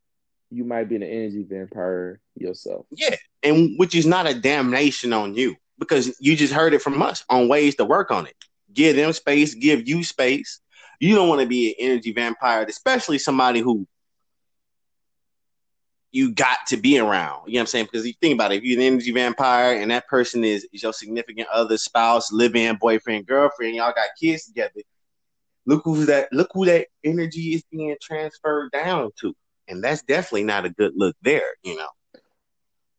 you 0.49 0.63
might 0.63 0.89
be 0.89 0.95
an 0.95 1.03
energy 1.03 1.43
vampire 1.43 2.19
yourself. 2.35 2.85
Yeah, 2.91 3.15
and 3.43 3.77
which 3.77 3.95
is 3.95 4.05
not 4.05 4.27
a 4.27 4.33
damnation 4.33 5.13
on 5.13 5.35
you 5.35 5.55
because 5.79 6.15
you 6.19 6.35
just 6.35 6.53
heard 6.53 6.73
it 6.73 6.81
from 6.81 7.01
us 7.01 7.23
on 7.29 7.47
ways 7.47 7.75
to 7.75 7.85
work 7.85 8.11
on 8.11 8.27
it. 8.27 8.35
Give 8.73 8.95
them 8.95 9.13
space, 9.13 9.53
give 9.53 9.87
you 9.87 10.03
space. 10.03 10.59
You 10.99 11.15
don't 11.15 11.29
want 11.29 11.41
to 11.41 11.47
be 11.47 11.69
an 11.69 11.75
energy 11.79 12.11
vampire, 12.11 12.63
especially 12.63 13.19
somebody 13.19 13.59
who 13.59 13.87
you 16.17 16.31
got 16.31 16.57
to 16.67 16.77
be 16.77 16.97
around. 16.97 17.43
You 17.45 17.53
know 17.53 17.59
what 17.59 17.61
I'm 17.61 17.67
saying? 17.67 17.85
Because 17.85 18.07
you 18.07 18.13
think 18.19 18.33
about 18.33 18.51
it, 18.51 18.57
if 18.57 18.63
you're 18.63 18.79
an 18.79 18.87
energy 18.87 19.11
vampire 19.11 19.79
and 19.79 19.91
that 19.91 20.07
person 20.07 20.43
is, 20.43 20.67
is 20.73 20.81
your 20.81 20.91
significant 20.91 21.47
other, 21.53 21.77
spouse, 21.77 22.31
live-in, 22.31 22.77
boyfriend, 22.77 23.27
girlfriend, 23.27 23.75
y'all 23.75 23.93
got 23.95 24.09
kids 24.19 24.45
together. 24.47 24.81
Look 25.67 25.83
who 25.83 26.05
that 26.05 26.33
look 26.33 26.49
who 26.53 26.65
that 26.65 26.87
energy 27.03 27.53
is 27.53 27.63
being 27.71 27.95
transferred 28.01 28.71
down 28.71 29.11
to. 29.21 29.35
And 29.67 29.83
that's 29.83 30.01
definitely 30.01 30.45
not 30.45 30.65
a 30.65 30.71
good 30.71 30.93
look 30.95 31.15
there, 31.21 31.53
you 31.61 31.75
know. 31.75 31.89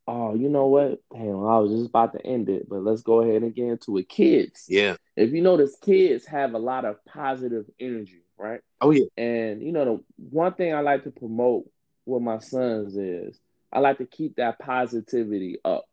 Oh, 0.06 0.34
you 0.34 0.48
know 0.48 0.66
what? 0.66 1.00
Damn, 1.12 1.44
I 1.44 1.58
was 1.58 1.72
just 1.72 1.88
about 1.88 2.12
to 2.12 2.24
end 2.24 2.48
it, 2.48 2.68
but 2.68 2.84
let's 2.84 3.02
go 3.02 3.22
ahead 3.22 3.42
and 3.42 3.54
get 3.54 3.66
into 3.66 3.98
it. 3.98 4.08
Kids. 4.08 4.66
Yeah. 4.68 4.96
If 5.16 5.32
you 5.32 5.42
notice, 5.42 5.76
kids 5.82 6.24
have 6.26 6.54
a 6.54 6.58
lot 6.58 6.84
of 6.84 7.04
positive 7.04 7.64
energy, 7.80 8.22
right? 8.38 8.60
Oh 8.80 8.90
yeah. 8.92 9.06
And 9.16 9.60
you 9.60 9.72
know, 9.72 9.84
the 9.84 10.04
one 10.30 10.54
thing 10.54 10.72
I 10.72 10.82
like 10.82 11.02
to 11.02 11.10
promote 11.10 11.68
with 12.08 12.22
my 12.22 12.38
sons 12.38 12.96
is 12.96 13.38
I 13.72 13.80
like 13.80 13.98
to 13.98 14.06
keep 14.06 14.36
that 14.36 14.58
positivity 14.58 15.58
up. 15.64 15.84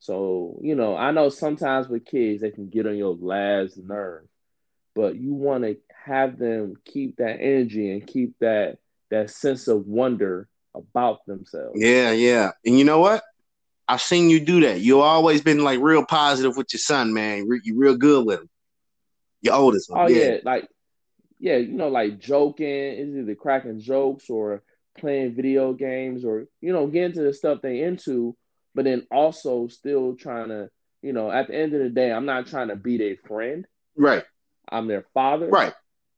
So, 0.00 0.58
you 0.62 0.74
know, 0.74 0.96
I 0.96 1.12
know 1.12 1.28
sometimes 1.28 1.88
with 1.88 2.04
kids 2.04 2.42
they 2.42 2.50
can 2.50 2.68
get 2.68 2.86
on 2.86 2.96
your 2.96 3.14
last 3.14 3.76
nerve, 3.76 4.24
but 4.94 5.16
you 5.16 5.32
want 5.32 5.64
to 5.64 5.76
have 6.04 6.38
them 6.38 6.74
keep 6.84 7.16
that 7.16 7.38
energy 7.40 7.92
and 7.92 8.06
keep 8.06 8.38
that 8.40 8.78
that 9.10 9.30
sense 9.30 9.68
of 9.68 9.86
wonder 9.86 10.48
about 10.74 11.24
themselves. 11.26 11.76
Yeah, 11.76 12.10
yeah. 12.12 12.50
And 12.64 12.78
you 12.78 12.84
know 12.84 12.98
what? 12.98 13.22
I've 13.86 14.00
seen 14.00 14.30
you 14.30 14.40
do 14.40 14.60
that. 14.62 14.80
You've 14.80 15.00
always 15.00 15.42
been 15.42 15.62
like 15.62 15.80
real 15.80 16.04
positive 16.04 16.56
with 16.56 16.72
your 16.72 16.78
son, 16.78 17.12
man. 17.12 17.46
You're 17.62 17.76
real 17.76 17.96
good 17.96 18.26
with 18.26 18.40
him. 18.40 18.50
Your 19.42 19.54
oldest 19.54 19.90
one. 19.90 20.00
Oh 20.00 20.08
yeah. 20.08 20.24
yeah, 20.24 20.36
like 20.44 20.68
yeah, 21.38 21.56
you 21.56 21.72
know, 21.72 21.88
like 21.88 22.18
joking, 22.18 22.66
is 22.66 23.16
either 23.16 23.34
cracking 23.34 23.80
jokes 23.80 24.30
or 24.30 24.62
playing 24.98 25.34
video 25.34 25.72
games 25.72 26.24
or 26.24 26.46
you 26.60 26.72
know 26.72 26.86
getting 26.86 27.12
to 27.12 27.22
the 27.22 27.34
stuff 27.34 27.60
they 27.62 27.82
into, 27.82 28.36
but 28.74 28.84
then 28.84 29.06
also 29.10 29.68
still 29.68 30.16
trying 30.16 30.48
to 30.48 30.68
you 31.02 31.12
know 31.12 31.30
at 31.30 31.48
the 31.48 31.54
end 31.54 31.74
of 31.74 31.80
the 31.80 31.90
day, 31.90 32.12
I'm 32.12 32.26
not 32.26 32.46
trying 32.46 32.68
to 32.68 32.76
be 32.76 32.98
their 32.98 33.16
friend. 33.26 33.66
Right. 33.96 34.24
I'm 34.68 34.86
their 34.88 35.04
father. 35.14 35.48
Right. 35.48 35.74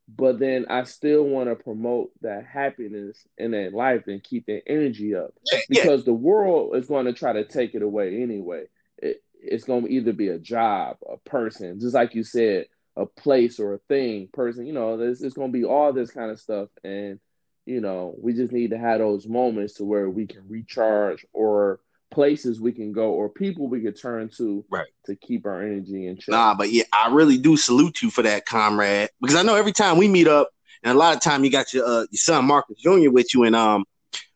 But 0.06 0.38
then 0.38 0.66
I 0.68 0.84
still 0.84 1.24
want 1.24 1.48
to 1.48 1.56
promote 1.56 2.10
that 2.20 2.44
happiness 2.44 3.26
in 3.38 3.52
their 3.52 3.70
life 3.70 4.06
and 4.06 4.22
keep 4.22 4.44
their 4.46 4.60
energy 4.66 5.14
up 5.14 5.32
yeah, 5.50 5.60
because 5.68 6.00
yeah. 6.00 6.04
the 6.04 6.12
world 6.12 6.76
is 6.76 6.88
going 6.88 7.06
to 7.06 7.14
try 7.14 7.32
to 7.32 7.44
take 7.44 7.74
it 7.74 7.82
away 7.82 8.22
anyway. 8.22 8.64
It, 8.98 9.22
it's 9.40 9.64
going 9.64 9.84
to 9.84 9.90
either 9.90 10.12
be 10.12 10.28
a 10.28 10.38
job, 10.38 10.98
a 11.10 11.16
person, 11.28 11.80
just 11.80 11.94
like 11.94 12.14
you 12.14 12.22
said, 12.22 12.66
a 12.96 13.06
place 13.06 13.58
or 13.58 13.74
a 13.74 13.78
thing, 13.88 14.28
person. 14.32 14.66
You 14.66 14.74
know, 14.74 15.00
it's, 15.00 15.22
it's 15.22 15.34
going 15.34 15.52
to 15.52 15.58
be 15.58 15.64
all 15.64 15.92
this 15.92 16.10
kind 16.10 16.30
of 16.30 16.38
stuff, 16.38 16.68
and 16.82 17.18
you 17.66 17.80
know, 17.80 18.14
we 18.18 18.34
just 18.34 18.52
need 18.52 18.70
to 18.70 18.78
have 18.78 18.98
those 18.98 19.26
moments 19.26 19.74
to 19.74 19.84
where 19.84 20.08
we 20.08 20.26
can 20.26 20.42
recharge 20.48 21.24
or 21.32 21.80
places 22.10 22.60
we 22.60 22.72
can 22.72 22.92
go 22.92 23.10
or 23.10 23.28
people 23.28 23.68
we 23.68 23.80
could 23.80 24.00
turn 24.00 24.28
to 24.28 24.64
right 24.70 24.86
to 25.06 25.16
keep 25.16 25.46
our 25.46 25.62
energy 25.62 26.06
in 26.06 26.16
check. 26.16 26.28
Nah, 26.28 26.54
but 26.54 26.70
yeah, 26.70 26.84
I 26.92 27.10
really 27.10 27.38
do 27.38 27.56
salute 27.56 28.02
you 28.02 28.10
for 28.10 28.22
that, 28.22 28.46
comrade. 28.46 29.08
Because 29.20 29.36
I 29.36 29.42
know 29.42 29.56
every 29.56 29.72
time 29.72 29.96
we 29.96 30.08
meet 30.08 30.28
up, 30.28 30.50
and 30.82 30.94
a 30.94 30.98
lot 30.98 31.14
of 31.14 31.22
time 31.22 31.44
you 31.44 31.50
got 31.50 31.72
your 31.72 31.86
uh, 31.86 32.06
your 32.10 32.18
son 32.18 32.44
Marcus 32.44 32.78
Jr. 32.78 33.10
with 33.10 33.34
you, 33.34 33.44
and 33.44 33.56
um, 33.56 33.84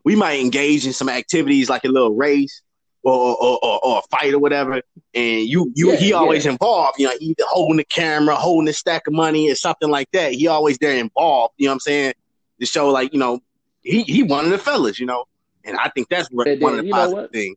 we 0.05 0.16
might 0.16 0.41
engage 0.41 0.87
in 0.87 0.93
some 0.93 1.09
activities 1.09 1.68
like 1.68 1.85
a 1.85 1.89
little 1.89 2.14
race 2.14 2.62
or 3.03 3.37
or, 3.37 3.59
or, 3.62 3.81
or 3.85 3.99
a 3.99 4.16
fight 4.16 4.33
or 4.33 4.39
whatever. 4.39 4.81
And 5.14 5.47
you 5.47 5.70
you 5.74 5.91
yeah, 5.91 5.97
he 5.97 6.12
always 6.14 6.47
yeah. 6.47 6.53
involved. 6.53 6.99
You 6.99 7.09
know, 7.09 7.14
either 7.20 7.45
holding 7.47 7.76
the 7.76 7.85
camera, 7.85 8.35
holding 8.35 8.68
a 8.68 8.72
stack 8.72 9.07
of 9.07 9.12
money, 9.12 9.51
or 9.51 9.55
something 9.55 9.91
like 9.91 10.11
that. 10.12 10.33
He 10.33 10.47
always 10.47 10.79
there 10.79 10.97
involved. 10.97 11.55
You 11.59 11.66
know 11.66 11.72
what 11.72 11.74
I'm 11.74 11.81
saying? 11.81 12.12
To 12.61 12.66
show 12.66 12.88
like 12.88 13.12
you 13.12 13.18
know 13.18 13.40
he 13.82 14.02
he 14.02 14.22
one 14.22 14.44
of 14.44 14.50
the 14.50 14.59
fellas, 14.59 14.98
you 14.98 15.06
know, 15.06 15.24
and 15.64 15.76
I 15.76 15.88
think 15.88 16.09
that's 16.09 16.28
one 16.30 16.48
of 16.48 16.59
the 16.61 16.90
positive 16.90 17.30
things. 17.30 17.56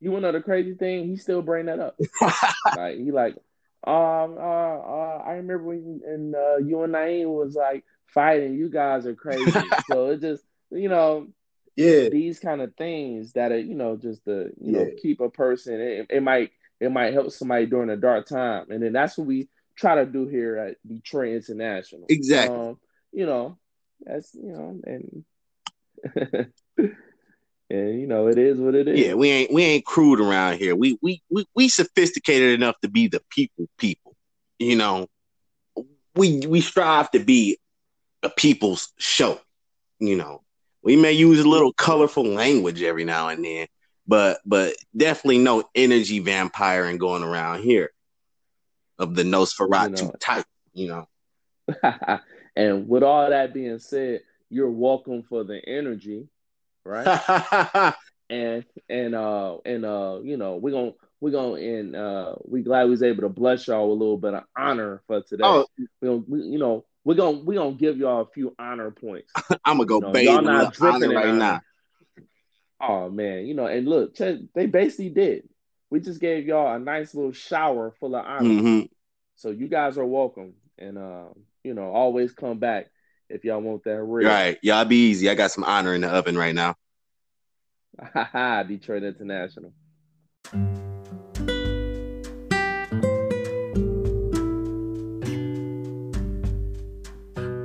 You 0.00 0.12
want 0.12 0.22
to 0.22 0.32
know 0.32 0.38
the 0.38 0.42
crazy 0.42 0.74
thing? 0.74 1.08
He 1.08 1.16
still 1.16 1.42
bring 1.42 1.66
that 1.66 1.78
up. 1.78 1.98
like 2.76 2.96
he 2.96 3.10
like, 3.12 3.34
um, 3.86 4.36
uh, 4.38 4.78
uh, 4.78 5.22
I 5.26 5.32
remember 5.32 5.64
when 5.64 6.00
and 6.06 6.34
uh, 6.34 6.56
you 6.56 6.82
and 6.82 6.94
Naeem 6.94 7.26
was 7.26 7.54
like 7.54 7.84
fighting. 8.06 8.54
You 8.54 8.70
guys 8.70 9.06
are 9.06 9.14
crazy. 9.14 9.50
so 9.90 10.10
it 10.10 10.20
just 10.20 10.42
you 10.70 10.88
know, 10.88 11.28
yeah, 11.76 12.08
these 12.08 12.38
kind 12.38 12.62
of 12.62 12.74
things 12.76 13.32
that 13.32 13.52
are 13.52 13.58
you 13.58 13.74
know 13.74 13.96
just 13.96 14.24
to 14.24 14.52
you 14.60 14.72
yeah. 14.72 14.84
know 14.84 14.90
keep 15.00 15.20
a 15.20 15.28
person. 15.28 15.80
It, 15.80 16.06
it 16.08 16.22
might 16.22 16.52
it 16.80 16.90
might 16.90 17.12
help 17.12 17.30
somebody 17.30 17.66
during 17.66 17.90
a 17.90 17.96
dark 17.96 18.26
time, 18.26 18.70
and 18.70 18.82
then 18.82 18.92
that's 18.92 19.18
what 19.18 19.26
we 19.26 19.48
try 19.76 19.96
to 19.96 20.06
do 20.06 20.26
here 20.26 20.56
at 20.56 20.76
Detroit 20.86 21.34
International. 21.34 22.06
Exactly. 22.08 22.56
Um, 22.56 22.78
you 23.12 23.26
know, 23.26 23.58
that's 24.04 24.34
you 24.34 24.52
know, 24.52 24.80
and 24.84 25.24
and 27.70 28.00
you 28.00 28.06
know, 28.06 28.28
it 28.28 28.38
is 28.38 28.58
what 28.58 28.74
it 28.74 28.88
is. 28.88 28.98
Yeah, 28.98 29.14
we 29.14 29.30
ain't 29.30 29.52
we 29.52 29.62
ain't 29.62 29.84
crude 29.84 30.20
around 30.20 30.58
here. 30.58 30.74
We 30.74 30.98
we 31.00 31.22
we 31.30 31.46
we 31.54 31.68
sophisticated 31.68 32.52
enough 32.52 32.76
to 32.82 32.88
be 32.88 33.08
the 33.08 33.22
people 33.30 33.68
people. 33.78 34.16
You 34.58 34.76
know, 34.76 35.06
we 36.14 36.46
we 36.46 36.60
strive 36.60 37.10
to 37.12 37.20
be 37.20 37.58
a 38.22 38.30
people's 38.30 38.92
show. 38.98 39.40
You 39.98 40.16
know, 40.16 40.42
we 40.82 40.96
may 40.96 41.12
use 41.12 41.40
a 41.40 41.48
little 41.48 41.72
colorful 41.72 42.24
language 42.24 42.82
every 42.82 43.04
now 43.04 43.28
and 43.28 43.44
then, 43.44 43.66
but 44.06 44.40
but 44.44 44.74
definitely 44.96 45.38
no 45.38 45.64
energy 45.74 46.22
vampiring 46.22 46.98
going 46.98 47.22
around 47.22 47.62
here 47.62 47.90
of 48.98 49.14
the 49.14 49.22
Nosferatu 49.22 49.98
you 49.98 50.04
know, 50.04 50.14
type. 50.20 50.46
You 50.72 50.88
know. 50.88 51.08
And 52.60 52.88
with 52.88 53.02
all 53.02 53.30
that 53.30 53.54
being 53.54 53.78
said, 53.78 54.20
you're 54.50 54.70
welcome 54.70 55.22
for 55.22 55.44
the 55.44 55.60
energy, 55.66 56.28
right? 56.84 57.94
and 58.30 58.64
and 58.88 59.14
uh 59.14 59.56
and 59.64 59.84
uh 59.86 60.18
you 60.22 60.36
know 60.36 60.56
we're 60.56 60.70
gonna 60.70 60.92
we're 61.20 61.30
gonna 61.30 61.54
and 61.54 61.96
uh 61.96 62.34
we 62.44 62.60
glad 62.60 62.84
we 62.84 62.90
was 62.90 63.02
able 63.02 63.22
to 63.22 63.30
bless 63.30 63.66
y'all 63.66 63.90
a 63.90 63.94
little 63.94 64.18
bit 64.18 64.34
of 64.34 64.44
honor 64.54 65.00
for 65.06 65.22
today. 65.22 65.42
Oh. 65.46 65.66
We 65.78 66.08
gonna 66.08 66.22
we, 66.28 66.42
you 66.42 66.58
know 66.58 66.84
we're 67.02 67.14
gonna 67.14 67.38
we're 67.38 67.58
gonna 67.58 67.76
give 67.76 67.96
y'all 67.96 68.20
a 68.20 68.26
few 68.26 68.54
honor 68.58 68.90
points. 68.90 69.32
I'm 69.64 69.78
gonna 69.78 69.86
go 69.86 69.96
you 69.96 70.00
know, 70.02 70.12
bathe 70.12 70.24
y'all 70.26 70.42
not 70.42 70.74
dripping 70.74 71.10
right 71.12 71.34
now. 71.34 71.60
Oh 72.78 73.08
man, 73.08 73.46
you 73.46 73.54
know, 73.54 73.66
and 73.66 73.88
look, 73.88 74.16
they 74.16 74.66
basically 74.66 75.08
did. 75.08 75.48
We 75.88 76.00
just 76.00 76.20
gave 76.20 76.46
y'all 76.46 76.76
a 76.76 76.78
nice 76.78 77.14
little 77.14 77.32
shower 77.32 77.94
full 77.98 78.14
of 78.14 78.24
honor. 78.24 78.42
Mm-hmm. 78.42 78.80
So 79.36 79.48
you 79.48 79.66
guys 79.66 79.96
are 79.96 80.04
welcome, 80.04 80.52
and 80.78 80.98
um, 80.98 81.34
you 81.64 81.74
know, 81.74 81.90
always 81.90 82.32
come 82.32 82.58
back 82.58 82.90
if 83.28 83.44
y'all 83.44 83.60
want 83.60 83.84
that 83.84 84.02
real. 84.02 84.28
Right. 84.28 84.58
Y'all 84.62 84.84
be 84.84 85.10
easy. 85.10 85.28
I 85.28 85.34
got 85.34 85.50
some 85.50 85.64
honor 85.64 85.94
in 85.94 86.00
the 86.00 86.08
oven 86.08 86.36
right 86.36 86.54
now. 86.54 86.74
Detroit 88.68 89.02
International. 89.02 89.72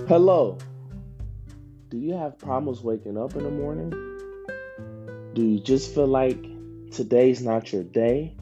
Hello. 0.07 0.57
Do 1.89 1.97
you 1.97 2.13
have 2.13 2.37
problems 2.37 2.81
waking 2.81 3.17
up 3.17 3.35
in 3.35 3.43
the 3.43 3.49
morning? 3.49 3.89
Do 5.33 5.43
you 5.43 5.59
just 5.59 5.93
feel 5.95 6.07
like 6.07 6.41
today's 6.91 7.41
not 7.41 7.73
your 7.73 7.83
day? 7.83 8.35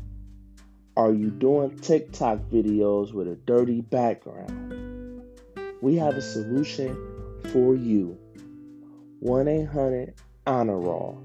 Are 0.96 1.12
you 1.12 1.30
doing 1.30 1.78
TikTok 1.80 2.40
videos 2.52 3.14
with 3.14 3.28
a 3.28 3.36
dirty 3.36 3.82
background? 3.82 4.63
We 5.84 5.98
have 5.98 6.16
a 6.16 6.22
solution 6.22 6.96
for 7.52 7.76
you. 7.76 8.18
1 9.20 9.50
800 9.50 10.14
Honor 10.48 10.80
Raw. 10.80 11.16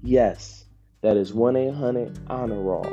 Yes, 0.00 0.64
that 1.00 1.16
is 1.16 1.34
1 1.34 1.56
800 1.56 2.16
Honor 2.28 2.62
Raw. 2.62 2.88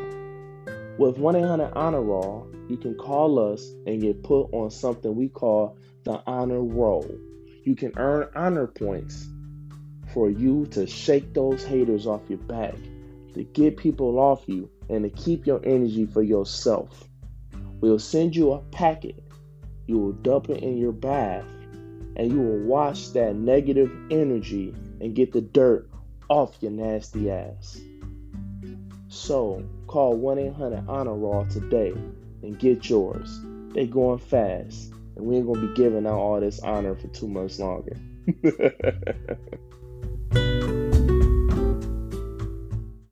With 0.97 1.19
1 1.19 1.35
800 1.35 1.73
Honor 1.75 2.01
Raw, 2.01 2.45
you 2.67 2.77
can 2.77 2.95
call 2.95 3.37
us 3.53 3.63
and 3.85 4.01
get 4.01 4.23
put 4.23 4.45
on 4.53 4.71
something 4.71 5.15
we 5.15 5.29
call 5.29 5.77
the 6.03 6.19
Honor 6.25 6.63
Roll. 6.63 7.07
You 7.63 7.75
can 7.75 7.91
earn 7.95 8.29
honor 8.35 8.65
points 8.65 9.27
for 10.15 10.31
you 10.31 10.65
to 10.71 10.87
shake 10.87 11.31
those 11.35 11.63
haters 11.63 12.07
off 12.07 12.21
your 12.27 12.39
back, 12.39 12.73
to 13.35 13.43
get 13.43 13.77
people 13.77 14.17
off 14.17 14.47
you, 14.47 14.67
and 14.89 15.03
to 15.03 15.11
keep 15.11 15.45
your 15.45 15.61
energy 15.63 16.07
for 16.07 16.23
yourself. 16.23 17.07
We'll 17.81 17.99
send 17.99 18.35
you 18.35 18.53
a 18.53 18.61
packet. 18.71 19.26
You 19.87 19.97
will 19.97 20.11
dump 20.11 20.49
it 20.49 20.61
in 20.61 20.77
your 20.77 20.91
bath 20.91 21.45
and 22.17 22.31
you 22.31 22.39
will 22.39 22.59
wash 22.59 23.09
that 23.09 23.35
negative 23.35 23.91
energy 24.11 24.75
and 24.99 25.15
get 25.15 25.31
the 25.31 25.41
dirt 25.41 25.89
off 26.29 26.57
your 26.61 26.71
nasty 26.71 27.31
ass. 27.31 27.79
So 29.07 29.63
call 29.87 30.15
1 30.15 30.39
800 30.39 30.83
Honor 30.87 31.15
Raw 31.15 31.43
today 31.45 31.93
and 32.43 32.59
get 32.59 32.89
yours. 32.89 33.39
They 33.73 33.85
going 33.85 34.19
fast, 34.19 34.91
and 35.15 35.25
we 35.25 35.37
ain't 35.37 35.47
gonna 35.47 35.67
be 35.67 35.73
giving 35.75 36.07
out 36.07 36.17
all 36.17 36.39
this 36.39 36.59
honor 36.59 36.95
for 36.95 37.07
two 37.07 37.27
months 37.27 37.59
longer. 37.59 37.95